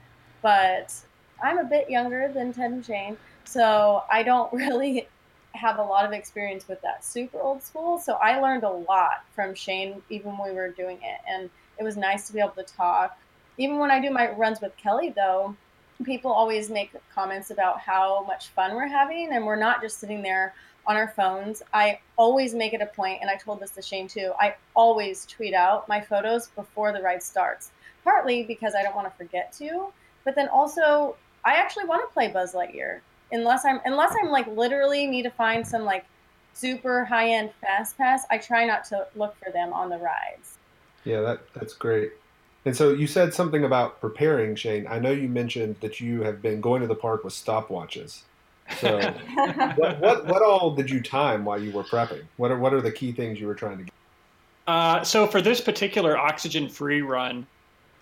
but 0.42 0.92
I'm 1.42 1.58
a 1.58 1.64
bit 1.64 1.88
younger 1.90 2.28
than 2.32 2.52
Ted 2.52 2.70
and 2.70 2.84
Shane, 2.84 3.16
so 3.44 4.04
I 4.10 4.22
don't 4.22 4.52
really 4.52 5.08
have 5.54 5.78
a 5.78 5.82
lot 5.82 6.04
of 6.04 6.12
experience 6.12 6.68
with 6.68 6.80
that 6.82 7.04
super 7.04 7.40
old 7.40 7.62
school. 7.62 7.98
So 7.98 8.14
I 8.14 8.40
learned 8.40 8.64
a 8.64 8.70
lot 8.70 9.24
from 9.34 9.54
Shane 9.54 10.02
even 10.10 10.36
when 10.36 10.50
we 10.50 10.54
were 10.54 10.68
doing 10.68 10.98
it, 11.02 11.20
and 11.28 11.50
it 11.78 11.84
was 11.84 11.96
nice 11.96 12.26
to 12.26 12.32
be 12.32 12.40
able 12.40 12.50
to 12.50 12.62
talk. 12.62 13.18
Even 13.58 13.78
when 13.78 13.90
I 13.90 14.00
do 14.00 14.10
my 14.10 14.30
runs 14.32 14.60
with 14.60 14.76
Kelly, 14.76 15.10
though, 15.16 15.56
people 16.04 16.30
always 16.30 16.68
make 16.68 16.92
comments 17.14 17.50
about 17.50 17.80
how 17.80 18.24
much 18.26 18.48
fun 18.48 18.74
we're 18.74 18.86
having, 18.86 19.32
and 19.32 19.46
we're 19.46 19.56
not 19.56 19.80
just 19.80 19.98
sitting 19.98 20.22
there 20.22 20.54
on 20.86 20.96
our 20.96 21.08
phones. 21.08 21.62
I 21.72 22.00
always 22.16 22.54
make 22.54 22.72
it 22.72 22.80
a 22.80 22.86
point, 22.86 23.18
and 23.20 23.30
I 23.30 23.36
told 23.36 23.60
this 23.60 23.70
to 23.72 23.82
Shane 23.82 24.08
too. 24.08 24.32
I 24.38 24.54
always 24.74 25.26
tweet 25.26 25.54
out 25.54 25.88
my 25.88 26.00
photos 26.00 26.48
before 26.48 26.92
the 26.92 27.02
ride 27.02 27.22
starts, 27.22 27.70
partly 28.04 28.44
because 28.44 28.74
I 28.74 28.82
don't 28.82 28.94
want 28.94 29.10
to 29.10 29.16
forget 29.16 29.52
to, 29.54 29.92
but 30.24 30.34
then 30.34 30.48
also 30.48 31.16
I 31.44 31.54
actually 31.54 31.84
want 31.86 32.08
to 32.08 32.12
play 32.12 32.28
Buzz 32.28 32.54
Lightyear 32.54 33.00
unless 33.32 33.64
I'm 33.64 33.80
unless 33.84 34.14
I'm 34.20 34.30
like 34.30 34.46
literally 34.48 35.06
need 35.06 35.22
to 35.22 35.30
find 35.30 35.66
some 35.66 35.84
like 35.84 36.04
super 36.54 37.04
high 37.04 37.30
end 37.30 37.50
fast 37.60 37.96
pass. 37.98 38.24
I 38.30 38.38
try 38.38 38.64
not 38.64 38.84
to 38.86 39.06
look 39.14 39.36
for 39.42 39.50
them 39.52 39.72
on 39.72 39.90
the 39.90 39.98
rides. 39.98 40.58
Yeah, 41.04 41.20
that 41.20 41.52
that's 41.54 41.74
great. 41.74 42.12
And 42.64 42.76
so 42.76 42.92
you 42.92 43.06
said 43.06 43.32
something 43.32 43.62
about 43.62 44.00
preparing, 44.00 44.56
Shane. 44.56 44.88
I 44.88 44.98
know 44.98 45.12
you 45.12 45.28
mentioned 45.28 45.76
that 45.80 46.00
you 46.00 46.22
have 46.22 46.42
been 46.42 46.60
going 46.60 46.80
to 46.82 46.88
the 46.88 46.96
park 46.96 47.22
with 47.22 47.32
stopwatches. 47.32 48.22
So, 48.78 48.98
what, 49.76 50.00
what, 50.00 50.26
what 50.26 50.42
all 50.42 50.74
did 50.74 50.90
you 50.90 51.00
time 51.00 51.44
while 51.44 51.60
you 51.60 51.72
were 51.72 51.84
prepping? 51.84 52.24
What 52.36 52.50
are 52.50 52.58
what 52.58 52.74
are 52.74 52.80
the 52.80 52.92
key 52.92 53.12
things 53.12 53.40
you 53.40 53.46
were 53.46 53.54
trying 53.54 53.78
to 53.78 53.84
get? 53.84 53.92
Uh, 54.66 55.04
so 55.04 55.26
for 55.26 55.40
this 55.40 55.60
particular 55.60 56.18
oxygen 56.18 56.68
free 56.68 57.00
run, 57.00 57.46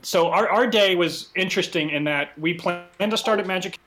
so 0.04 0.28
our, 0.28 0.48
our 0.48 0.66
day 0.66 0.96
was 0.96 1.28
interesting 1.34 1.90
in 1.90 2.04
that 2.04 2.38
we 2.38 2.54
planned 2.54 2.88
to 3.00 3.16
start 3.16 3.40
at 3.40 3.46
Magic 3.46 3.78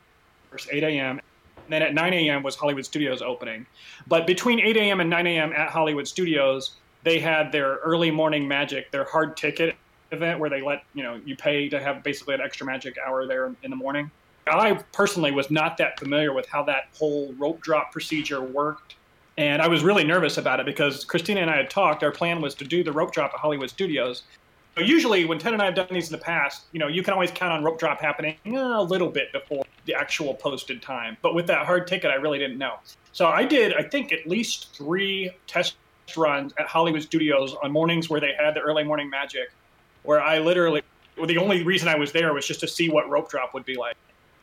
first 0.51 0.68
8 0.72 0.84
a.m. 0.84 1.20
And 1.58 1.74
then 1.74 1.82
at 1.82 1.93
9 1.93 2.14
a.m. 2.14 2.43
was 2.43 2.56
Hollywood 2.56 2.86
Studios 2.86 3.22
opening. 3.22 3.66
But 4.08 4.26
between 4.26 4.60
8 4.60 4.78
a.m. 4.78 4.99
and 4.99 5.10
9 5.10 5.28
a.m. 5.28 5.54
at 5.54 5.70
Hollywood 5.70 6.08
Studios, 6.08 6.78
they 7.04 7.20
had 7.20 7.51
their 7.51 7.76
early 7.78 8.10
morning 8.10 8.47
magic, 8.47 8.89
their 8.91 9.04
hard 9.04 9.38
ticket 9.38 9.76
event 10.12 10.39
where 10.39 10.49
they 10.49 10.62
let 10.62 10.84
you 10.93 11.04
know 11.04 11.20
you 11.26 11.36
pay 11.36 11.68
to 11.70 11.80
have 11.80 12.01
basically 12.04 12.34
an 12.34 12.41
extra 12.41 12.66
magic 12.66 12.97
hour 13.06 13.28
there 13.28 13.54
in 13.64 13.70
the 13.70 13.76
morning. 13.76 14.10
I 14.48 14.74
personally 14.91 15.32
was 15.32 15.50
not 15.52 15.78
that 15.78 16.00
familiar 16.00 16.34
with 16.34 16.48
how 16.48 16.64
that 16.64 16.89
whole 16.98 17.34
rope 17.38 17.62
drop 17.62 17.91
procedure 17.91 18.41
worked. 18.41 18.95
And 19.38 19.62
I 19.62 19.68
was 19.68 19.84
really 19.84 20.04
nervous 20.04 20.38
about 20.38 20.60
it 20.60 20.66
because 20.66 21.06
Kristina 21.06 21.41
and 21.41 21.50
I 21.50 21.58
had 21.58 21.70
talked. 21.70 22.04
Our 22.04 22.12
plan 22.12 22.41
was 22.41 22.56
to 22.56 22.66
do 22.66 22.84
the 22.84 22.91
rope 22.91 23.12
drop 23.12 23.34
at 23.34 23.39
Hollywood 23.39 23.70
Studios. 23.70 24.24
usually 24.78 25.26
when 25.26 25.39
Ted 25.39 25.54
and 25.54 25.62
I 25.62 25.66
have 25.66 25.76
done 25.76 25.88
these 25.91 26.08
in 26.08 26.12
the 26.12 26.24
past, 26.24 26.66
you 26.72 26.80
know, 26.80 26.88
you 26.88 27.04
can 27.04 27.14
always 27.14 27.32
count 27.32 27.52
on 27.52 27.64
rope 27.64 27.80
drop 27.80 28.02
happening 28.02 28.38
a 28.45 28.82
little 28.82 29.10
bit 29.10 29.32
before 29.32 29.64
the 29.86 29.93
actual 29.93 30.34
posted 30.34 30.82
time. 30.82 31.18
But 31.22 31.34
with 31.36 31.48
that 31.48 31.66
hard 31.66 31.88
ticket, 31.88 32.12
I 32.12 32.16
really 32.16 32.39
didn't 32.39 32.58
know. 32.58 32.76
So 33.12 33.28
I 33.28 33.43
did, 33.43 33.74
I 33.74 33.84
think, 33.84 34.12
at 34.12 34.28
least 34.28 34.76
three 34.76 35.32
test 35.48 35.76
runs 36.16 36.54
at 36.60 36.68
Hollywood 36.68 37.02
Studios 37.04 37.56
on 37.62 37.72
mornings 37.72 38.10
where 38.10 38.20
they 38.20 38.34
had 38.38 38.54
the 38.54 38.62
early 38.62 38.84
morning 38.84 39.10
magic, 39.10 39.52
where 40.04 40.22
I 40.22 40.39
literally, 40.39 40.82
well, 41.18 41.28
the 41.28 41.38
only 41.38 41.64
reason 41.64 41.88
I 41.88 41.95
was 41.95 42.12
there 42.12 42.34
was 42.34 42.48
just 42.48 42.60
to 42.62 42.68
see 42.68 42.89
what 42.89 43.10
rope 43.10 43.30
drop 43.30 43.54
would 43.54 43.66
be 43.66 43.76
like. 43.76 43.98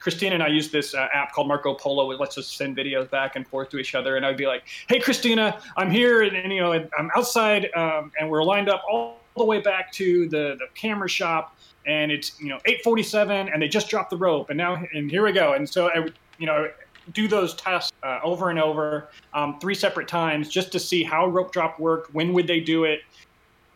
Kristina 0.05 0.33
and 0.33 0.43
I 0.43 0.49
use 0.49 0.71
this 0.71 0.95
uh, 0.95 1.09
app 1.15 1.33
called 1.33 1.49
Marco 1.49 1.75
Polo. 1.75 2.11
It 2.11 2.21
lets 2.21 2.37
us 2.37 2.47
send 2.47 2.77
videos 2.77 3.11
back 3.11 3.37
and 3.37 3.47
forth 3.47 3.71
to 3.71 3.79
each 3.79 3.95
other. 3.95 4.17
And 4.17 4.27
I'd 4.27 4.37
be 4.37 4.47
like, 4.47 4.65
"Hey, 4.87 5.01
Kristina, 5.01 5.63
I'm 5.77 5.91
here, 5.91 6.23
and, 6.23 6.37
and 6.37 6.53
you 6.53 6.61
know, 6.61 6.73
I'm 6.73 7.11
outside, 7.17 7.71
um, 7.75 8.13
and 8.21 8.29
we're 8.29 8.45
lined 8.45 8.69
up 8.69 8.83
all 8.91 9.19
the 9.37 9.45
way 9.45 9.61
back 9.61 9.91
to 9.93 10.29
the 10.29 10.57
the 10.59 10.67
camera 10.75 11.09
shop, 11.09 11.57
and 11.87 12.13
it's 12.13 12.39
you 12.39 12.51
know 12.51 12.59
8:47, 12.67 13.53
and 13.53 13.63
they 13.63 13.69
just 13.69 13.89
dropped 13.89 14.11
the 14.11 14.19
rope, 14.19 14.51
and 14.51 14.59
now 14.59 14.77
and 14.93 15.11
here 15.11 15.25
we 15.25 15.33
go. 15.33 15.55
And 15.55 15.69
so 15.69 15.89
I, 15.89 16.07
you 16.39 16.47
know, 16.47 16.69
do 17.15 17.27
those 17.27 17.55
tests 17.55 17.91
uh, 18.03 18.21
over 18.23 18.51
and 18.51 18.59
over, 18.59 19.09
um, 19.33 19.59
three 19.59 19.75
separate 19.75 20.09
times, 20.09 20.51
just 20.51 20.71
to 20.73 20.79
see 20.79 21.03
how 21.03 21.27
rope 21.27 21.51
drop 21.51 21.81
worked. 21.81 22.13
When 22.13 22.35
would 22.35 22.47
they 22.47 22.61
do 22.61 22.85
it? 22.85 23.01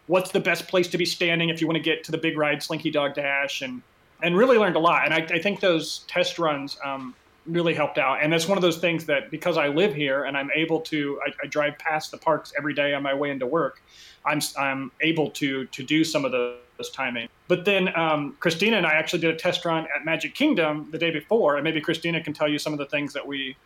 What's 0.09 0.31
the 0.31 0.41
best 0.41 0.69
place 0.69 0.89
to 0.89 0.99
be 0.99 1.05
standing 1.05 1.49
if 1.49 1.61
you 1.61 1.67
want 1.67 1.77
to 1.77 1.83
get 1.83 2.05
to 2.05 2.13
the 2.13 2.19
big 2.19 2.37
ride, 2.37 2.63
Slinky 2.63 2.91
Dog 2.91 3.15
Dash, 3.15 3.63
and 3.63 3.83
and 4.23 4.37
really 4.37 4.59
learned 4.59 4.77
a 4.77 4.81
lot. 4.81 5.05
And 5.05 5.15
I, 5.15 5.19
I 5.35 5.39
think 5.39 5.61
those 5.61 6.01
test 6.09 6.39
runs 6.39 6.77
um, 6.85 7.15
really 7.47 7.75
helped 7.75 7.99
out. 7.99 8.23
And 8.23 8.33
that's 8.33 8.49
one 8.49 8.59
of 8.59 8.63
those 8.63 8.79
things 8.79 9.07
that 9.07 9.31
because 9.31 9.57
I 9.57 9.69
live 9.69 9.95
here 9.95 10.25
and 10.25 10.37
I'm 10.37 10.51
able 10.55 10.81
to, 10.83 11.21
I, 11.27 11.33
I, 11.43 11.47
drive 11.47 11.79
past 11.79 12.11
the 12.11 12.19
parks 12.19 12.53
every 12.57 12.75
day 12.75 12.95
on 12.95 13.03
my 13.03 13.15
way 13.15 13.31
into 13.31 13.47
work. 13.47 13.81
I'm 14.25 14.41
I'm 14.59 14.91
able 15.01 15.31
to 15.31 15.65
to 15.67 15.83
do 15.83 16.05
some 16.05 16.25
of 16.25 16.33
those, 16.33 16.57
timing. 16.93 17.29
But 17.49 17.65
then 17.65 17.89
um, 17.99 18.37
Kristina 18.41 18.75
and 18.75 18.87
I 18.87 18.93
actually 18.93 19.19
did 19.19 19.35
a 19.35 19.37
test 19.37 19.65
run 19.65 19.89
at 19.97 20.05
Magic 20.05 20.33
Kingdom 20.33 20.89
the 20.93 20.99
day 20.99 21.11
before, 21.11 21.57
and 21.57 21.65
maybe 21.65 21.81
Kristina 21.81 22.23
can 22.23 22.33
tell 22.33 22.47
you 22.47 22.57
some 22.57 22.73
of 22.73 22.79
the 22.79 22.87
things 22.87 23.13
that 23.15 23.27
we 23.27 23.57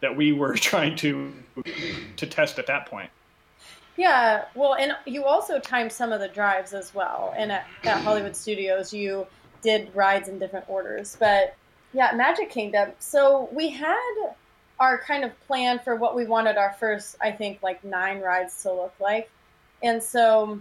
that 0.00 0.14
we 0.14 0.32
were 0.32 0.54
trying 0.56 0.94
to 0.96 1.32
to 2.16 2.26
test 2.26 2.58
at 2.58 2.66
that 2.66 2.84
point. 2.84 3.08
Yeah, 3.96 4.44
well, 4.54 4.74
and 4.74 4.92
you 5.06 5.24
also 5.24 5.58
timed 5.58 5.90
some 5.92 6.12
of 6.12 6.20
the 6.20 6.28
drives 6.28 6.74
as 6.74 6.94
well. 6.94 7.34
And 7.36 7.50
at, 7.50 7.66
at 7.84 8.02
Hollywood 8.02 8.36
Studios, 8.36 8.92
you 8.92 9.26
did 9.62 9.94
rides 9.94 10.28
in 10.28 10.38
different 10.38 10.68
orders. 10.68 11.16
But 11.18 11.54
yeah, 11.92 12.12
Magic 12.14 12.50
Kingdom. 12.50 12.92
So 12.98 13.48
we 13.52 13.70
had 13.70 14.34
our 14.78 14.98
kind 14.98 15.24
of 15.24 15.38
plan 15.46 15.78
for 15.78 15.96
what 15.96 16.16
we 16.16 16.24
wanted 16.24 16.56
our 16.56 16.72
first, 16.72 17.16
I 17.20 17.32
think, 17.32 17.62
like 17.62 17.84
nine 17.84 18.20
rides 18.20 18.62
to 18.62 18.72
look 18.72 18.94
like. 19.00 19.30
And 19.82 20.02
so 20.02 20.60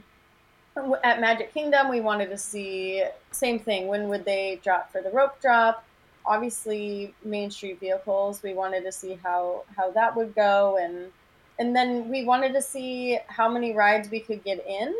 at 1.03 1.19
Magic 1.19 1.53
Kingdom, 1.53 1.89
we 1.89 2.01
wanted 2.01 2.29
to 2.29 2.37
see 2.37 3.03
same 3.31 3.59
thing. 3.59 3.87
When 3.87 4.09
would 4.09 4.25
they 4.25 4.59
drop 4.63 4.91
for 4.91 5.01
the 5.01 5.09
rope 5.09 5.39
drop? 5.41 5.85
Obviously, 6.25 7.13
Main 7.23 7.49
Street 7.49 7.79
vehicles. 7.79 8.43
We 8.43 8.53
wanted 8.53 8.83
to 8.83 8.91
see 8.91 9.17
how 9.23 9.63
how 9.75 9.91
that 9.91 10.15
would 10.15 10.35
go, 10.35 10.77
and 10.79 11.11
and 11.57 11.75
then 11.75 12.09
we 12.09 12.25
wanted 12.25 12.53
to 12.53 12.61
see 12.61 13.19
how 13.27 13.49
many 13.49 13.73
rides 13.73 14.09
we 14.09 14.19
could 14.19 14.43
get 14.43 14.65
in 14.65 14.93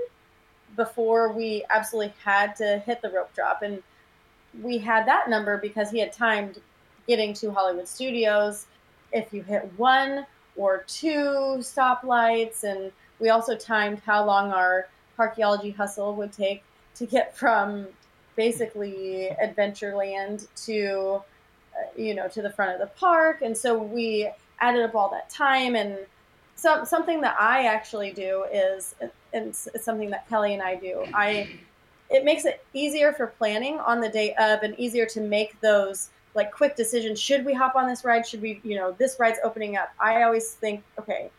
before 0.76 1.32
we 1.32 1.64
absolutely 1.70 2.14
had 2.24 2.56
to 2.58 2.82
hit 2.86 3.02
the 3.02 3.10
rope 3.10 3.34
drop. 3.36 3.62
And 3.62 3.84
we 4.62 4.78
had 4.78 5.06
that 5.08 5.30
number 5.30 5.58
because 5.58 5.92
he 5.92 6.00
had 6.00 6.12
timed 6.12 6.60
getting 7.08 7.34
to 7.36 7.52
Hollywood 7.52 7.88
Studios. 7.88 8.66
If 9.12 9.34
you 9.34 9.42
hit 9.42 9.70
one 9.78 10.26
or 10.56 10.84
two 10.88 11.58
stoplights, 11.60 12.64
and 12.64 12.92
we 13.20 13.30
also 13.30 13.56
timed 13.56 14.00
how 14.06 14.26
long 14.26 14.52
our 14.52 14.88
Parkeology 15.18 15.76
hustle 15.76 16.16
would 16.16 16.32
take 16.32 16.64
to 16.96 17.06
get 17.06 17.36
from 17.36 17.88
basically 18.36 19.30
Adventureland 19.42 20.48
to, 20.66 21.22
uh, 21.76 22.02
you 22.02 22.14
know, 22.14 22.28
to 22.30 22.42
the 22.42 22.50
front 22.50 22.72
of 22.72 22.80
the 22.80 22.94
park. 23.00 23.42
And 23.42 23.58
so 23.58 23.78
we 23.78 24.30
added 24.60 24.84
up 24.84 24.96
all 24.96 25.10
that 25.10 25.30
time 25.30 25.76
and 25.76 25.98
so, 26.60 26.84
something 26.84 27.22
that 27.22 27.40
I 27.40 27.68
actually 27.68 28.12
do 28.12 28.44
is, 28.52 28.94
and 29.00 29.12
it's 29.32 29.70
something 29.82 30.10
that 30.10 30.28
Kelly 30.28 30.54
and 30.54 30.62
I 30.62 30.76
do. 30.76 31.06
I 31.14 31.50
it 32.10 32.26
makes 32.26 32.46
it 32.46 32.64
easier 32.74 33.14
for 33.14 33.28
planning 33.28 33.80
on 33.80 34.02
the 34.02 34.10
day 34.10 34.34
of, 34.36 34.64
and 34.64 34.78
easier 34.80 35.06
to 35.08 35.22
make 35.22 35.60
those 35.62 36.10
like 36.36 36.52
quick 36.52 36.76
decisions. 36.76 37.20
Should 37.20 37.46
we 37.46 37.54
hop 37.54 37.76
on 37.76 37.88
this 37.88 38.06
ride? 38.06 38.26
Should 38.26 38.42
we, 38.42 38.62
you 38.64 38.76
know, 38.76 38.92
this 38.94 39.18
ride's 39.20 39.40
opening 39.44 39.78
up? 39.78 39.90
I 40.00 40.24
always 40.24 40.52
think, 40.52 40.84
okay, 40.98 41.30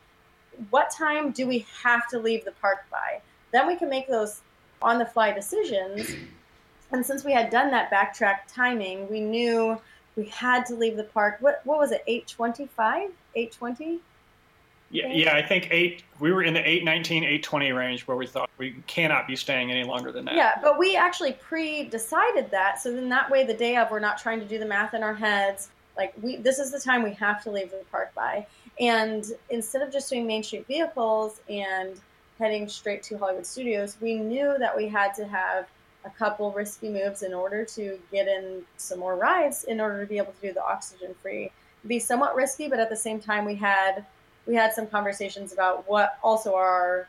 what 0.70 0.90
time 0.90 1.30
do 1.30 1.46
we 1.46 1.66
have 1.82 2.08
to 2.08 2.18
leave 2.18 2.44
the 2.44 2.52
park 2.52 2.84
by? 2.90 3.20
Then 3.52 3.66
we 3.66 3.76
can 3.76 3.88
make 3.88 4.08
those 4.08 4.42
on 4.82 4.98
the 4.98 5.06
fly 5.06 5.32
decisions. 5.32 6.10
And 6.92 7.06
since 7.06 7.24
we 7.24 7.32
had 7.32 7.50
done 7.50 7.70
that 7.70 7.90
backtrack 7.90 8.40
timing, 8.48 9.08
we 9.08 9.20
knew 9.20 9.80
we 10.16 10.24
had 10.26 10.66
to 10.66 10.74
leave 10.74 10.96
the 10.96 11.04
park. 11.04 11.36
What 11.40 11.60
what 11.64 11.78
was 11.78 11.92
it? 11.92 12.02
Eight 12.06 12.26
twenty 12.26 12.66
five? 12.66 13.10
Eight 13.36 13.52
twenty? 13.52 14.00
Yeah, 14.90 15.06
yeah, 15.06 15.36
I 15.36 15.42
think 15.42 15.68
eight. 15.70 16.02
We 16.18 16.32
were 16.32 16.42
in 16.42 16.52
the 16.52 16.60
819, 16.60 17.22
820 17.22 17.72
range 17.72 18.06
where 18.06 18.16
we 18.16 18.26
thought 18.26 18.50
we 18.58 18.74
cannot 18.86 19.28
be 19.28 19.36
staying 19.36 19.70
any 19.70 19.84
longer 19.84 20.10
than 20.10 20.24
that. 20.24 20.34
Yeah, 20.34 20.58
but 20.60 20.78
we 20.78 20.96
actually 20.96 21.32
pre-decided 21.32 22.50
that, 22.50 22.80
so 22.80 22.92
then 22.92 23.08
that 23.08 23.30
way, 23.30 23.44
the 23.44 23.54
day 23.54 23.76
of, 23.76 23.90
we're 23.90 24.00
not 24.00 24.18
trying 24.18 24.40
to 24.40 24.46
do 24.46 24.58
the 24.58 24.66
math 24.66 24.92
in 24.94 25.02
our 25.02 25.14
heads. 25.14 25.68
Like 25.96 26.12
we, 26.20 26.36
this 26.36 26.58
is 26.58 26.72
the 26.72 26.80
time 26.80 27.02
we 27.02 27.12
have 27.14 27.42
to 27.44 27.50
leave 27.50 27.70
the 27.70 27.84
park 27.90 28.12
by, 28.14 28.46
and 28.80 29.24
instead 29.48 29.82
of 29.82 29.92
just 29.92 30.10
doing 30.10 30.26
Main 30.26 30.42
Street 30.42 30.66
vehicles 30.66 31.40
and 31.48 32.00
heading 32.38 32.68
straight 32.68 33.02
to 33.04 33.18
Hollywood 33.18 33.46
Studios, 33.46 33.96
we 34.00 34.16
knew 34.16 34.56
that 34.58 34.76
we 34.76 34.88
had 34.88 35.14
to 35.14 35.26
have 35.26 35.68
a 36.04 36.10
couple 36.10 36.50
risky 36.52 36.88
moves 36.88 37.22
in 37.22 37.34
order 37.34 37.64
to 37.64 37.98
get 38.10 38.26
in 38.26 38.62
some 38.78 38.98
more 38.98 39.16
rides 39.16 39.64
in 39.64 39.80
order 39.80 40.00
to 40.00 40.08
be 40.08 40.16
able 40.16 40.32
to 40.32 40.48
do 40.48 40.52
the 40.52 40.64
oxygen 40.64 41.14
free. 41.22 41.52
Be 41.86 41.98
somewhat 41.98 42.34
risky, 42.34 42.68
but 42.68 42.80
at 42.80 42.90
the 42.90 42.96
same 42.96 43.20
time, 43.20 43.44
we 43.44 43.54
had 43.54 44.04
we 44.46 44.54
had 44.54 44.72
some 44.72 44.86
conversations 44.86 45.52
about 45.52 45.88
what 45.88 46.18
also 46.22 46.54
are 46.54 47.08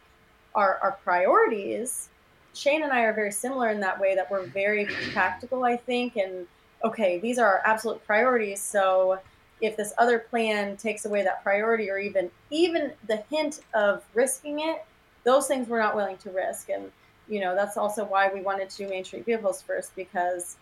our, 0.55 0.77
our 0.82 0.97
priorities. 1.03 2.09
Shane 2.53 2.84
and 2.84 2.91
I 2.91 3.01
are 3.01 3.13
very 3.13 3.32
similar 3.32 3.69
in 3.69 3.79
that 3.79 3.99
way 3.99 4.15
that 4.15 4.29
we're 4.29 4.45
very 4.45 4.86
practical, 5.13 5.63
I 5.63 5.77
think, 5.77 6.17
and 6.17 6.45
okay, 6.84 7.19
these 7.19 7.39
are 7.39 7.47
our 7.47 7.61
absolute 7.65 8.05
priorities. 8.05 8.61
So 8.61 9.19
if 9.61 9.77
this 9.77 9.93
other 9.97 10.19
plan 10.19 10.75
takes 10.75 11.05
away 11.05 11.23
that 11.23 11.43
priority 11.43 11.89
or 11.89 11.99
even 11.99 12.29
even 12.49 12.91
the 13.07 13.17
hint 13.29 13.61
of 13.73 14.03
risking 14.13 14.59
it, 14.59 14.84
those 15.23 15.47
things 15.47 15.67
we're 15.67 15.79
not 15.79 15.95
willing 15.95 16.17
to 16.17 16.32
risk. 16.32 16.69
And 16.69 16.91
you 17.29 17.39
know, 17.39 17.55
that's 17.55 17.77
also 17.77 18.03
why 18.03 18.32
we 18.34 18.41
wanted 18.41 18.69
to 18.71 18.77
do 18.77 18.89
Main 18.89 19.05
Street 19.05 19.25
vehicles 19.25 19.61
first 19.61 19.95
because 19.95 20.57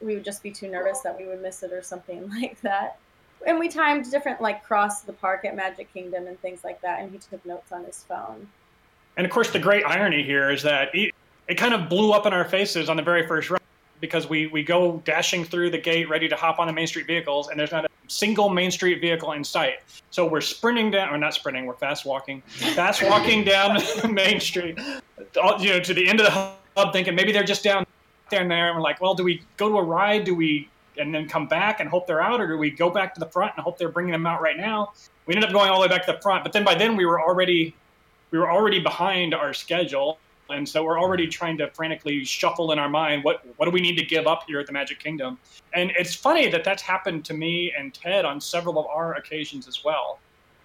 we 0.00 0.14
would 0.14 0.24
just 0.24 0.42
be 0.42 0.50
too 0.50 0.68
nervous 0.68 1.00
that 1.00 1.16
we 1.18 1.26
would 1.26 1.40
miss 1.40 1.62
it 1.62 1.72
or 1.72 1.82
something 1.82 2.28
like 2.40 2.60
that 2.60 2.98
and 3.46 3.58
we 3.58 3.68
timed 3.68 4.10
different 4.10 4.40
like 4.40 4.64
cross 4.64 5.02
the 5.02 5.12
park 5.12 5.44
at 5.44 5.56
Magic 5.56 5.92
Kingdom 5.92 6.26
and 6.26 6.40
things 6.40 6.64
like 6.64 6.80
that, 6.82 7.00
and 7.00 7.10
he 7.10 7.18
took 7.18 7.44
notes 7.44 7.72
on 7.72 7.84
his 7.84 8.04
phone. 8.04 8.48
And 9.16 9.26
of 9.26 9.32
course, 9.32 9.50
the 9.50 9.58
great 9.58 9.84
irony 9.84 10.22
here 10.22 10.50
is 10.50 10.62
that 10.62 10.94
it, 10.94 11.14
it 11.48 11.54
kind 11.56 11.74
of 11.74 11.88
blew 11.88 12.12
up 12.12 12.26
in 12.26 12.32
our 12.32 12.44
faces 12.44 12.88
on 12.88 12.96
the 12.96 13.02
very 13.02 13.26
first 13.26 13.50
run 13.50 13.60
because 14.00 14.28
we 14.28 14.48
we 14.48 14.62
go 14.62 15.00
dashing 15.04 15.44
through 15.44 15.70
the 15.70 15.78
gate 15.78 16.08
ready 16.08 16.28
to 16.28 16.36
hop 16.36 16.58
on 16.58 16.66
the 16.66 16.72
Main 16.72 16.86
Street 16.86 17.06
vehicles, 17.06 17.48
and 17.48 17.58
there's 17.58 17.72
not 17.72 17.84
a 17.84 17.88
single 18.08 18.48
Main 18.48 18.70
Street 18.70 19.00
vehicle 19.00 19.32
in 19.32 19.44
sight. 19.44 19.76
So 20.10 20.26
we're 20.26 20.40
sprinting 20.40 20.90
down, 20.90 21.12
or 21.12 21.18
not 21.18 21.34
sprinting, 21.34 21.66
we're 21.66 21.74
fast 21.74 22.04
walking, 22.04 22.42
fast 22.74 23.02
walking 23.02 23.44
down 23.54 23.78
Main 24.10 24.40
Street, 24.40 24.78
you 25.58 25.68
know, 25.68 25.80
to 25.80 25.94
the 25.94 26.08
end 26.08 26.20
of 26.20 26.26
the 26.26 26.54
hub, 26.76 26.92
thinking 26.92 27.14
maybe 27.14 27.32
they're 27.32 27.44
just 27.44 27.64
down 27.64 27.86
there 28.30 28.42
and 28.42 28.50
there. 28.50 28.68
And 28.68 28.76
we're 28.76 28.82
like, 28.82 29.00
well, 29.00 29.14
do 29.14 29.24
we 29.24 29.42
go 29.56 29.68
to 29.68 29.76
a 29.76 29.82
ride? 29.82 30.24
Do 30.24 30.34
we 30.34 30.68
and 30.98 31.14
then 31.14 31.28
come 31.28 31.46
back 31.46 31.80
and 31.80 31.88
hope 31.88 32.06
they're 32.06 32.22
out, 32.22 32.40
or 32.40 32.46
do 32.46 32.58
we 32.58 32.70
go 32.70 32.90
back 32.90 33.14
to 33.14 33.20
the 33.20 33.26
front 33.26 33.52
and 33.56 33.64
hope 33.64 33.78
they're 33.78 33.88
bringing 33.88 34.12
them 34.12 34.26
out 34.26 34.40
right 34.40 34.56
now? 34.56 34.92
We 35.26 35.34
ended 35.34 35.48
up 35.48 35.54
going 35.54 35.70
all 35.70 35.80
the 35.80 35.88
way 35.88 35.88
back 35.88 36.06
to 36.06 36.12
the 36.12 36.20
front, 36.20 36.44
but 36.44 36.52
then 36.52 36.64
by 36.64 36.74
then 36.74 36.96
we 36.96 37.06
were 37.06 37.20
already 37.20 37.74
we 38.30 38.38
were 38.38 38.50
already 38.50 38.80
behind 38.80 39.34
our 39.34 39.52
schedule, 39.52 40.18
and 40.48 40.68
so 40.68 40.82
we're 40.82 40.98
already 40.98 41.26
trying 41.26 41.58
to 41.58 41.70
frantically 41.70 42.24
shuffle 42.24 42.72
in 42.72 42.78
our 42.78 42.88
mind 42.88 43.24
what 43.24 43.42
what 43.56 43.66
do 43.66 43.70
we 43.70 43.80
need 43.80 43.96
to 43.96 44.04
give 44.04 44.26
up 44.26 44.44
here 44.46 44.60
at 44.60 44.66
the 44.66 44.72
Magic 44.72 44.98
Kingdom? 44.98 45.38
And 45.74 45.92
it's 45.98 46.14
funny 46.14 46.48
that 46.50 46.64
that's 46.64 46.82
happened 46.82 47.24
to 47.26 47.34
me 47.34 47.72
and 47.76 47.92
Ted 47.94 48.24
on 48.24 48.40
several 48.40 48.78
of 48.78 48.86
our 48.86 49.14
occasions 49.14 49.68
as 49.68 49.84
well. 49.84 50.18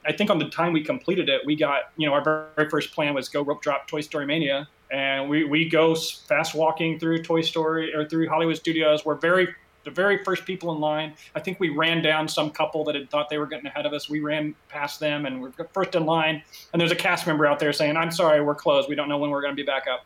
I 0.06 0.14
think 0.14 0.30
on 0.30 0.40
the 0.40 0.50
time 0.50 0.72
we 0.72 0.84
completed 0.84 1.28
it, 1.28 1.42
we 1.46 1.56
got 1.56 1.92
you 1.98 2.08
know 2.08 2.14
our 2.14 2.24
very 2.56 2.70
first 2.70 2.94
plan 2.94 3.14
was 3.14 3.30
go 3.30 3.44
rope 3.44 3.62
drop 3.62 3.88
Toy 3.88 4.02
Story 4.02 4.26
Mania, 4.26 4.68
and 4.92 5.30
we 5.30 5.44
we 5.44 5.70
go 5.70 5.94
fast 5.96 6.56
walking 6.56 6.98
through 6.98 7.24
Toy 7.24 7.42
Story 7.42 7.94
or 7.94 8.08
through 8.08 8.30
Hollywood 8.30 8.58
Studios. 8.58 9.06
We're 9.06 9.16
very 9.16 9.54
the 9.88 9.92
very 9.92 10.22
first 10.26 10.44
people 10.44 10.74
in 10.76 10.82
line. 10.82 11.14
I 11.34 11.40
think 11.40 11.62
we 11.62 11.70
ran 11.70 12.02
down 12.02 12.28
some 12.28 12.52
couple 12.52 12.84
that 12.84 12.96
had 12.96 13.10
thought 13.10 13.30
they 13.30 13.38
were 13.38 13.48
getting 13.48 13.68
ahead 13.68 13.86
of 13.86 13.94
us. 13.94 14.10
We 14.10 14.20
ran 14.20 14.54
past 14.68 15.00
them 15.00 15.26
and 15.26 15.42
we're 15.42 15.54
first 15.72 15.96
in 15.96 16.06
line. 16.06 16.44
And 16.74 16.82
there's 16.82 16.92
a 16.92 16.96
cast 16.96 17.26
member 17.26 17.46
out 17.46 17.58
there 17.58 17.72
saying, 17.72 17.96
"I'm 17.96 18.12
sorry, 18.12 18.42
we're 18.42 18.54
closed. 18.54 18.90
We 18.90 18.96
don't 18.96 19.08
know 19.08 19.18
when 19.18 19.30
we're 19.30 19.42
going 19.42 19.54
to 19.54 19.56
be 19.56 19.66
back 19.66 19.88
up." 19.88 20.06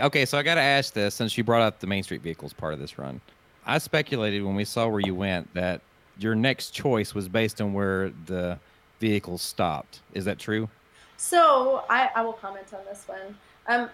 Okay, 0.00 0.24
so 0.26 0.38
I 0.38 0.44
got 0.44 0.54
to 0.54 0.60
ask 0.60 0.94
this 0.94 1.16
since 1.16 1.36
you 1.36 1.42
brought 1.42 1.62
up 1.62 1.80
the 1.80 1.88
Main 1.88 2.04
Street 2.04 2.22
vehicles 2.22 2.52
part 2.52 2.72
of 2.72 2.78
this 2.78 2.98
run. 2.98 3.20
I 3.66 3.78
speculated 3.78 4.44
when 4.44 4.54
we 4.54 4.64
saw 4.64 4.86
where 4.86 5.00
you 5.00 5.16
went 5.16 5.52
that 5.54 5.80
your 6.18 6.36
next 6.36 6.70
choice 6.70 7.12
was 7.12 7.28
based 7.28 7.60
on 7.60 7.72
where 7.72 8.12
the 8.26 8.60
vehicles 9.00 9.42
stopped. 9.42 10.02
Is 10.14 10.24
that 10.26 10.38
true? 10.38 10.68
So 11.16 11.82
I, 11.90 12.10
I 12.14 12.22
will 12.22 12.34
comment 12.34 12.72
on 12.72 12.84
this 12.84 13.08
one. 13.08 13.36
Um, 13.66 13.90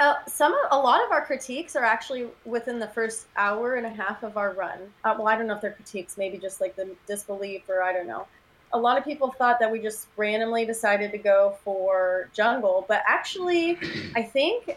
Uh, 0.00 0.14
some 0.26 0.54
a 0.72 0.76
lot 0.76 1.04
of 1.04 1.12
our 1.12 1.24
critiques 1.24 1.76
are 1.76 1.84
actually 1.84 2.26
within 2.44 2.80
the 2.80 2.88
first 2.88 3.26
hour 3.36 3.74
and 3.74 3.86
a 3.86 3.90
half 3.90 4.22
of 4.24 4.36
our 4.36 4.52
run. 4.52 4.78
Uh, 5.04 5.14
well, 5.16 5.28
I 5.28 5.36
don't 5.36 5.46
know 5.46 5.54
if 5.54 5.60
they're 5.60 5.72
critiques, 5.72 6.18
maybe 6.18 6.36
just 6.36 6.60
like 6.60 6.74
the 6.74 6.88
disbelief 7.06 7.62
or 7.68 7.82
I 7.82 7.92
don't 7.92 8.08
know. 8.08 8.26
A 8.72 8.78
lot 8.78 8.98
of 8.98 9.04
people 9.04 9.30
thought 9.30 9.60
that 9.60 9.70
we 9.70 9.78
just 9.78 10.08
randomly 10.16 10.66
decided 10.66 11.12
to 11.12 11.18
go 11.18 11.56
for 11.62 12.28
jungle, 12.32 12.84
but 12.88 13.02
actually, 13.06 13.78
I 14.16 14.22
think 14.22 14.76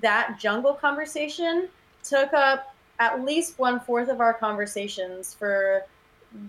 that 0.00 0.38
jungle 0.38 0.74
conversation 0.74 1.68
took 2.04 2.32
up 2.32 2.74
at 3.00 3.24
least 3.24 3.58
one 3.58 3.80
fourth 3.80 4.08
of 4.08 4.20
our 4.20 4.34
conversations 4.34 5.34
for 5.34 5.82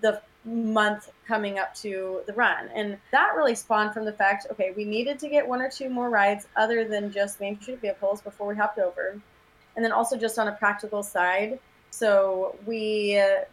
the 0.02 0.22
month 0.46 1.12
coming 1.28 1.58
up 1.58 1.74
to 1.76 2.22
the 2.28 2.34
run. 2.34 2.70
And 2.74 2.98
that 3.12 3.34
really 3.36 3.56
spawned 3.56 3.94
from 3.94 4.06
the 4.06 4.14
fact 4.14 4.48
okay, 4.52 4.74
we 4.76 4.86
needed 4.86 5.20
to 5.20 5.30
get 5.30 5.48
one 5.48 5.62
or 5.62 5.70
two 5.70 5.90
more 5.90 6.10
rides 6.10 6.48
other 6.56 6.88
than 6.88 7.12
just 7.12 7.40
Main 7.40 7.60
Street 7.60 7.82
vehicles 7.82 8.22
before 8.22 8.48
we 8.48 8.56
hopped 8.56 8.80
over. 8.80 9.20
And 9.76 9.84
then 9.84 9.92
also 9.92 10.18
just 10.18 10.40
on 10.40 10.48
a 10.48 10.54
practical 10.54 11.04
side. 11.04 11.60
So 11.90 12.56
we 12.66 13.18
uh, 13.18 13.46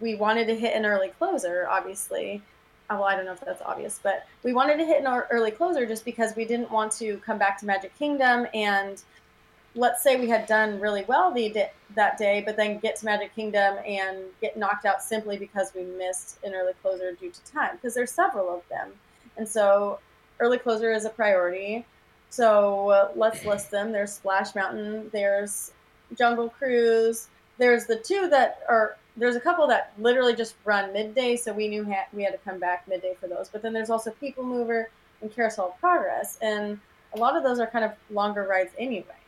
we 0.00 0.14
wanted 0.14 0.46
to 0.46 0.56
hit 0.56 0.74
an 0.74 0.86
early 0.86 1.08
closer, 1.08 1.66
obviously. 1.68 2.42
Uh, 2.90 2.96
well, 2.96 3.04
I 3.04 3.14
don't 3.14 3.24
know 3.24 3.32
if 3.32 3.40
that's 3.40 3.62
obvious, 3.62 4.00
but 4.02 4.26
we 4.42 4.52
wanted 4.52 4.76
to 4.78 4.84
hit 4.84 5.04
an 5.04 5.06
early 5.30 5.50
closer 5.50 5.86
just 5.86 6.04
because 6.04 6.34
we 6.36 6.44
didn't 6.44 6.70
want 6.70 6.92
to 6.92 7.18
come 7.18 7.38
back 7.38 7.58
to 7.60 7.66
Magic 7.66 7.96
Kingdom 7.98 8.46
and 8.54 9.02
let's 9.74 10.02
say 10.02 10.20
we 10.20 10.28
had 10.28 10.46
done 10.46 10.80
really 10.80 11.04
well 11.04 11.32
the, 11.32 11.68
that 11.94 12.18
day, 12.18 12.42
but 12.44 12.56
then 12.56 12.78
get 12.78 12.96
to 12.96 13.04
Magic 13.04 13.34
Kingdom 13.34 13.78
and 13.86 14.18
get 14.40 14.56
knocked 14.56 14.84
out 14.84 15.02
simply 15.02 15.36
because 15.36 15.72
we 15.74 15.82
missed 15.82 16.38
an 16.44 16.54
early 16.54 16.72
closer 16.82 17.12
due 17.12 17.30
to 17.30 17.44
time, 17.44 17.76
because 17.76 17.94
there's 17.94 18.10
several 18.10 18.54
of 18.54 18.62
them. 18.68 18.90
And 19.36 19.48
so 19.48 19.98
early 20.40 20.58
closer 20.58 20.92
is 20.92 21.04
a 21.04 21.10
priority. 21.10 21.86
So 22.30 22.90
uh, 22.90 23.10
let's 23.14 23.44
list 23.44 23.70
them. 23.70 23.92
There's 23.92 24.12
Splash 24.12 24.54
Mountain, 24.54 25.10
there's 25.12 25.72
Jungle 26.16 26.48
Cruise, 26.50 27.28
there's 27.58 27.86
the 27.86 27.96
two 27.96 28.28
that 28.28 28.60
are 28.68 28.96
there's 29.16 29.36
a 29.36 29.40
couple 29.40 29.66
that 29.66 29.92
literally 29.98 30.34
just 30.34 30.54
run 30.64 30.90
midday, 30.92 31.36
so 31.36 31.52
we 31.52 31.68
knew 31.68 31.84
ha- 31.84 32.06
we 32.14 32.22
had 32.22 32.32
to 32.32 32.38
come 32.38 32.58
back 32.58 32.88
midday 32.88 33.14
for 33.20 33.28
those. 33.28 33.48
But 33.50 33.60
then 33.60 33.74
there's 33.74 33.90
also 33.90 34.10
People 34.12 34.42
Mover 34.42 34.88
and 35.20 35.30
Carousel 35.30 35.76
Progress, 35.80 36.38
and 36.40 36.80
a 37.14 37.18
lot 37.18 37.36
of 37.36 37.42
those 37.42 37.60
are 37.60 37.66
kind 37.66 37.84
of 37.84 37.92
longer 38.10 38.46
rides 38.48 38.72
anyway. 38.78 39.21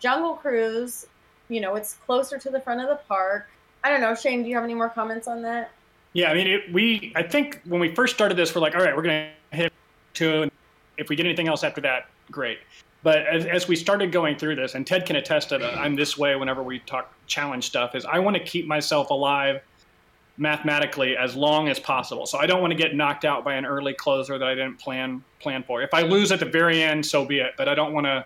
Jungle 0.00 0.34
Cruise, 0.34 1.06
you 1.48 1.60
know, 1.60 1.74
it's 1.74 1.94
closer 2.06 2.38
to 2.38 2.50
the 2.50 2.60
front 2.60 2.80
of 2.80 2.88
the 2.88 3.00
park. 3.08 3.48
I 3.82 3.90
don't 3.90 4.00
know, 4.00 4.14
Shane. 4.14 4.42
Do 4.42 4.48
you 4.48 4.54
have 4.54 4.64
any 4.64 4.74
more 4.74 4.88
comments 4.88 5.28
on 5.28 5.42
that? 5.42 5.70
Yeah, 6.14 6.30
I 6.30 6.34
mean, 6.34 6.46
it, 6.46 6.72
we. 6.72 7.12
I 7.16 7.22
think 7.22 7.60
when 7.64 7.80
we 7.80 7.94
first 7.94 8.14
started 8.14 8.36
this, 8.36 8.54
we're 8.54 8.60
like, 8.60 8.74
all 8.74 8.82
right, 8.82 8.96
we're 8.96 9.02
going 9.02 9.30
to 9.50 9.56
hit 9.56 9.72
two, 10.14 10.42
and 10.42 10.50
if 10.96 11.08
we 11.08 11.16
get 11.16 11.26
anything 11.26 11.48
else 11.48 11.64
after 11.64 11.80
that, 11.82 12.08
great. 12.30 12.58
But 13.02 13.26
as, 13.26 13.44
as 13.44 13.68
we 13.68 13.76
started 13.76 14.12
going 14.12 14.38
through 14.38 14.56
this, 14.56 14.74
and 14.74 14.86
Ted 14.86 15.04
can 15.04 15.16
attest 15.16 15.50
to 15.50 15.58
that 15.58 15.76
I'm 15.76 15.94
this 15.94 16.16
way 16.16 16.36
whenever 16.36 16.62
we 16.62 16.78
talk 16.80 17.12
challenge 17.26 17.66
stuff, 17.66 17.94
is 17.94 18.06
I 18.06 18.18
want 18.18 18.36
to 18.36 18.42
keep 18.42 18.66
myself 18.66 19.10
alive 19.10 19.60
mathematically 20.36 21.16
as 21.16 21.36
long 21.36 21.68
as 21.68 21.78
possible. 21.78 22.26
So 22.26 22.38
I 22.38 22.46
don't 22.46 22.60
want 22.60 22.72
to 22.72 22.76
get 22.76 22.94
knocked 22.94 23.24
out 23.24 23.44
by 23.44 23.54
an 23.54 23.66
early 23.66 23.92
closer 23.92 24.38
that 24.38 24.48
I 24.48 24.54
didn't 24.54 24.78
plan 24.78 25.22
plan 25.40 25.62
for. 25.62 25.82
If 25.82 25.92
I 25.92 26.02
lose 26.02 26.32
at 26.32 26.40
the 26.40 26.46
very 26.46 26.82
end, 26.82 27.04
so 27.04 27.24
be 27.24 27.40
it. 27.40 27.52
But 27.56 27.68
I 27.68 27.74
don't 27.74 27.92
want 27.92 28.06
to 28.06 28.24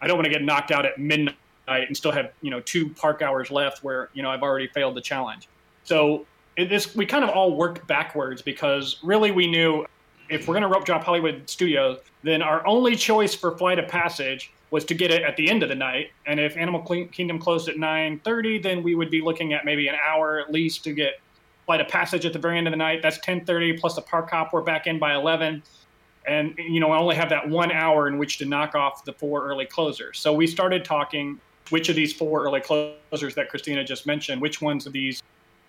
I 0.00 0.06
don't 0.06 0.16
want 0.16 0.26
to 0.26 0.32
get 0.32 0.42
knocked 0.42 0.70
out 0.70 0.86
at 0.86 0.98
midnight 0.98 1.36
and 1.68 1.96
still 1.96 2.12
have 2.12 2.32
you 2.42 2.50
know 2.50 2.60
two 2.60 2.90
park 2.90 3.22
hours 3.22 3.50
left 3.50 3.82
where 3.82 4.10
you 4.14 4.22
know 4.22 4.30
I've 4.30 4.42
already 4.42 4.68
failed 4.68 4.94
the 4.94 5.00
challenge. 5.00 5.48
So 5.84 6.26
it, 6.56 6.68
this 6.68 6.94
we 6.94 7.06
kind 7.06 7.24
of 7.24 7.30
all 7.30 7.56
worked 7.56 7.86
backwards 7.86 8.42
because 8.42 8.98
really 9.02 9.30
we 9.30 9.46
knew 9.46 9.86
if 10.28 10.48
we're 10.48 10.54
going 10.54 10.62
to 10.62 10.68
rope 10.68 10.84
drop 10.84 11.04
Hollywood 11.04 11.48
Studios, 11.48 11.98
then 12.22 12.42
our 12.42 12.66
only 12.66 12.96
choice 12.96 13.34
for 13.34 13.56
Flight 13.56 13.78
of 13.78 13.88
Passage 13.88 14.52
was 14.70 14.84
to 14.84 14.94
get 14.94 15.10
it 15.12 15.22
at 15.22 15.36
the 15.36 15.48
end 15.48 15.62
of 15.62 15.68
the 15.68 15.74
night. 15.74 16.10
And 16.26 16.40
if 16.40 16.56
Animal 16.56 16.82
Kingdom 16.82 17.38
closed 17.38 17.68
at 17.68 17.76
9:30, 17.76 18.62
then 18.62 18.82
we 18.82 18.94
would 18.94 19.10
be 19.10 19.20
looking 19.20 19.52
at 19.52 19.64
maybe 19.64 19.88
an 19.88 19.94
hour 19.94 20.38
at 20.38 20.50
least 20.50 20.84
to 20.84 20.92
get 20.92 21.20
Flight 21.66 21.80
of 21.80 21.88
Passage 21.88 22.26
at 22.26 22.32
the 22.32 22.38
very 22.38 22.58
end 22.58 22.66
of 22.66 22.72
the 22.72 22.76
night. 22.76 23.02
That's 23.02 23.18
10:30 23.20 23.78
plus 23.80 23.94
the 23.94 24.02
park 24.02 24.30
hop. 24.30 24.52
We're 24.52 24.62
back 24.62 24.86
in 24.86 24.98
by 24.98 25.14
11 25.14 25.62
and 26.26 26.54
you 26.58 26.80
know 26.80 26.90
I 26.90 26.98
only 26.98 27.16
have 27.16 27.28
that 27.30 27.48
one 27.48 27.72
hour 27.72 28.08
in 28.08 28.18
which 28.18 28.38
to 28.38 28.44
knock 28.44 28.74
off 28.74 29.04
the 29.04 29.12
four 29.12 29.46
early 29.46 29.66
closers. 29.66 30.18
So 30.18 30.32
we 30.32 30.46
started 30.46 30.84
talking 30.84 31.40
which 31.70 31.88
of 31.88 31.96
these 31.96 32.12
four 32.12 32.44
early 32.44 32.60
closers 32.60 33.34
that 33.34 33.50
Kristina 33.50 33.86
just 33.86 34.06
mentioned, 34.06 34.40
which 34.40 34.60
ones 34.60 34.86
of 34.86 34.92
these 34.92 35.22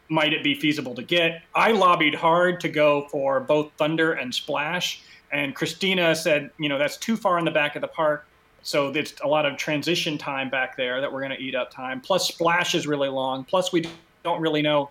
might 0.09 0.33
it 0.33 0.43
be 0.43 0.55
feasible 0.55 0.95
to 0.95 1.03
get? 1.03 1.41
I 1.55 1.71
lobbied 1.71 2.15
hard 2.15 2.59
to 2.61 2.69
go 2.69 3.07
for 3.09 3.39
both 3.39 3.71
Thunder 3.77 4.13
and 4.13 4.33
Splash, 4.33 5.01
and 5.31 5.55
Kristina 5.55 6.15
said, 6.15 6.51
you 6.59 6.69
know, 6.69 6.77
that's 6.77 6.97
too 6.97 7.17
far 7.17 7.39
in 7.39 7.45
the 7.45 7.51
back 7.51 7.75
of 7.75 7.81
the 7.81 7.87
park. 7.87 8.25
So 8.61 8.89
it's 8.89 9.13
a 9.23 9.27
lot 9.27 9.45
of 9.45 9.57
transition 9.57 10.17
time 10.17 10.49
back 10.49 10.75
there 10.75 10.99
that 11.01 11.11
we're 11.11 11.21
going 11.21 11.31
to 11.31 11.41
eat 11.41 11.55
up 11.55 11.71
time. 11.71 12.01
Plus, 12.01 12.27
Splash 12.27 12.75
is 12.75 12.85
really 12.85 13.09
long. 13.09 13.43
Plus, 13.43 13.71
we 13.71 13.89
don't 14.23 14.41
really 14.41 14.61
know 14.61 14.89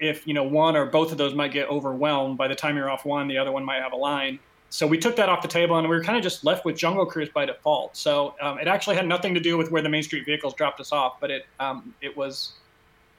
if 0.00 0.26
you 0.26 0.32
know 0.32 0.44
one 0.44 0.76
or 0.76 0.86
both 0.86 1.12
of 1.12 1.18
those 1.18 1.34
might 1.34 1.52
get 1.52 1.68
overwhelmed 1.68 2.38
by 2.38 2.48
the 2.48 2.54
time 2.54 2.76
you're 2.76 2.88
off 2.88 3.04
one. 3.04 3.28
The 3.28 3.36
other 3.36 3.52
one 3.52 3.64
might 3.64 3.82
have 3.82 3.92
a 3.92 3.96
line 3.96 4.38
so 4.70 4.86
we 4.86 4.98
took 4.98 5.16
that 5.16 5.28
off 5.28 5.40
the 5.40 5.48
table 5.48 5.78
and 5.78 5.88
we 5.88 5.96
were 5.96 6.04
kind 6.04 6.16
of 6.16 6.22
just 6.22 6.44
left 6.44 6.64
with 6.64 6.76
Jungle 6.76 7.06
Cruise 7.06 7.30
by 7.30 7.46
default. 7.46 7.96
So 7.96 8.34
um, 8.40 8.58
it 8.58 8.68
actually 8.68 8.96
had 8.96 9.06
nothing 9.06 9.32
to 9.34 9.40
do 9.40 9.56
with 9.56 9.70
where 9.70 9.80
the 9.80 9.88
Main 9.88 10.02
Street 10.02 10.26
vehicles 10.26 10.54
dropped 10.54 10.78
us 10.80 10.92
off, 10.92 11.20
but 11.20 11.30
it 11.30 11.46
um, 11.58 11.94
it 12.02 12.14
was 12.16 12.52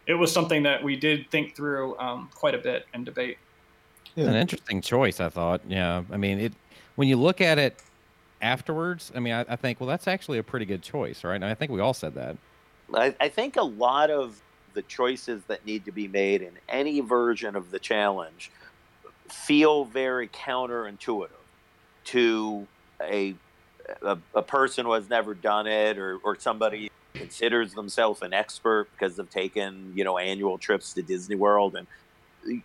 it 0.06 0.14
was 0.14 0.32
something 0.32 0.64
that 0.64 0.84
we 0.84 0.96
did 0.96 1.30
think 1.30 1.56
through 1.56 1.98
um, 1.98 2.30
quite 2.34 2.54
a 2.54 2.60
bit 2.60 2.86
and 2.94 3.06
debate. 3.06 3.38
Yeah. 4.16 4.26
An 4.26 4.36
interesting 4.36 4.82
choice, 4.82 5.20
I 5.20 5.30
thought. 5.30 5.62
Yeah, 5.68 6.04
I 6.12 6.18
mean, 6.18 6.40
it 6.40 6.54
when 6.96 7.08
you 7.08 7.16
look 7.16 7.42
at 7.42 7.58
it 7.58 7.82
afterwards, 8.42 9.12
I 9.16 9.20
mean, 9.20 9.34
I, 9.34 9.46
I 9.50 9.56
think 9.56 9.80
well, 9.80 9.88
that's 9.88 10.08
actually 10.08 10.38
a 10.38 10.44
pretty 10.44 10.66
good 10.66 10.84
choice, 10.84 11.24
right? 11.24 11.36
And 11.36 11.46
I 11.46 11.56
think 11.56 11.72
we 11.72 11.80
all 11.80 11.94
said 11.94 12.14
that. 12.16 12.38
I, 12.94 13.16
I 13.20 13.30
think 13.30 13.56
a 13.56 13.64
lot 13.64 14.12
of 14.12 14.40
the 14.76 14.82
choices 14.84 15.42
that 15.48 15.66
need 15.66 15.86
to 15.86 15.92
be 15.92 16.08
made 16.08 16.44
in 16.44 16.54
any 16.68 17.00
version 17.00 17.56
of 17.56 17.72
the 17.72 17.80
challenge 17.80 18.52
feel 19.28 19.86
very 19.86 20.28
counterintuitive 20.28 21.30
to 22.06 22.68
a, 23.02 23.36
a, 24.02 24.18
a 24.36 24.42
person 24.42 24.86
who 24.86 24.94
has 24.94 25.10
never 25.10 25.34
done 25.34 25.68
it 25.68 25.98
or, 25.98 26.18
or 26.24 26.38
somebody 26.40 26.90
considers 27.14 27.74
themselves 27.74 28.22
an 28.22 28.34
expert 28.34 28.88
because 28.94 29.16
they've 29.16 29.30
taken 29.30 29.92
you 29.96 30.04
know 30.04 30.18
annual 30.18 30.58
trips 30.58 30.94
to 30.94 31.02
Disney 31.02 31.36
World 31.36 31.76
and 31.76 31.88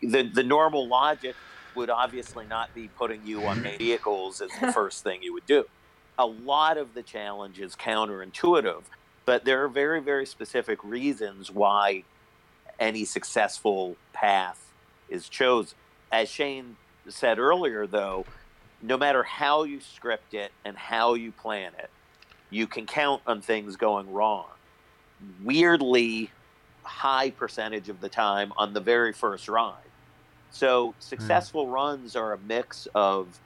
the 0.03 0.23
the 0.23 0.43
normal 0.43 0.87
logic 0.87 1.35
would 1.75 1.91
obviously 1.91 2.47
not 2.47 2.73
be 2.75 2.89
putting 2.89 3.27
you 3.27 3.43
on 3.47 3.63
vehicles 3.79 4.41
as 4.41 4.51
the 4.61 4.73
first 4.73 5.03
thing 5.03 5.23
you 5.23 5.33
would 5.33 5.47
do. 5.47 5.65
A 6.19 6.27
lot 6.27 6.79
of 6.79 6.95
the 6.95 7.03
challenge 7.03 7.59
is 7.59 7.75
counterintuitive, 7.75 8.83
but 9.25 9.45
there 9.45 9.65
are 9.65 9.69
very 9.69 10.01
very 10.01 10.27
specific 10.27 10.83
reasons 10.85 11.51
why 11.51 12.05
any 12.79 13.05
successful 13.05 13.97
path 14.13 14.71
is 15.09 15.29
chosen. 15.29 15.77
As 16.13 16.29
Shane 16.29 16.77
said 17.09 17.39
earlier, 17.39 17.87
though, 17.87 18.25
no 18.85 18.99
matter 18.99 19.23
how 19.23 19.65
you 19.65 19.81
script 19.81 20.35
it 20.35 20.53
and 20.65 20.77
how 20.77 21.15
you 21.15 21.33
plan 21.33 21.73
it, 21.79 21.89
you 22.51 22.67
can 22.67 22.85
count 22.85 23.23
on 23.27 23.41
things 23.41 23.77
going 23.77 24.13
wrong. 24.13 24.47
Weirdly, 25.43 26.31
high 26.83 27.31
percentage 27.31 27.89
of 27.89 28.01
the 28.03 28.11
time 28.11 28.53
on 28.59 28.75
the 28.75 28.81
very 28.81 29.15
first 29.15 29.49
ride. 29.49 29.79
So, 30.51 30.95
successful 31.01 31.67
mm. 31.67 31.73
runs 31.73 32.15
are 32.15 32.35
a 32.35 32.39
mix 32.39 32.87
of 32.95 33.41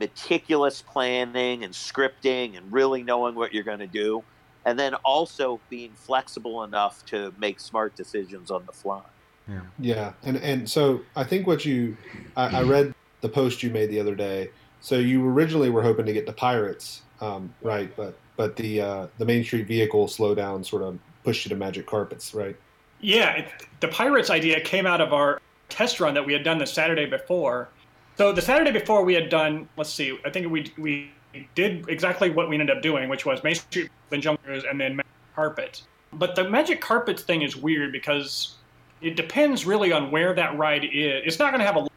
meticulous 0.00 0.82
planning 0.82 1.62
and 1.62 1.72
scripting 1.72 2.56
and 2.56 2.72
really 2.72 3.02
knowing 3.02 3.34
what 3.34 3.52
you're 3.52 3.64
going 3.64 3.78
to 3.80 3.86
do, 3.86 4.24
and 4.64 4.78
then 4.78 4.94
also 5.04 5.60
being 5.68 5.92
flexible 5.94 6.64
enough 6.64 7.04
to 7.06 7.32
make 7.38 7.60
smart 7.60 7.94
decisions 7.94 8.50
on 8.50 8.64
the 8.66 8.72
fly. 8.72 9.02
Yeah, 9.46 9.60
yeah, 9.78 10.12
and 10.22 10.38
and 10.38 10.68
so 10.68 11.02
I 11.14 11.22
think 11.22 11.46
what 11.46 11.66
you, 11.66 11.98
I, 12.34 12.60
I 12.60 12.62
read 12.62 12.94
the 13.24 13.28
post 13.30 13.62
you 13.62 13.70
made 13.70 13.88
the 13.88 13.98
other 13.98 14.14
day. 14.14 14.50
So 14.80 14.98
you 14.98 15.26
originally 15.26 15.70
were 15.70 15.82
hoping 15.82 16.04
to 16.04 16.12
get 16.12 16.26
the 16.26 16.32
Pirates, 16.32 17.00
um, 17.22 17.52
right? 17.62 17.90
But 17.96 18.18
but 18.36 18.54
the 18.54 18.82
uh, 18.82 19.06
the 19.16 19.24
Main 19.24 19.42
Street 19.42 19.66
vehicle 19.66 20.06
slowdown 20.06 20.64
sort 20.64 20.82
of 20.82 20.98
pushed 21.24 21.46
you 21.46 21.48
to 21.48 21.56
Magic 21.56 21.86
Carpets, 21.86 22.34
right? 22.34 22.54
Yeah, 23.00 23.30
it, 23.32 23.48
the 23.80 23.88
Pirates 23.88 24.28
idea 24.28 24.60
came 24.60 24.86
out 24.86 25.00
of 25.00 25.14
our 25.14 25.40
test 25.70 26.00
run 26.00 26.12
that 26.14 26.24
we 26.24 26.34
had 26.34 26.44
done 26.44 26.58
the 26.58 26.66
Saturday 26.66 27.06
before. 27.06 27.70
So 28.18 28.30
the 28.30 28.42
Saturday 28.42 28.70
before 28.70 29.04
we 29.04 29.14
had 29.14 29.30
done, 29.30 29.68
let's 29.78 29.90
see, 29.90 30.18
I 30.24 30.28
think 30.28 30.52
we 30.52 30.70
we 30.76 31.10
did 31.54 31.88
exactly 31.88 32.28
what 32.28 32.50
we 32.50 32.56
ended 32.56 32.76
up 32.76 32.82
doing, 32.82 33.08
which 33.08 33.24
was 33.24 33.42
Main 33.42 33.54
Street, 33.54 33.90
then 34.10 34.20
Jungle 34.20 34.44
Cruise, 34.44 34.64
and 34.68 34.78
then 34.78 34.96
Magic 34.96 35.10
Carpet. 35.34 35.82
But 36.12 36.36
the 36.36 36.44
Magic 36.44 36.82
Carpets 36.82 37.22
thing 37.22 37.40
is 37.40 37.56
weird 37.56 37.90
because 37.90 38.56
it 39.00 39.16
depends 39.16 39.64
really 39.64 39.92
on 39.92 40.10
where 40.10 40.34
that 40.34 40.58
ride 40.58 40.84
is. 40.84 41.22
It's 41.24 41.38
not 41.38 41.52
going 41.52 41.60
to 41.60 41.66
have 41.66 41.76
a 41.76 41.88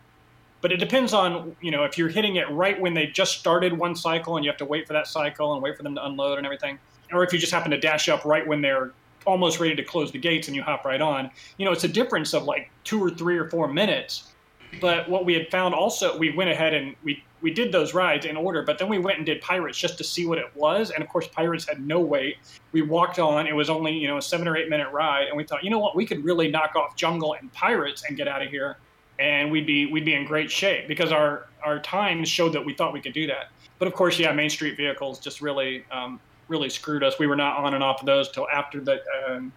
but 0.62 0.72
it 0.72 0.78
depends 0.78 1.14
on 1.14 1.56
you 1.62 1.72
know 1.72 1.84
if 1.84 1.98
you're 1.98 2.10
hitting 2.10 2.36
it 2.36 2.50
right 2.52 2.80
when 2.80 2.94
they 2.94 3.08
just 3.08 3.40
started 3.40 3.74
one 3.74 3.96
cycle 3.96 4.36
and 4.36 4.46
you 4.46 4.52
have 4.52 4.58
to 4.58 4.66
wait 4.66 4.88
for 4.88 4.94
that 4.94 5.08
cycle 5.08 5.54
and 5.54 5.62
wait 5.62 5.76
for 5.76 5.84
them 5.84 5.96
to 5.96 6.06
unload 6.06 6.38
and 6.38 6.46
everything 6.46 6.80
or 7.12 7.24
if 7.24 7.32
you 7.32 7.40
just 7.40 7.52
happen 7.52 7.72
to 7.72 7.80
dash 7.80 8.10
up 8.10 8.26
right 8.26 8.46
when 8.48 8.62
they're 8.62 8.92
almost 9.26 9.60
ready 9.60 9.76
to 9.76 9.84
close 9.84 10.12
the 10.12 10.18
gates 10.18 10.48
and 10.48 10.56
you 10.56 10.64
hop 10.64 10.86
right 10.86 11.02
on 11.02 11.30
you 11.58 11.66
know 11.66 11.72
it's 11.72 11.84
a 11.84 11.88
difference 11.90 12.34
of 12.34 12.44
like 12.44 12.70
two 12.84 13.04
or 13.04 13.10
three 13.10 13.38
or 13.38 13.50
four 13.50 13.68
minutes 13.68 14.34
but 14.82 15.08
what 15.10 15.26
we 15.26 15.34
had 15.34 15.50
found 15.50 15.74
also 15.74 16.18
we 16.18 16.32
went 16.36 16.50
ahead 16.50 16.74
and 16.74 16.96
we 17.04 17.24
we 17.42 17.52
did 17.54 17.72
those 17.72 17.94
rides 17.94 18.26
in 18.26 18.36
order, 18.36 18.64
but 18.64 18.78
then 18.78 18.90
we 18.90 18.98
went 18.98 19.18
and 19.18 19.26
did 19.26 19.42
Pirates 19.42 19.78
just 19.78 19.98
to 20.00 20.04
see 20.04 20.26
what 20.26 20.38
it 20.38 20.56
was. 20.56 20.90
And 20.90 21.04
of 21.04 21.10
course, 21.10 21.28
Pirates 21.28 21.68
had 21.68 21.86
no 21.86 22.00
wait. 22.00 22.38
We 22.72 22.82
walked 22.82 23.20
on. 23.20 23.48
It 23.48 23.56
was 23.56 23.70
only 23.70 23.94
you 23.94 24.08
know 24.08 24.18
a 24.18 24.22
seven 24.22 24.48
or 24.48 24.58
eight 24.58 24.70
minute 24.70 24.92
ride, 24.92 25.28
and 25.28 25.38
we 25.38 25.44
thought, 25.44 25.64
you 25.64 25.70
know 25.70 25.80
what, 25.80 25.96
we 25.96 26.06
could 26.06 26.24
really 26.24 26.50
knock 26.50 26.76
off 26.76 26.96
Jungle 26.96 27.36
and 27.40 27.52
Pirates 27.54 28.04
and 28.08 28.18
get 28.18 28.28
out 28.28 28.42
of 28.42 28.50
here, 28.50 28.78
and 29.20 29.52
we'd 29.52 29.66
be 29.66 29.86
we'd 29.86 30.06
be 30.06 30.14
in 30.14 30.26
great 30.26 30.52
shape 30.52 30.88
because 30.88 31.12
our 31.12 31.48
our 31.64 31.80
times 31.80 32.30
showed 32.30 32.54
that 32.54 32.64
we 32.64 32.74
thought 32.74 32.94
we 32.94 33.02
could 33.02 33.14
do 33.14 33.28
that. 33.28 33.50
But 33.80 33.88
of 33.88 33.94
course, 33.94 34.18
yeah, 34.18 34.32
Main 34.32 34.50
Street 34.50 34.78
vehicles 34.78 35.20
just 35.20 35.42
really 35.42 35.86
um, 35.92 36.20
really 36.48 36.70
screwed 36.70 37.04
us. 37.04 37.20
We 37.20 37.28
were 37.28 37.36
not 37.36 37.58
on 37.58 37.74
and 37.74 37.84
off 37.84 38.00
of 38.00 38.06
those 38.06 38.32
till 38.32 38.48
after 38.50 38.80
the 38.80 39.02
um, 39.28 39.52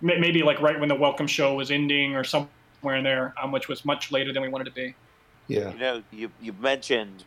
maybe 0.00 0.42
like 0.42 0.60
right 0.60 0.78
when 0.78 0.88
the 0.88 0.94
welcome 0.94 1.26
show 1.26 1.54
was 1.54 1.70
ending 1.70 2.16
or 2.16 2.24
somewhere 2.24 2.96
in 2.96 3.04
there, 3.04 3.34
um, 3.40 3.52
which 3.52 3.68
was 3.68 3.84
much 3.84 4.10
later 4.12 4.32
than 4.32 4.42
we 4.42 4.48
wanted 4.48 4.64
to 4.64 4.72
be. 4.72 4.94
Yeah. 5.48 5.72
You 5.72 5.78
know, 5.78 6.02
you 6.10 6.30
you 6.40 6.52
mentioned 6.54 7.24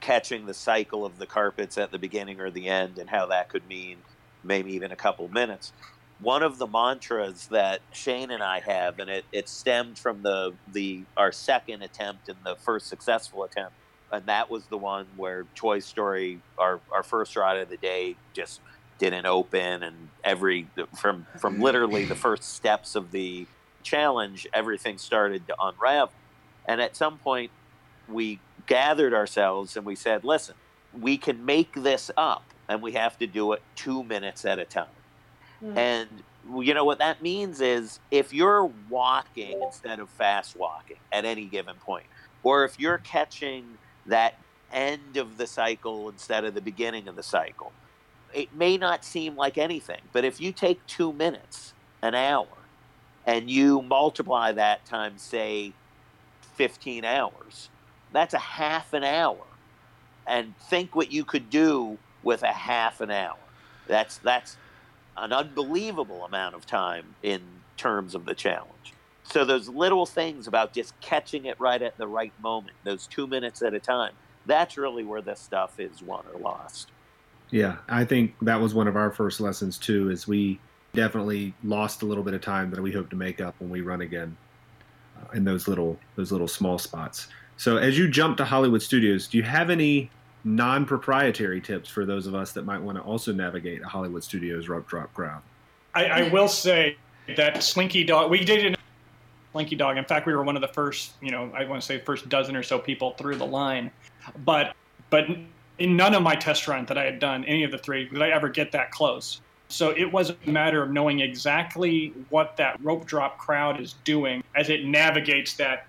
catching 0.00 0.46
the 0.46 0.54
cycle 0.54 1.04
of 1.04 1.18
the 1.18 1.26
carpets 1.26 1.76
at 1.76 1.90
the 1.90 1.98
beginning 1.98 2.40
or 2.40 2.50
the 2.50 2.68
end 2.68 2.98
and 2.98 3.10
how 3.10 3.26
that 3.26 3.48
could 3.48 3.66
mean 3.68 3.98
maybe 4.44 4.72
even 4.72 4.92
a 4.92 4.96
couple 4.96 5.28
minutes. 5.28 5.72
One 6.20 6.42
of 6.42 6.58
the 6.58 6.66
mantras 6.66 7.46
that 7.48 7.80
Shane 7.92 8.30
and 8.30 8.42
I 8.42 8.60
have, 8.60 8.98
and 8.98 9.08
it, 9.08 9.24
it 9.32 9.48
stemmed 9.48 9.98
from 9.98 10.22
the, 10.22 10.52
the 10.72 11.04
our 11.16 11.30
second 11.30 11.82
attempt 11.82 12.28
and 12.28 12.38
the 12.44 12.56
first 12.56 12.88
successful 12.88 13.44
attempt, 13.44 13.74
and 14.10 14.26
that 14.26 14.50
was 14.50 14.64
the 14.66 14.78
one 14.78 15.06
where 15.16 15.46
Toy 15.54 15.78
Story, 15.78 16.40
our, 16.56 16.80
our 16.92 17.02
first 17.02 17.36
ride 17.36 17.58
of 17.58 17.68
the 17.68 17.76
day, 17.76 18.16
just 18.32 18.60
didn't 18.98 19.26
open, 19.26 19.84
and 19.84 20.08
every 20.24 20.66
from 20.96 21.26
from 21.38 21.60
literally 21.60 22.04
the 22.04 22.16
first 22.16 22.54
steps 22.54 22.96
of 22.96 23.12
the 23.12 23.46
challenge, 23.84 24.46
everything 24.52 24.98
started 24.98 25.46
to 25.46 25.54
unravel. 25.60 26.12
And 26.66 26.80
at 26.80 26.96
some 26.96 27.18
point, 27.18 27.50
we 28.08 28.40
gathered 28.66 29.14
ourselves 29.14 29.76
and 29.76 29.86
we 29.86 29.94
said, 29.94 30.24
listen, 30.24 30.54
we 30.98 31.16
can 31.16 31.44
make 31.44 31.72
this 31.72 32.10
up 32.16 32.44
and 32.68 32.82
we 32.82 32.92
have 32.92 33.18
to 33.18 33.26
do 33.26 33.52
it 33.52 33.62
two 33.76 34.02
minutes 34.04 34.44
at 34.44 34.58
a 34.58 34.64
time. 34.64 34.86
Mm. 35.62 35.76
And 35.76 36.08
you 36.64 36.74
know 36.74 36.84
what 36.84 36.98
that 36.98 37.22
means 37.22 37.60
is 37.60 38.00
if 38.10 38.32
you're 38.32 38.70
walking 38.88 39.60
instead 39.62 39.98
of 39.98 40.08
fast 40.10 40.56
walking 40.56 40.96
at 41.12 41.24
any 41.24 41.44
given 41.44 41.76
point, 41.76 42.06
or 42.42 42.64
if 42.64 42.78
you're 42.78 42.98
catching 42.98 43.78
that 44.06 44.38
end 44.72 45.16
of 45.16 45.36
the 45.36 45.46
cycle 45.46 46.08
instead 46.08 46.44
of 46.44 46.54
the 46.54 46.60
beginning 46.60 47.08
of 47.08 47.16
the 47.16 47.22
cycle, 47.22 47.72
it 48.32 48.54
may 48.54 48.76
not 48.76 49.04
seem 49.04 49.36
like 49.36 49.58
anything. 49.58 50.00
But 50.12 50.24
if 50.24 50.40
you 50.40 50.52
take 50.52 50.84
two 50.86 51.12
minutes, 51.12 51.74
an 52.02 52.14
hour, 52.14 52.46
and 53.26 53.50
you 53.50 53.82
multiply 53.82 54.52
that 54.52 54.84
times, 54.86 55.22
say, 55.22 55.72
15 56.54 57.04
hours, 57.04 57.68
that's 58.12 58.34
a 58.34 58.38
half 58.38 58.92
an 58.92 59.04
hour. 59.04 59.44
And 60.26 60.56
think 60.58 60.94
what 60.94 61.10
you 61.10 61.24
could 61.24 61.50
do 61.50 61.98
with 62.22 62.42
a 62.42 62.52
half 62.52 63.00
an 63.00 63.10
hour. 63.10 63.36
That's 63.86 64.18
that's 64.18 64.56
an 65.20 65.32
unbelievable 65.32 66.24
amount 66.24 66.54
of 66.54 66.66
time 66.66 67.14
in 67.22 67.40
terms 67.76 68.14
of 68.14 68.24
the 68.24 68.34
challenge. 68.34 68.94
So 69.24 69.44
those 69.44 69.68
little 69.68 70.06
things 70.06 70.46
about 70.46 70.72
just 70.72 70.98
catching 71.00 71.44
it 71.46 71.60
right 71.60 71.80
at 71.80 71.98
the 71.98 72.06
right 72.06 72.32
moment, 72.42 72.76
those 72.84 73.06
two 73.06 73.26
minutes 73.26 73.62
at 73.62 73.74
a 73.74 73.80
time, 73.80 74.12
that's 74.46 74.78
really 74.78 75.04
where 75.04 75.20
this 75.20 75.40
stuff 75.40 75.78
is 75.78 76.02
won 76.02 76.24
or 76.32 76.40
lost. 76.40 76.90
Yeah, 77.50 77.76
I 77.88 78.04
think 78.04 78.34
that 78.42 78.60
was 78.60 78.74
one 78.74 78.88
of 78.88 78.96
our 78.96 79.10
first 79.10 79.40
lessons 79.40 79.78
too. 79.78 80.10
Is 80.10 80.26
we 80.26 80.58
definitely 80.94 81.54
lost 81.62 82.02
a 82.02 82.06
little 82.06 82.24
bit 82.24 82.34
of 82.34 82.40
time 82.40 82.70
that 82.70 82.80
we 82.80 82.92
hope 82.92 83.10
to 83.10 83.16
make 83.16 83.40
up 83.40 83.54
when 83.58 83.70
we 83.70 83.80
run 83.82 84.00
again 84.00 84.36
uh, 85.20 85.30
in 85.34 85.44
those 85.44 85.68
little 85.68 85.98
those 86.16 86.32
little 86.32 86.48
small 86.48 86.78
spots. 86.78 87.28
So 87.56 87.76
as 87.76 87.98
you 87.98 88.08
jump 88.08 88.36
to 88.38 88.44
Hollywood 88.44 88.82
Studios, 88.82 89.26
do 89.26 89.36
you 89.36 89.42
have 89.42 89.68
any 89.68 90.10
non-proprietary 90.48 91.60
tips 91.60 91.88
for 91.88 92.06
those 92.06 92.26
of 92.26 92.34
us 92.34 92.52
that 92.52 92.64
might 92.64 92.80
want 92.80 92.96
to 92.96 93.02
also 93.02 93.32
navigate 93.32 93.82
a 93.82 93.86
Hollywood 93.86 94.24
Studios 94.24 94.68
rope 94.68 94.88
drop 94.88 95.12
crowd? 95.14 95.42
I, 95.94 96.04
I 96.06 96.28
will 96.30 96.48
say 96.48 96.96
that 97.36 97.62
Slinky 97.62 98.04
Dog, 98.04 98.30
we 98.30 98.44
did 98.44 98.64
it. 98.64 98.78
Slinky 99.52 99.76
Dog. 99.76 99.96
In 99.96 100.04
fact, 100.04 100.26
we 100.26 100.34
were 100.34 100.42
one 100.42 100.56
of 100.56 100.62
the 100.62 100.68
first, 100.68 101.12
you 101.20 101.30
know, 101.30 101.50
I 101.54 101.64
want 101.64 101.80
to 101.80 101.86
say 101.86 101.98
first 101.98 102.28
dozen 102.28 102.56
or 102.56 102.62
so 102.62 102.78
people 102.78 103.12
through 103.12 103.36
the 103.36 103.46
line. 103.46 103.90
But 104.44 104.74
but 105.10 105.26
in 105.78 105.96
none 105.96 106.14
of 106.14 106.22
my 106.22 106.34
test 106.34 106.68
runs 106.68 106.88
that 106.88 106.98
I 106.98 107.04
had 107.04 107.18
done, 107.18 107.44
any 107.44 107.64
of 107.64 107.70
the 107.70 107.78
three, 107.78 108.08
did 108.08 108.20
I 108.20 108.30
ever 108.30 108.48
get 108.48 108.72
that 108.72 108.90
close. 108.90 109.40
So 109.68 109.90
it 109.90 110.10
was 110.10 110.30
a 110.30 110.50
matter 110.50 110.82
of 110.82 110.90
knowing 110.90 111.20
exactly 111.20 112.12
what 112.30 112.56
that 112.56 112.78
rope 112.82 113.04
drop 113.04 113.38
crowd 113.38 113.80
is 113.80 113.94
doing 114.04 114.42
as 114.54 114.70
it 114.70 114.86
navigates 114.86 115.54
that 115.54 115.86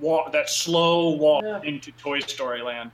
walk, 0.00 0.32
that 0.32 0.50
slow 0.50 1.10
walk 1.10 1.44
yeah. 1.44 1.60
into 1.62 1.92
Toy 1.92 2.20
Story 2.20 2.62
Land. 2.62 2.90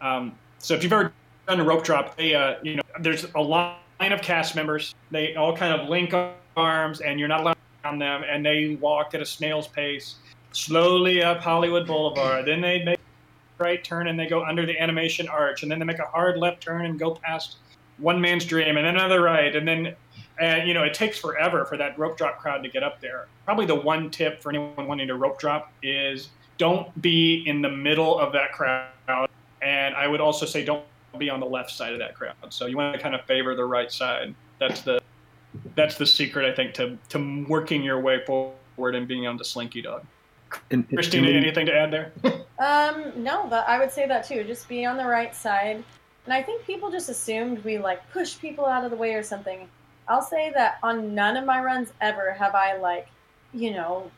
Um, 0.00 0.32
so 0.58 0.74
if 0.74 0.82
you've 0.82 0.92
ever 0.92 1.12
done 1.46 1.60
a 1.60 1.64
rope 1.64 1.84
drop, 1.84 2.16
they, 2.16 2.34
uh, 2.34 2.56
you 2.62 2.76
know, 2.76 2.82
there's 3.00 3.26
a 3.34 3.40
line 3.40 3.76
of 4.00 4.22
cast 4.22 4.56
members. 4.56 4.94
They 5.10 5.34
all 5.34 5.56
kind 5.56 5.78
of 5.78 5.88
link 5.88 6.14
arms, 6.56 7.00
and 7.00 7.18
you're 7.18 7.28
not 7.28 7.40
allowed 7.40 7.56
on 7.84 7.98
them, 7.98 8.22
and 8.28 8.44
they 8.44 8.78
walk 8.80 9.14
at 9.14 9.22
a 9.22 9.26
snail's 9.26 9.68
pace 9.68 10.16
slowly 10.52 11.22
up 11.22 11.40
Hollywood 11.40 11.86
Boulevard. 11.86 12.46
then 12.46 12.60
they 12.60 12.82
make 12.82 12.98
a 12.98 13.62
right 13.62 13.84
turn 13.84 14.08
and 14.08 14.18
they 14.18 14.26
go 14.26 14.44
under 14.44 14.66
the 14.66 14.78
animation 14.78 15.28
arch, 15.28 15.62
and 15.62 15.70
then 15.70 15.78
they 15.78 15.84
make 15.84 15.98
a 15.98 16.06
hard 16.06 16.38
left 16.38 16.62
turn 16.62 16.86
and 16.86 16.98
go 16.98 17.12
past 17.14 17.58
one 17.98 18.20
man's 18.20 18.44
dream, 18.44 18.76
and 18.76 18.86
then 18.86 18.96
another 18.96 19.22
right, 19.22 19.54
and 19.54 19.66
then 19.66 19.94
and 20.40 20.66
you 20.66 20.74
know 20.74 20.82
it 20.82 20.94
takes 20.94 21.18
forever 21.18 21.64
for 21.64 21.76
that 21.76 21.98
rope 21.98 22.16
drop 22.16 22.38
crowd 22.38 22.62
to 22.62 22.68
get 22.68 22.82
up 22.82 23.00
there. 23.00 23.26
Probably 23.44 23.66
the 23.66 23.74
one 23.74 24.10
tip 24.10 24.42
for 24.42 24.48
anyone 24.50 24.86
wanting 24.86 25.08
to 25.08 25.16
rope 25.16 25.38
drop 25.38 25.72
is 25.82 26.30
don't 26.58 27.00
be 27.00 27.44
in 27.46 27.62
the 27.62 27.70
middle 27.70 28.18
of 28.18 28.32
that 28.32 28.52
crowd, 28.52 29.29
and 29.90 29.98
I 29.98 30.06
would 30.06 30.20
also 30.20 30.46
say 30.46 30.64
don't 30.64 30.84
be 31.18 31.28
on 31.28 31.40
the 31.40 31.46
left 31.46 31.70
side 31.70 31.92
of 31.92 31.98
that 31.98 32.14
crowd. 32.14 32.34
So 32.50 32.66
you 32.66 32.76
want 32.76 32.94
to 32.94 33.00
kind 33.00 33.14
of 33.14 33.24
favor 33.24 33.54
the 33.54 33.64
right 33.64 33.90
side. 33.90 34.34
That's 34.58 34.82
the 34.82 35.00
that's 35.74 35.96
the 35.96 36.06
secret, 36.06 36.50
I 36.50 36.54
think, 36.54 36.74
to 36.74 36.96
to 37.10 37.44
working 37.48 37.82
your 37.82 38.00
way 38.00 38.24
forward 38.24 38.94
and 38.94 39.06
being 39.08 39.26
on 39.26 39.36
the 39.36 39.44
slinky 39.44 39.82
dog. 39.82 40.04
And, 40.70 40.88
Kristina, 40.88 41.28
and, 41.28 41.36
anything 41.36 41.66
to 41.66 41.74
add 41.74 41.92
there? 41.92 42.12
um, 42.58 43.12
no, 43.16 43.46
but 43.48 43.68
I 43.68 43.78
would 43.78 43.92
say 43.92 44.06
that 44.06 44.26
too. 44.26 44.44
Just 44.44 44.68
be 44.68 44.84
on 44.84 44.96
the 44.96 45.04
right 45.04 45.34
side. 45.34 45.82
And 46.24 46.34
I 46.34 46.42
think 46.42 46.64
people 46.64 46.90
just 46.90 47.08
assumed 47.08 47.64
we 47.64 47.78
like 47.78 48.08
push 48.12 48.38
people 48.38 48.66
out 48.66 48.84
of 48.84 48.90
the 48.90 48.96
way 48.96 49.14
or 49.14 49.22
something. 49.22 49.68
I'll 50.08 50.22
say 50.22 50.52
that 50.54 50.78
on 50.82 51.14
none 51.14 51.36
of 51.36 51.44
my 51.44 51.62
runs 51.62 51.92
ever 52.00 52.32
have 52.32 52.54
I 52.54 52.76
like, 52.76 53.08
you 53.52 53.72
know, 53.72 54.10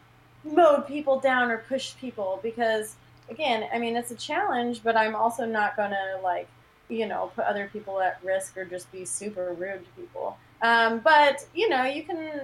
mowed 0.44 0.86
people 0.86 1.20
down 1.20 1.50
or 1.50 1.58
pushed 1.58 1.98
people 1.98 2.40
because 2.42 2.96
again, 3.32 3.68
I 3.72 3.78
mean 3.78 3.96
it's 3.96 4.10
a 4.10 4.16
challenge, 4.16 4.82
but 4.82 4.96
I'm 4.96 5.14
also 5.14 5.44
not 5.44 5.76
gonna 5.76 6.18
like, 6.22 6.48
you 6.88 7.06
know, 7.06 7.32
put 7.34 7.44
other 7.44 7.68
people 7.72 8.00
at 8.00 8.20
risk 8.22 8.56
or 8.56 8.64
just 8.64 8.90
be 8.92 9.04
super 9.04 9.54
rude 9.58 9.84
to 9.84 10.00
people. 10.00 10.36
Um, 10.60 11.00
but 11.00 11.44
you 11.54 11.68
know, 11.68 11.84
you 11.84 12.04
can, 12.04 12.42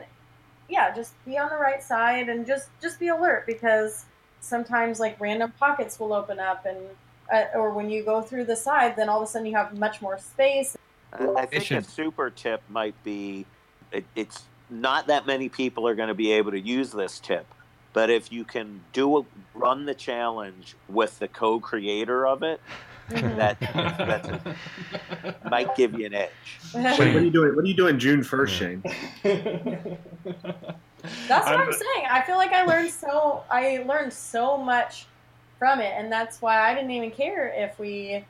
yeah, 0.68 0.94
just 0.94 1.12
be 1.24 1.38
on 1.38 1.50
the 1.50 1.56
right 1.56 1.82
side 1.82 2.28
and 2.28 2.46
just 2.46 2.68
just 2.80 2.98
be 2.98 3.08
alert 3.08 3.46
because 3.46 4.06
sometimes 4.40 4.98
like 4.98 5.20
random 5.20 5.52
pockets 5.58 6.00
will 6.00 6.12
open 6.12 6.38
up 6.38 6.66
and 6.66 6.78
uh, 7.32 7.44
or 7.54 7.70
when 7.70 7.90
you 7.90 8.02
go 8.02 8.22
through 8.22 8.44
the 8.44 8.56
side, 8.56 8.96
then 8.96 9.08
all 9.08 9.20
of 9.22 9.28
a 9.28 9.30
sudden 9.30 9.46
you 9.46 9.54
have 9.54 9.76
much 9.76 10.00
more 10.00 10.18
space. 10.18 10.76
I 11.12 11.46
think 11.46 11.70
a 11.70 11.82
super 11.82 12.30
tip 12.30 12.62
might 12.68 12.94
be 13.04 13.46
it, 13.92 14.04
it's 14.14 14.44
not 14.70 15.06
that 15.06 15.26
many 15.26 15.48
people 15.48 15.86
are 15.88 15.94
going 15.94 16.08
to 16.08 16.14
be 16.14 16.32
able 16.32 16.50
to 16.50 16.60
use 16.60 16.90
this 16.90 17.18
tip, 17.20 17.46
but 17.92 18.10
if 18.10 18.30
you 18.32 18.44
can 18.44 18.80
do 18.92 19.18
a, 19.18 19.24
run 19.54 19.86
the 19.86 19.94
challenge 19.94 20.76
with 20.88 21.18
the 21.18 21.28
co-creator 21.28 22.26
of 22.26 22.42
it, 22.42 22.60
mm-hmm. 23.10 23.36
that 23.36 23.60
that 23.60 25.50
might 25.50 25.74
give 25.76 25.98
you 25.98 26.06
an 26.06 26.14
edge. 26.14 26.30
Wait, 26.74 26.84
what 26.98 27.00
are 27.00 27.20
you 27.20 27.30
doing? 27.30 27.54
What 27.56 27.64
are 27.64 27.68
you 27.68 27.74
doing 27.74 27.98
June 27.98 28.22
first, 28.22 28.54
Shane? 28.54 28.82
That's 31.28 31.46
what 31.46 31.54
I'm, 31.54 31.60
I'm 31.60 31.72
saying. 31.72 32.06
I 32.10 32.22
feel 32.26 32.36
like 32.36 32.52
I 32.52 32.64
learned 32.64 32.90
so 32.90 33.44
I 33.50 33.84
learned 33.86 34.12
so 34.12 34.58
much 34.58 35.06
from 35.58 35.80
it, 35.80 35.92
and 35.96 36.10
that's 36.10 36.40
why 36.42 36.60
I 36.60 36.74
didn't 36.74 36.90
even 36.90 37.10
care 37.10 37.52
if 37.56 37.78
we 37.78 38.24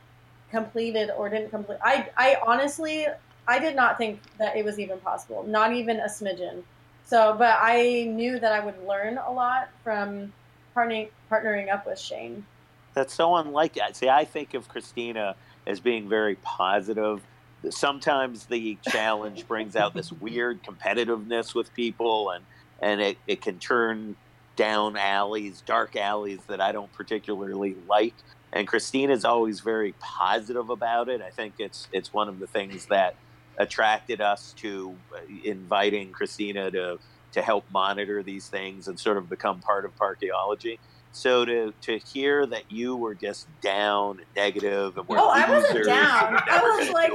completed 0.50 1.10
or 1.16 1.28
didn't 1.28 1.50
complete. 1.50 1.78
I 1.82 2.08
I 2.16 2.36
honestly 2.46 3.06
I 3.46 3.58
did 3.58 3.74
not 3.74 3.96
think 3.96 4.20
that 4.38 4.56
it 4.56 4.64
was 4.64 4.78
even 4.78 4.98
possible, 4.98 5.42
not 5.44 5.72
even 5.72 6.00
a 6.00 6.06
smidgen. 6.06 6.62
So, 7.08 7.34
but 7.38 7.56
I 7.60 8.04
knew 8.04 8.38
that 8.38 8.52
I 8.52 8.60
would 8.60 8.86
learn 8.86 9.16
a 9.16 9.32
lot 9.32 9.70
from 9.82 10.32
partnering 10.76 11.08
partnering 11.30 11.72
up 11.72 11.86
with 11.86 11.98
Shane. 11.98 12.44
That's 12.92 13.14
so 13.14 13.34
unlike. 13.36 13.78
See, 13.94 14.10
I 14.10 14.26
think 14.26 14.52
of 14.52 14.68
Kristina 14.68 15.34
as 15.66 15.80
being 15.80 16.08
very 16.08 16.34
positive. 16.36 17.22
Sometimes 17.70 18.44
the 18.46 18.76
challenge 18.82 19.48
brings 19.48 19.74
out 19.74 19.94
this 19.94 20.12
weird 20.20 20.62
competitiveness 20.62 21.54
with 21.54 21.72
people, 21.72 22.30
and 22.30 22.44
and 22.80 23.00
it, 23.00 23.18
it 23.26 23.40
can 23.40 23.58
turn 23.58 24.14
down 24.56 24.96
alleys, 24.96 25.62
dark 25.64 25.96
alleys 25.96 26.40
that 26.48 26.60
I 26.60 26.72
don't 26.72 26.92
particularly 26.92 27.74
like. 27.88 28.14
And 28.52 28.68
Kristina 28.68 29.10
is 29.10 29.24
always 29.24 29.60
very 29.60 29.94
positive 29.98 30.68
about 30.68 31.08
it. 31.08 31.22
I 31.22 31.30
think 31.30 31.54
it's 31.58 31.88
it's 31.90 32.12
one 32.12 32.28
of 32.28 32.38
the 32.38 32.46
things 32.46 32.84
that 32.86 33.14
attracted 33.58 34.20
us 34.20 34.54
to 34.58 34.96
uh, 35.12 35.18
inviting 35.44 36.12
Kristina 36.12 36.72
to 36.72 36.98
to 37.32 37.42
help 37.42 37.64
monitor 37.70 38.22
these 38.22 38.48
things 38.48 38.88
and 38.88 38.98
sort 38.98 39.18
of 39.18 39.28
become 39.28 39.60
part 39.60 39.84
of 39.84 39.94
parkeology. 39.96 40.78
So 41.10 41.44
to 41.44 41.72
to 41.82 41.98
hear 41.98 42.46
that 42.46 42.70
you 42.70 42.94
were 42.94 43.14
just 43.14 43.48
down 43.60 44.18
and 44.18 44.26
negative 44.36 44.96
and 44.96 45.08
were 45.08 45.18
oh, 45.18 45.30
I 45.30 45.48
wasn't 45.50 45.84
down. 45.86 46.38
I 46.48 46.76
was 46.78 46.90
like, 46.90 47.10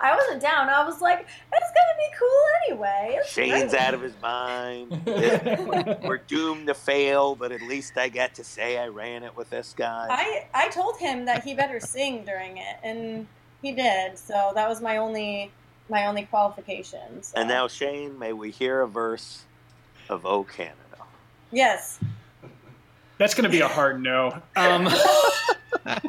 I 0.00 0.16
wasn't 0.16 0.40
down. 0.40 0.68
I 0.68 0.84
was 0.84 1.00
like, 1.00 1.20
it's 1.20 1.50
gonna 1.50 1.98
be 1.98 2.16
cool 2.18 2.42
anyway. 2.66 3.16
It's 3.20 3.30
Shane's 3.30 3.72
great. 3.72 3.82
out 3.82 3.94
of 3.94 4.00
his 4.00 4.14
mind. 4.22 5.02
we're 6.02 6.22
doomed 6.26 6.68
to 6.68 6.74
fail, 6.74 7.34
but 7.34 7.52
at 7.52 7.62
least 7.62 7.98
I 7.98 8.08
get 8.08 8.34
to 8.36 8.44
say 8.44 8.78
I 8.78 8.86
ran 8.88 9.22
it 9.22 9.36
with 9.36 9.50
this 9.50 9.74
guy. 9.76 10.06
I 10.08 10.46
I 10.54 10.68
told 10.70 10.98
him 10.98 11.24
that 11.26 11.44
he 11.44 11.54
better 11.54 11.80
sing 11.80 12.24
during 12.24 12.58
it, 12.58 12.76
and 12.82 13.26
he 13.60 13.72
did. 13.72 14.18
So 14.18 14.52
that 14.54 14.68
was 14.68 14.80
my 14.80 14.96
only 14.98 15.50
my 15.88 16.06
only 16.06 16.24
qualifications. 16.24 17.28
So. 17.28 17.40
And 17.40 17.48
now, 17.48 17.68
Shane, 17.68 18.18
may 18.18 18.32
we 18.32 18.50
hear 18.50 18.80
a 18.82 18.88
verse 18.88 19.42
of 20.08 20.26
O 20.26 20.44
Canada? 20.44 20.76
Yes. 21.50 21.98
That's 23.18 23.34
going 23.34 23.44
to 23.44 23.50
be 23.50 23.60
a 23.60 23.68
hard 23.68 24.02
no. 24.02 24.32
Um, 24.56 24.88
I 25.86 26.00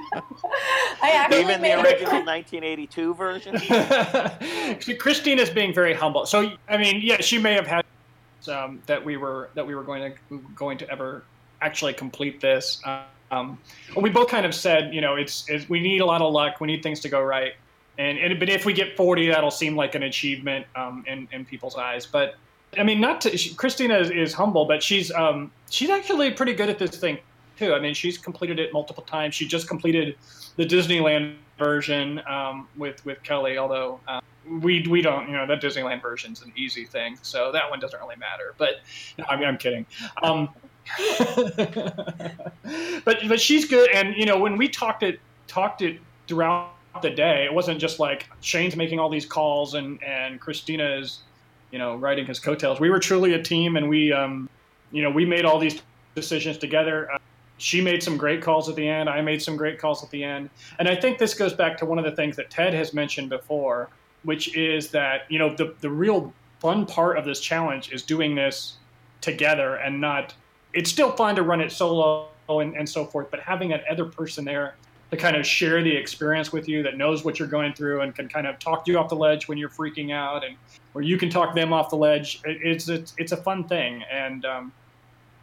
actually 1.01 1.41
even 1.41 1.61
the 1.61 1.73
original 1.81 2.23
1982 2.23 3.13
version. 3.13 3.59
Christine 4.99 5.39
is 5.39 5.49
being 5.49 5.73
very 5.73 5.93
humble. 5.93 6.25
So 6.25 6.53
I 6.69 6.77
mean, 6.77 7.01
yeah, 7.01 7.21
she 7.21 7.37
may 7.37 7.53
have 7.53 7.67
had 7.67 7.85
um, 8.47 8.81
that 8.87 9.03
we 9.03 9.17
were 9.17 9.49
that 9.53 9.65
we 9.65 9.75
were 9.75 9.83
going 9.83 10.13
to 10.29 10.37
going 10.55 10.77
to 10.79 10.89
ever 10.89 11.23
actually 11.61 11.93
complete 11.93 12.41
this. 12.41 12.81
Um, 13.33 13.57
we 13.95 14.09
both 14.09 14.29
kind 14.29 14.45
of 14.45 14.53
said, 14.53 14.93
you 14.93 15.01
know, 15.01 15.15
it's, 15.15 15.49
it's, 15.49 15.67
we 15.67 15.79
need 15.79 16.01
a 16.01 16.05
lot 16.05 16.21
of 16.21 16.31
luck. 16.31 16.61
We 16.61 16.67
need 16.67 16.83
things 16.83 16.99
to 17.01 17.09
go 17.09 17.21
right. 17.21 17.53
And, 17.97 18.17
and 18.17 18.39
but 18.39 18.49
if 18.49 18.65
we 18.65 18.73
get 18.73 18.97
40, 18.97 19.29
that'll 19.29 19.51
seem 19.51 19.75
like 19.75 19.95
an 19.95 20.03
achievement 20.03 20.65
um, 20.75 21.03
in 21.07 21.27
in 21.31 21.45
people's 21.45 21.75
eyes. 21.75 22.05
But 22.05 22.35
I 22.77 22.83
mean, 22.83 22.99
not 22.99 23.21
to, 23.21 23.37
she, 23.37 23.53
Kristina 23.53 23.99
is, 24.01 24.09
is, 24.09 24.33
humble, 24.33 24.65
but 24.65 24.81
she's 24.81 25.11
um, 25.11 25.51
she's 25.69 25.89
actually 25.89 26.31
pretty 26.31 26.53
good 26.53 26.69
at 26.69 26.79
this 26.79 26.91
thing 26.91 27.19
too. 27.57 27.73
I 27.73 27.79
mean, 27.79 27.93
she's 27.93 28.17
completed 28.17 28.59
it 28.59 28.73
multiple 28.73 29.03
times. 29.03 29.35
She 29.35 29.47
just 29.47 29.67
completed 29.67 30.15
the 30.55 30.65
Disneyland 30.65 31.35
version 31.57 32.21
um, 32.27 32.67
with 32.77 33.03
with 33.05 33.21
Kelly, 33.23 33.57
although 33.57 33.99
uh, 34.07 34.21
we 34.47 34.85
we 34.87 35.01
don't, 35.01 35.27
you 35.27 35.35
know, 35.35 35.45
that 35.45 35.61
Disneyland 35.61 36.01
version's 36.01 36.41
an 36.41 36.51
easy 36.55 36.85
thing, 36.85 37.17
so 37.21 37.51
that 37.51 37.69
one 37.69 37.79
doesn't 37.79 37.99
really 37.99 38.17
matter. 38.17 38.55
But 38.57 38.81
I 39.29 39.35
mean, 39.35 39.45
I'm 39.47 39.57
kidding. 39.57 39.85
Um, 40.21 40.49
but 43.05 43.19
but 43.27 43.39
she's 43.39 43.65
good, 43.65 43.89
and 43.91 44.15
you 44.17 44.25
know, 44.25 44.37
when 44.37 44.57
we 44.57 44.67
talked 44.67 45.03
it 45.03 45.19
talked 45.47 45.81
it 45.81 45.99
throughout 46.27 46.71
the 47.01 47.09
day, 47.09 47.45
it 47.45 47.53
wasn't 47.53 47.79
just 47.79 47.99
like 47.99 48.29
Shane's 48.41 48.75
making 48.75 48.99
all 48.99 49.09
these 49.09 49.25
calls 49.25 49.73
and 49.73 50.01
and 50.03 50.39
Kristina 50.39 51.01
is 51.01 51.19
you 51.73 51.79
know, 51.79 51.95
riding 51.95 52.27
his 52.27 52.39
coattails. 52.39 52.79
We 52.79 52.91
were 52.91 52.99
truly 52.99 53.33
a 53.33 53.41
team, 53.41 53.77
and 53.77 53.89
we, 53.89 54.13
um, 54.13 54.47
you 54.91 55.01
know, 55.01 55.09
we 55.09 55.25
made 55.25 55.43
all 55.43 55.57
these 55.57 55.81
decisions 56.13 56.59
together. 56.59 57.11
Uh, 57.11 57.17
she 57.57 57.81
made 57.81 58.03
some 58.03 58.15
great 58.15 58.43
calls 58.43 58.69
at 58.69 58.75
the 58.75 58.87
end. 58.87 59.09
I 59.09 59.21
made 59.21 59.41
some 59.41 59.57
great 59.57 59.79
calls 59.79 60.03
at 60.03 60.11
the 60.11 60.23
end. 60.23 60.51
And 60.77 60.87
I 60.87 60.95
think 60.95 61.17
this 61.17 61.33
goes 61.33 61.51
back 61.51 61.75
to 61.79 61.85
one 61.87 61.97
of 61.97 62.05
the 62.05 62.11
things 62.11 62.35
that 62.35 62.51
Ted 62.51 62.75
has 62.75 62.93
mentioned 62.93 63.29
before, 63.29 63.89
which 64.21 64.55
is 64.55 64.89
that, 64.91 65.23
you 65.29 65.39
know, 65.39 65.55
the, 65.55 65.73
the 65.81 65.89
real 65.89 66.31
fun 66.59 66.85
part 66.85 67.17
of 67.17 67.25
this 67.25 67.39
challenge 67.39 67.91
is 67.91 68.03
doing 68.03 68.35
this 68.35 68.75
together 69.21 69.75
and 69.77 69.99
not, 69.99 70.35
it's 70.73 70.91
still 70.91 71.11
fun 71.13 71.35
to 71.35 71.41
run 71.41 71.59
it 71.59 71.71
solo 71.71 72.27
and, 72.49 72.75
and 72.75 72.87
so 72.87 73.03
forth, 73.03 73.31
but 73.31 73.39
having 73.39 73.69
that 73.69 73.83
other 73.89 74.05
person 74.05 74.45
there 74.45 74.75
to 75.13 75.21
kind 75.21 75.35
of 75.35 75.45
share 75.45 75.83
the 75.83 75.95
experience 75.95 76.51
with 76.51 76.67
you 76.67 76.81
that 76.81 76.97
knows 76.97 77.23
what 77.23 77.37
you're 77.37 77.47
going 77.47 77.73
through 77.73 78.01
and 78.01 78.15
can 78.15 78.27
kind 78.27 78.47
of 78.47 78.57
talk 78.57 78.87
you 78.87 78.97
off 78.97 79.09
the 79.09 79.15
ledge 79.15 79.47
when 79.47 79.57
you're 79.59 79.69
freaking 79.69 80.11
out 80.11 80.43
and 80.43 80.57
or 80.95 81.01
you 81.03 81.17
can 81.17 81.29
talk 81.29 81.55
them 81.55 81.71
off 81.71 81.89
the 81.89 81.95
ledge. 81.95 82.41
It's 82.45 82.89
it's, 82.89 83.13
it's 83.17 83.31
a 83.31 83.37
fun 83.37 83.67
thing, 83.67 84.03
and 84.11 84.45
um, 84.45 84.73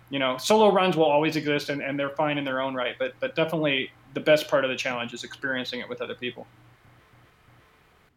you 0.08 0.18
know, 0.18 0.36
solo 0.38 0.72
runs 0.72 0.96
will 0.96 1.04
always 1.04 1.36
exist, 1.36 1.70
and, 1.70 1.80
and 1.82 1.98
they're 1.98 2.10
fine 2.10 2.38
in 2.38 2.44
their 2.44 2.60
own 2.60 2.74
right. 2.74 2.96
But 2.98 3.14
but 3.20 3.34
definitely 3.34 3.90
the 4.14 4.20
best 4.20 4.48
part 4.48 4.64
of 4.64 4.70
the 4.70 4.76
challenge 4.76 5.14
is 5.14 5.24
experiencing 5.24 5.80
it 5.80 5.88
with 5.88 6.02
other 6.02 6.14
people. 6.14 6.46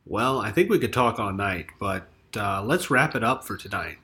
Well, 0.06 0.40
I 0.40 0.52
think 0.52 0.70
we 0.70 0.80
could 0.80 0.94
talk 0.94 1.20
all 1.20 1.32
night, 1.32 1.68
but 1.80 2.08
uh, 2.36 2.64
let's 2.64 2.90
wrap 2.90 3.16
it 3.16 3.24
up 3.24 3.46
for 3.46 3.58
tonight. 3.58 3.98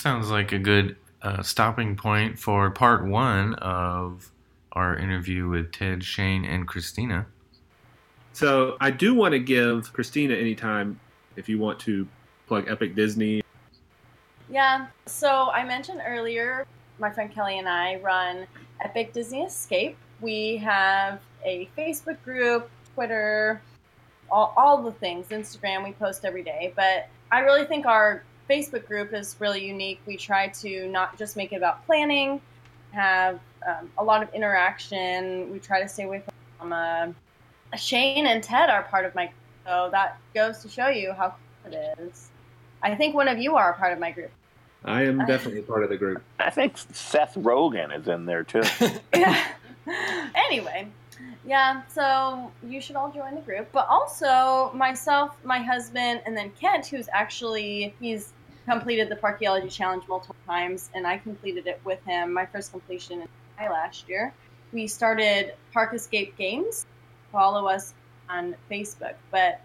Sounds 0.00 0.30
like 0.30 0.52
a 0.52 0.58
good 0.58 0.96
uh, 1.22 1.42
stopping 1.42 1.96
point 1.96 2.38
for 2.38 2.70
part 2.70 3.04
one 3.04 3.54
of 3.54 4.30
our 4.78 4.96
interview 4.96 5.48
with 5.48 5.72
Ted, 5.72 6.04
Shane, 6.04 6.44
and 6.44 6.66
Kristina. 6.68 7.26
So 8.32 8.76
I 8.80 8.92
do 8.92 9.12
want 9.12 9.32
to 9.32 9.40
give 9.40 9.92
Kristina 9.92 10.40
any 10.40 10.54
time 10.54 11.00
if 11.34 11.48
you 11.48 11.58
want 11.58 11.80
to 11.80 12.06
plug 12.46 12.68
Epic 12.68 12.94
Disney. 12.94 13.42
Yeah. 14.48 14.86
So 15.06 15.50
I 15.50 15.64
mentioned 15.64 16.00
earlier, 16.06 16.64
my 17.00 17.10
friend 17.10 17.32
Kelly 17.32 17.58
and 17.58 17.68
I 17.68 17.96
run 17.96 18.46
Epic 18.80 19.12
Disney 19.12 19.42
Escape. 19.42 19.96
We 20.20 20.56
have 20.58 21.20
a 21.44 21.68
Facebook 21.76 22.22
group, 22.22 22.70
Twitter, 22.94 23.60
all, 24.30 24.54
all 24.56 24.80
the 24.80 24.92
things, 24.92 25.26
Instagram, 25.28 25.82
we 25.82 25.92
post 25.92 26.24
every 26.24 26.44
day. 26.44 26.72
But 26.76 27.08
I 27.32 27.40
really 27.40 27.64
think 27.64 27.84
our 27.84 28.22
Facebook 28.48 28.86
group 28.86 29.12
is 29.12 29.34
really 29.40 29.66
unique. 29.66 30.00
We 30.06 30.16
try 30.16 30.48
to 30.48 30.88
not 30.88 31.18
just 31.18 31.36
make 31.36 31.52
it 31.52 31.56
about 31.56 31.84
planning, 31.86 32.40
have 32.92 33.40
um, 33.66 33.90
a 33.98 34.04
lot 34.04 34.22
of 34.22 34.32
interaction. 34.34 35.50
We 35.52 35.58
try 35.58 35.80
to 35.82 35.88
stay 35.88 36.04
away 36.04 36.20
from 36.20 36.68
drama. 36.68 37.14
Shane 37.76 38.26
and 38.26 38.42
Ted 38.42 38.70
are 38.70 38.82
part 38.84 39.04
of 39.04 39.14
my 39.14 39.26
group, 39.26 39.36
so 39.66 39.88
that 39.92 40.18
goes 40.34 40.58
to 40.62 40.68
show 40.68 40.88
you 40.88 41.12
how 41.12 41.34
cool 41.64 41.72
it 41.72 41.98
is. 41.98 42.30
I 42.82 42.94
think 42.94 43.14
one 43.14 43.28
of 43.28 43.38
you 43.38 43.56
are 43.56 43.72
a 43.72 43.76
part 43.76 43.92
of 43.92 43.98
my 43.98 44.10
group. 44.10 44.30
I 44.84 45.02
am 45.02 45.18
definitely 45.26 45.62
part 45.62 45.82
of 45.82 45.90
the 45.90 45.96
group. 45.96 46.22
I 46.38 46.50
think 46.50 46.78
Seth 46.78 47.34
Rogen 47.34 47.96
is 47.98 48.08
in 48.08 48.26
there 48.26 48.44
too. 48.44 48.62
yeah. 49.14 49.46
Anyway, 50.34 50.88
yeah, 51.46 51.82
so 51.88 52.50
you 52.66 52.80
should 52.80 52.96
all 52.96 53.10
join 53.10 53.34
the 53.34 53.40
group. 53.40 53.68
But 53.72 53.86
also 53.88 54.70
myself, 54.74 55.36
my 55.44 55.58
husband, 55.58 56.22
and 56.26 56.36
then 56.36 56.52
Kent, 56.60 56.86
who's 56.86 57.08
actually 57.12 57.94
he's 58.00 58.32
completed 58.68 59.08
the 59.08 59.16
Parkeology 59.16 59.70
Challenge 59.70 60.04
multiple 60.08 60.36
times, 60.46 60.90
and 60.94 61.06
I 61.06 61.18
completed 61.18 61.66
it 61.66 61.80
with 61.84 62.04
him. 62.04 62.32
My 62.32 62.46
first 62.46 62.70
completion 62.70 63.22
in 63.22 63.28
last 63.66 64.08
year. 64.08 64.32
We 64.72 64.86
started 64.86 65.54
Park 65.72 65.94
Escape 65.94 66.36
Games. 66.36 66.86
Follow 67.32 67.66
us 67.66 67.94
on 68.28 68.54
Facebook. 68.70 69.14
But 69.30 69.60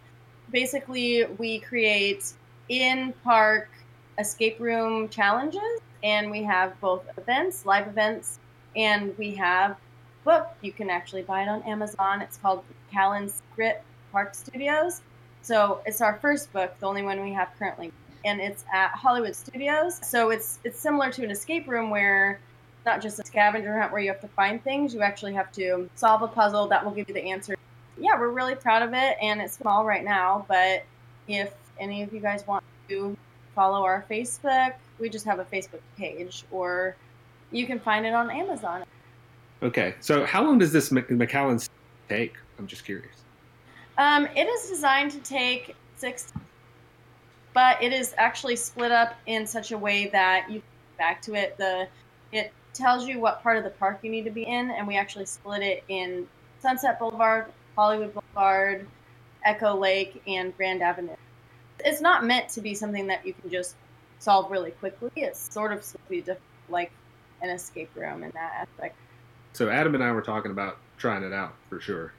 basically, 0.51 1.25
we 1.37 1.59
create 1.59 2.33
in 2.69 3.13
park 3.23 3.69
escape 4.17 4.59
room 4.59 5.09
challenges, 5.09 5.81
and 6.03 6.31
we 6.31 6.43
have 6.43 6.79
both 6.79 7.03
events, 7.17 7.65
live 7.65 7.87
events, 7.87 8.39
and 8.75 9.15
we 9.17 9.35
have 9.35 9.77
book. 10.23 10.47
You 10.61 10.71
can 10.71 10.89
actually 10.89 11.23
buy 11.23 11.43
it 11.43 11.49
on 11.49 11.61
Amazon. 11.63 12.21
It's 12.21 12.37
called 12.37 12.63
Callan's 12.91 13.41
Secret 13.49 13.83
Park 14.11 14.35
Studios. 14.35 15.01
So 15.41 15.81
it's 15.85 15.99
our 16.01 16.17
first 16.21 16.51
book, 16.53 16.73
the 16.79 16.85
only 16.85 17.03
one 17.03 17.21
we 17.21 17.33
have 17.33 17.49
currently, 17.59 17.91
and 18.23 18.39
it's 18.39 18.63
at 18.73 18.91
Hollywood 18.91 19.35
Studios. 19.35 19.99
So 20.07 20.29
it's 20.29 20.59
it's 20.63 20.79
similar 20.79 21.11
to 21.11 21.23
an 21.23 21.31
escape 21.31 21.67
room 21.67 21.89
where 21.89 22.39
not 22.85 23.01
just 23.01 23.19
a 23.19 23.25
scavenger 23.25 23.79
hunt 23.79 23.91
where 23.91 24.01
you 24.01 24.09
have 24.09 24.21
to 24.21 24.27
find 24.29 24.63
things. 24.63 24.93
You 24.93 25.01
actually 25.01 25.33
have 25.33 25.51
to 25.53 25.89
solve 25.95 26.21
a 26.21 26.27
puzzle 26.27 26.67
that 26.67 26.83
will 26.83 26.91
give 26.91 27.07
you 27.07 27.13
the 27.13 27.23
answer 27.23 27.55
yeah, 27.97 28.19
we're 28.19 28.29
really 28.29 28.55
proud 28.55 28.81
of 28.81 28.93
it, 28.93 29.17
and 29.21 29.41
it's 29.41 29.57
small 29.57 29.85
right 29.85 30.03
now. 30.03 30.45
But 30.47 30.83
if 31.27 31.53
any 31.79 32.01
of 32.01 32.13
you 32.13 32.19
guys 32.19 32.45
want 32.47 32.63
to 32.89 33.15
follow 33.55 33.83
our 33.83 34.05
Facebook, 34.09 34.73
we 34.99 35.09
just 35.09 35.25
have 35.25 35.39
a 35.39 35.45
Facebook 35.45 35.81
page, 35.97 36.43
or 36.51 36.95
you 37.51 37.65
can 37.65 37.79
find 37.79 38.05
it 38.05 38.13
on 38.13 38.29
Amazon. 38.31 38.83
Okay, 39.61 39.95
so 40.01 40.25
how 40.25 40.43
long 40.43 40.57
does 40.57 40.71
this 40.71 40.89
McAllen 40.89 41.67
take? 42.09 42.33
I'm 42.59 42.67
just 42.67 42.83
curious. 42.83 43.15
Um, 43.97 44.27
it 44.35 44.47
is 44.47 44.69
designed 44.69 45.11
to 45.11 45.19
take 45.19 45.75
six, 45.95 46.33
but 47.53 47.81
it 47.81 47.93
is 47.93 48.13
actually 48.17 48.55
split 48.55 48.91
up 48.91 49.13
in 49.27 49.45
such 49.45 49.71
a 49.71 49.77
way 49.77 50.07
that 50.07 50.49
you 50.49 50.61
back 50.97 51.21
to 51.23 51.35
it. 51.35 51.57
The 51.57 51.87
it 52.31 52.51
tells 52.73 53.07
you 53.07 53.19
what 53.19 53.43
part 53.43 53.57
of 53.57 53.63
the 53.63 53.69
park 53.71 53.99
you 54.01 54.09
need 54.09 54.25
to 54.25 54.31
be 54.31 54.43
in, 54.43 54.71
and 54.71 54.87
we 54.87 54.97
actually 54.97 55.25
split 55.25 55.61
it 55.61 55.83
in 55.87 56.27
Sunset 56.59 56.99
Boulevard, 56.99 57.45
Hollywood 57.75 58.13
Boulevard, 58.13 58.87
Echo 59.45 59.75
Lake, 59.75 60.21
and 60.27 60.55
Grand 60.57 60.81
Avenue. 60.81 61.15
It's 61.85 62.01
not 62.01 62.25
meant 62.25 62.49
to 62.49 62.61
be 62.61 62.73
something 62.73 63.07
that 63.07 63.25
you 63.25 63.33
can 63.33 63.49
just 63.49 63.75
solve 64.19 64.49
really 64.49 64.71
quickly. 64.71 65.11
It's 65.15 65.53
sort 65.53 65.73
of 65.73 65.85
like 66.69 66.91
an 67.41 67.49
escape 67.49 67.89
room 67.95 68.23
in 68.23 68.31
that 68.31 68.53
aspect. 68.61 68.95
So 69.53 69.69
Adam 69.69 69.93
and 69.95 70.03
I 70.03 70.11
were 70.11 70.21
talking 70.21 70.51
about 70.51 70.77
trying 70.97 71.23
it 71.23 71.33
out 71.33 71.53
for 71.69 71.79
sure. 71.79 72.13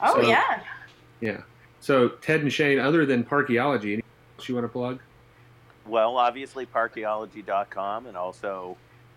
Oh 0.00 0.22
so, 0.22 0.28
yeah. 0.28 0.62
Yeah. 1.20 1.42
So 1.80 2.08
Ted 2.08 2.42
and 2.42 2.52
Shane, 2.52 2.78
other 2.78 3.04
than 3.04 3.24
Parkeology, 3.24 3.92
anything 3.94 4.04
else 4.38 4.48
you 4.48 4.54
want 4.54 4.64
to 4.64 4.68
plug? 4.68 5.00
Well, 5.86 6.16
obviously 6.16 6.66
Parkeology.com 6.66 8.06
and 8.06 8.16
also 8.16 8.76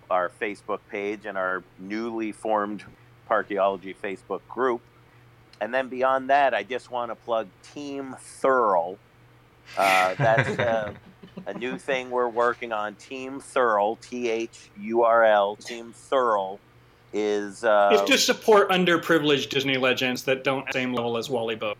our 0.09 0.31
Facebook 0.41 0.79
page 0.89 1.25
and 1.25 1.37
our 1.37 1.63
newly 1.79 2.31
formed 2.31 2.83
Parkeology 3.29 3.95
Facebook 3.95 4.41
group. 4.49 4.81
And 5.61 5.73
then 5.73 5.87
beyond 5.87 6.29
that, 6.29 6.53
I 6.53 6.63
just 6.63 6.91
want 6.91 7.11
to 7.11 7.15
plug 7.15 7.47
Team 7.73 8.15
Thurl. 8.41 8.97
Uh, 9.77 10.13
that's 10.17 10.59
uh, 10.59 10.93
a 11.45 11.53
new 11.53 11.77
thing 11.77 12.09
we're 12.09 12.27
working 12.27 12.71
on. 12.71 12.95
Team 12.95 13.39
Thurl, 13.39 13.99
T 14.01 14.29
H 14.29 14.69
U 14.79 15.03
R 15.03 15.23
L, 15.23 15.55
Team 15.55 15.93
Thurl. 15.93 16.59
is 17.13 17.63
uh, 17.63 17.91
it's 17.93 18.09
to 18.09 18.17
support 18.17 18.69
underprivileged 18.69 19.49
Disney 19.49 19.77
legends 19.77 20.23
that 20.23 20.43
don't 20.43 20.71
same 20.73 20.93
level 20.93 21.17
as 21.17 21.29
Wally 21.29 21.55
Boag. 21.55 21.75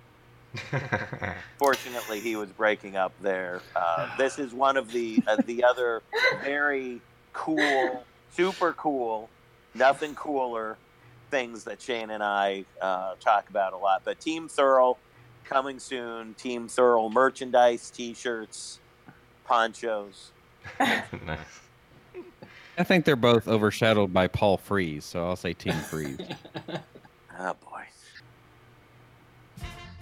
Fortunately, 1.58 2.20
he 2.20 2.36
was 2.36 2.50
breaking 2.50 2.96
up 2.96 3.12
there. 3.22 3.62
Uh, 3.76 4.16
this 4.18 4.38
is 4.38 4.54
one 4.54 4.78
of 4.78 4.92
the 4.92 5.22
uh, 5.28 5.38
the 5.46 5.64
other 5.64 6.04
very 6.44 7.02
cool, 7.34 8.04
super 8.34 8.74
cool, 8.74 9.30
nothing 9.74 10.16
cooler 10.16 10.78
things 11.34 11.64
that 11.64 11.82
Shane 11.82 12.12
and 12.12 12.22
I 12.22 12.64
uh, 12.80 13.16
talk 13.20 13.50
about 13.50 13.74
a 13.74 13.78
lot. 13.78 14.04
But 14.06 14.20
Team 14.20 14.48
Thurl 14.48 14.98
coming 15.44 15.80
soon. 15.80 16.36
Team 16.36 16.68
Thurl 16.68 17.12
merchandise, 17.12 17.90
T-shirts, 17.90 18.80
ponchos. 19.46 20.32
nice. 20.80 21.40
I 22.78 22.84
think 22.84 23.06
they're 23.06 23.16
both 23.16 23.48
overshadowed 23.48 24.14
by 24.14 24.28
Paul 24.28 24.58
Frees, 24.58 25.06
so 25.06 25.28
I'll 25.28 25.36
say 25.36 25.54
Team 25.54 25.74
Frees. 25.74 26.20
oh 27.40 27.54
boy. 27.62 27.84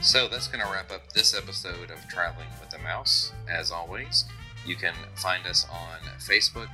So 0.01 0.27
that's 0.27 0.47
going 0.47 0.65
to 0.65 0.71
wrap 0.71 0.91
up 0.91 1.13
this 1.13 1.35
episode 1.37 1.91
of 1.91 2.07
Traveling 2.09 2.47
with 2.59 2.71
the 2.71 2.79
Mouse. 2.79 3.33
As 3.49 3.71
always, 3.71 4.25
you 4.65 4.75
can 4.75 4.95
find 5.15 5.45
us 5.45 5.65
on 5.71 5.99
Facebook, 6.17 6.69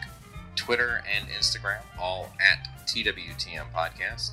Twitter, 0.57 1.01
and 1.15 1.29
Instagram, 1.29 1.79
all 1.99 2.33
at 2.39 2.67
TWTM 2.87 3.71
Podcast. 3.73 4.31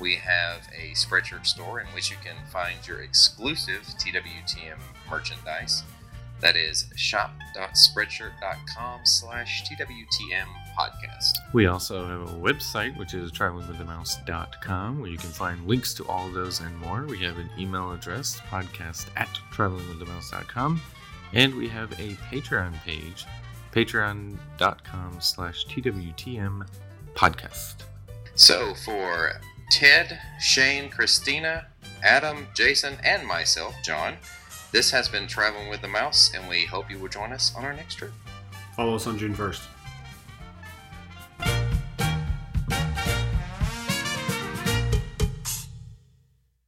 We 0.00 0.16
have 0.16 0.68
a 0.76 0.90
Spreadshirt 0.92 1.46
store 1.46 1.80
in 1.80 1.86
which 1.88 2.10
you 2.10 2.16
can 2.22 2.36
find 2.50 2.76
your 2.86 3.00
exclusive 3.00 3.82
TWTM 3.98 4.78
merchandise. 5.10 5.82
That 6.40 6.56
is 6.56 6.86
shop.spreadshirt.com 6.96 9.00
slash 9.04 9.64
TWTM 9.64 10.46
podcast. 10.76 11.38
We 11.52 11.66
also 11.66 12.04
have 12.04 12.22
a 12.22 12.38
website, 12.38 12.96
which 12.98 13.14
is 13.14 13.30
travelingwiththemouse.com, 13.32 15.00
where 15.00 15.10
you 15.10 15.16
can 15.16 15.30
find 15.30 15.66
links 15.66 15.94
to 15.94 16.04
all 16.06 16.28
those 16.30 16.60
and 16.60 16.76
more. 16.78 17.06
We 17.06 17.18
have 17.18 17.38
an 17.38 17.48
email 17.58 17.92
address, 17.92 18.40
podcast 18.48 19.06
at 19.16 19.28
travelingwiththemouse.com, 19.52 20.80
and 21.32 21.54
we 21.54 21.68
have 21.68 21.92
a 21.92 22.16
Patreon 22.30 22.74
page, 22.82 23.24
patreon.com 23.74 25.20
slash 25.20 25.66
TWTM 25.66 26.66
podcast. 27.14 27.74
So 28.36 28.74
for 28.74 29.32
Ted, 29.70 30.18
Shane, 30.40 30.90
Kristina, 30.90 31.64
Adam, 32.02 32.46
Jason, 32.54 32.96
and 33.02 33.26
myself, 33.26 33.74
John, 33.82 34.16
this 34.72 34.90
has 34.90 35.08
been 35.08 35.26
Traveling 35.26 35.68
with 35.68 35.82
the 35.82 35.88
Mouse, 35.88 36.32
and 36.34 36.48
we 36.48 36.64
hope 36.64 36.90
you 36.90 36.98
will 36.98 37.08
join 37.08 37.32
us 37.32 37.54
on 37.56 37.64
our 37.64 37.72
next 37.72 37.96
trip. 37.96 38.12
Follow 38.76 38.94
us 38.94 39.06
on 39.06 39.18
June 39.18 39.34
1st. 39.34 39.66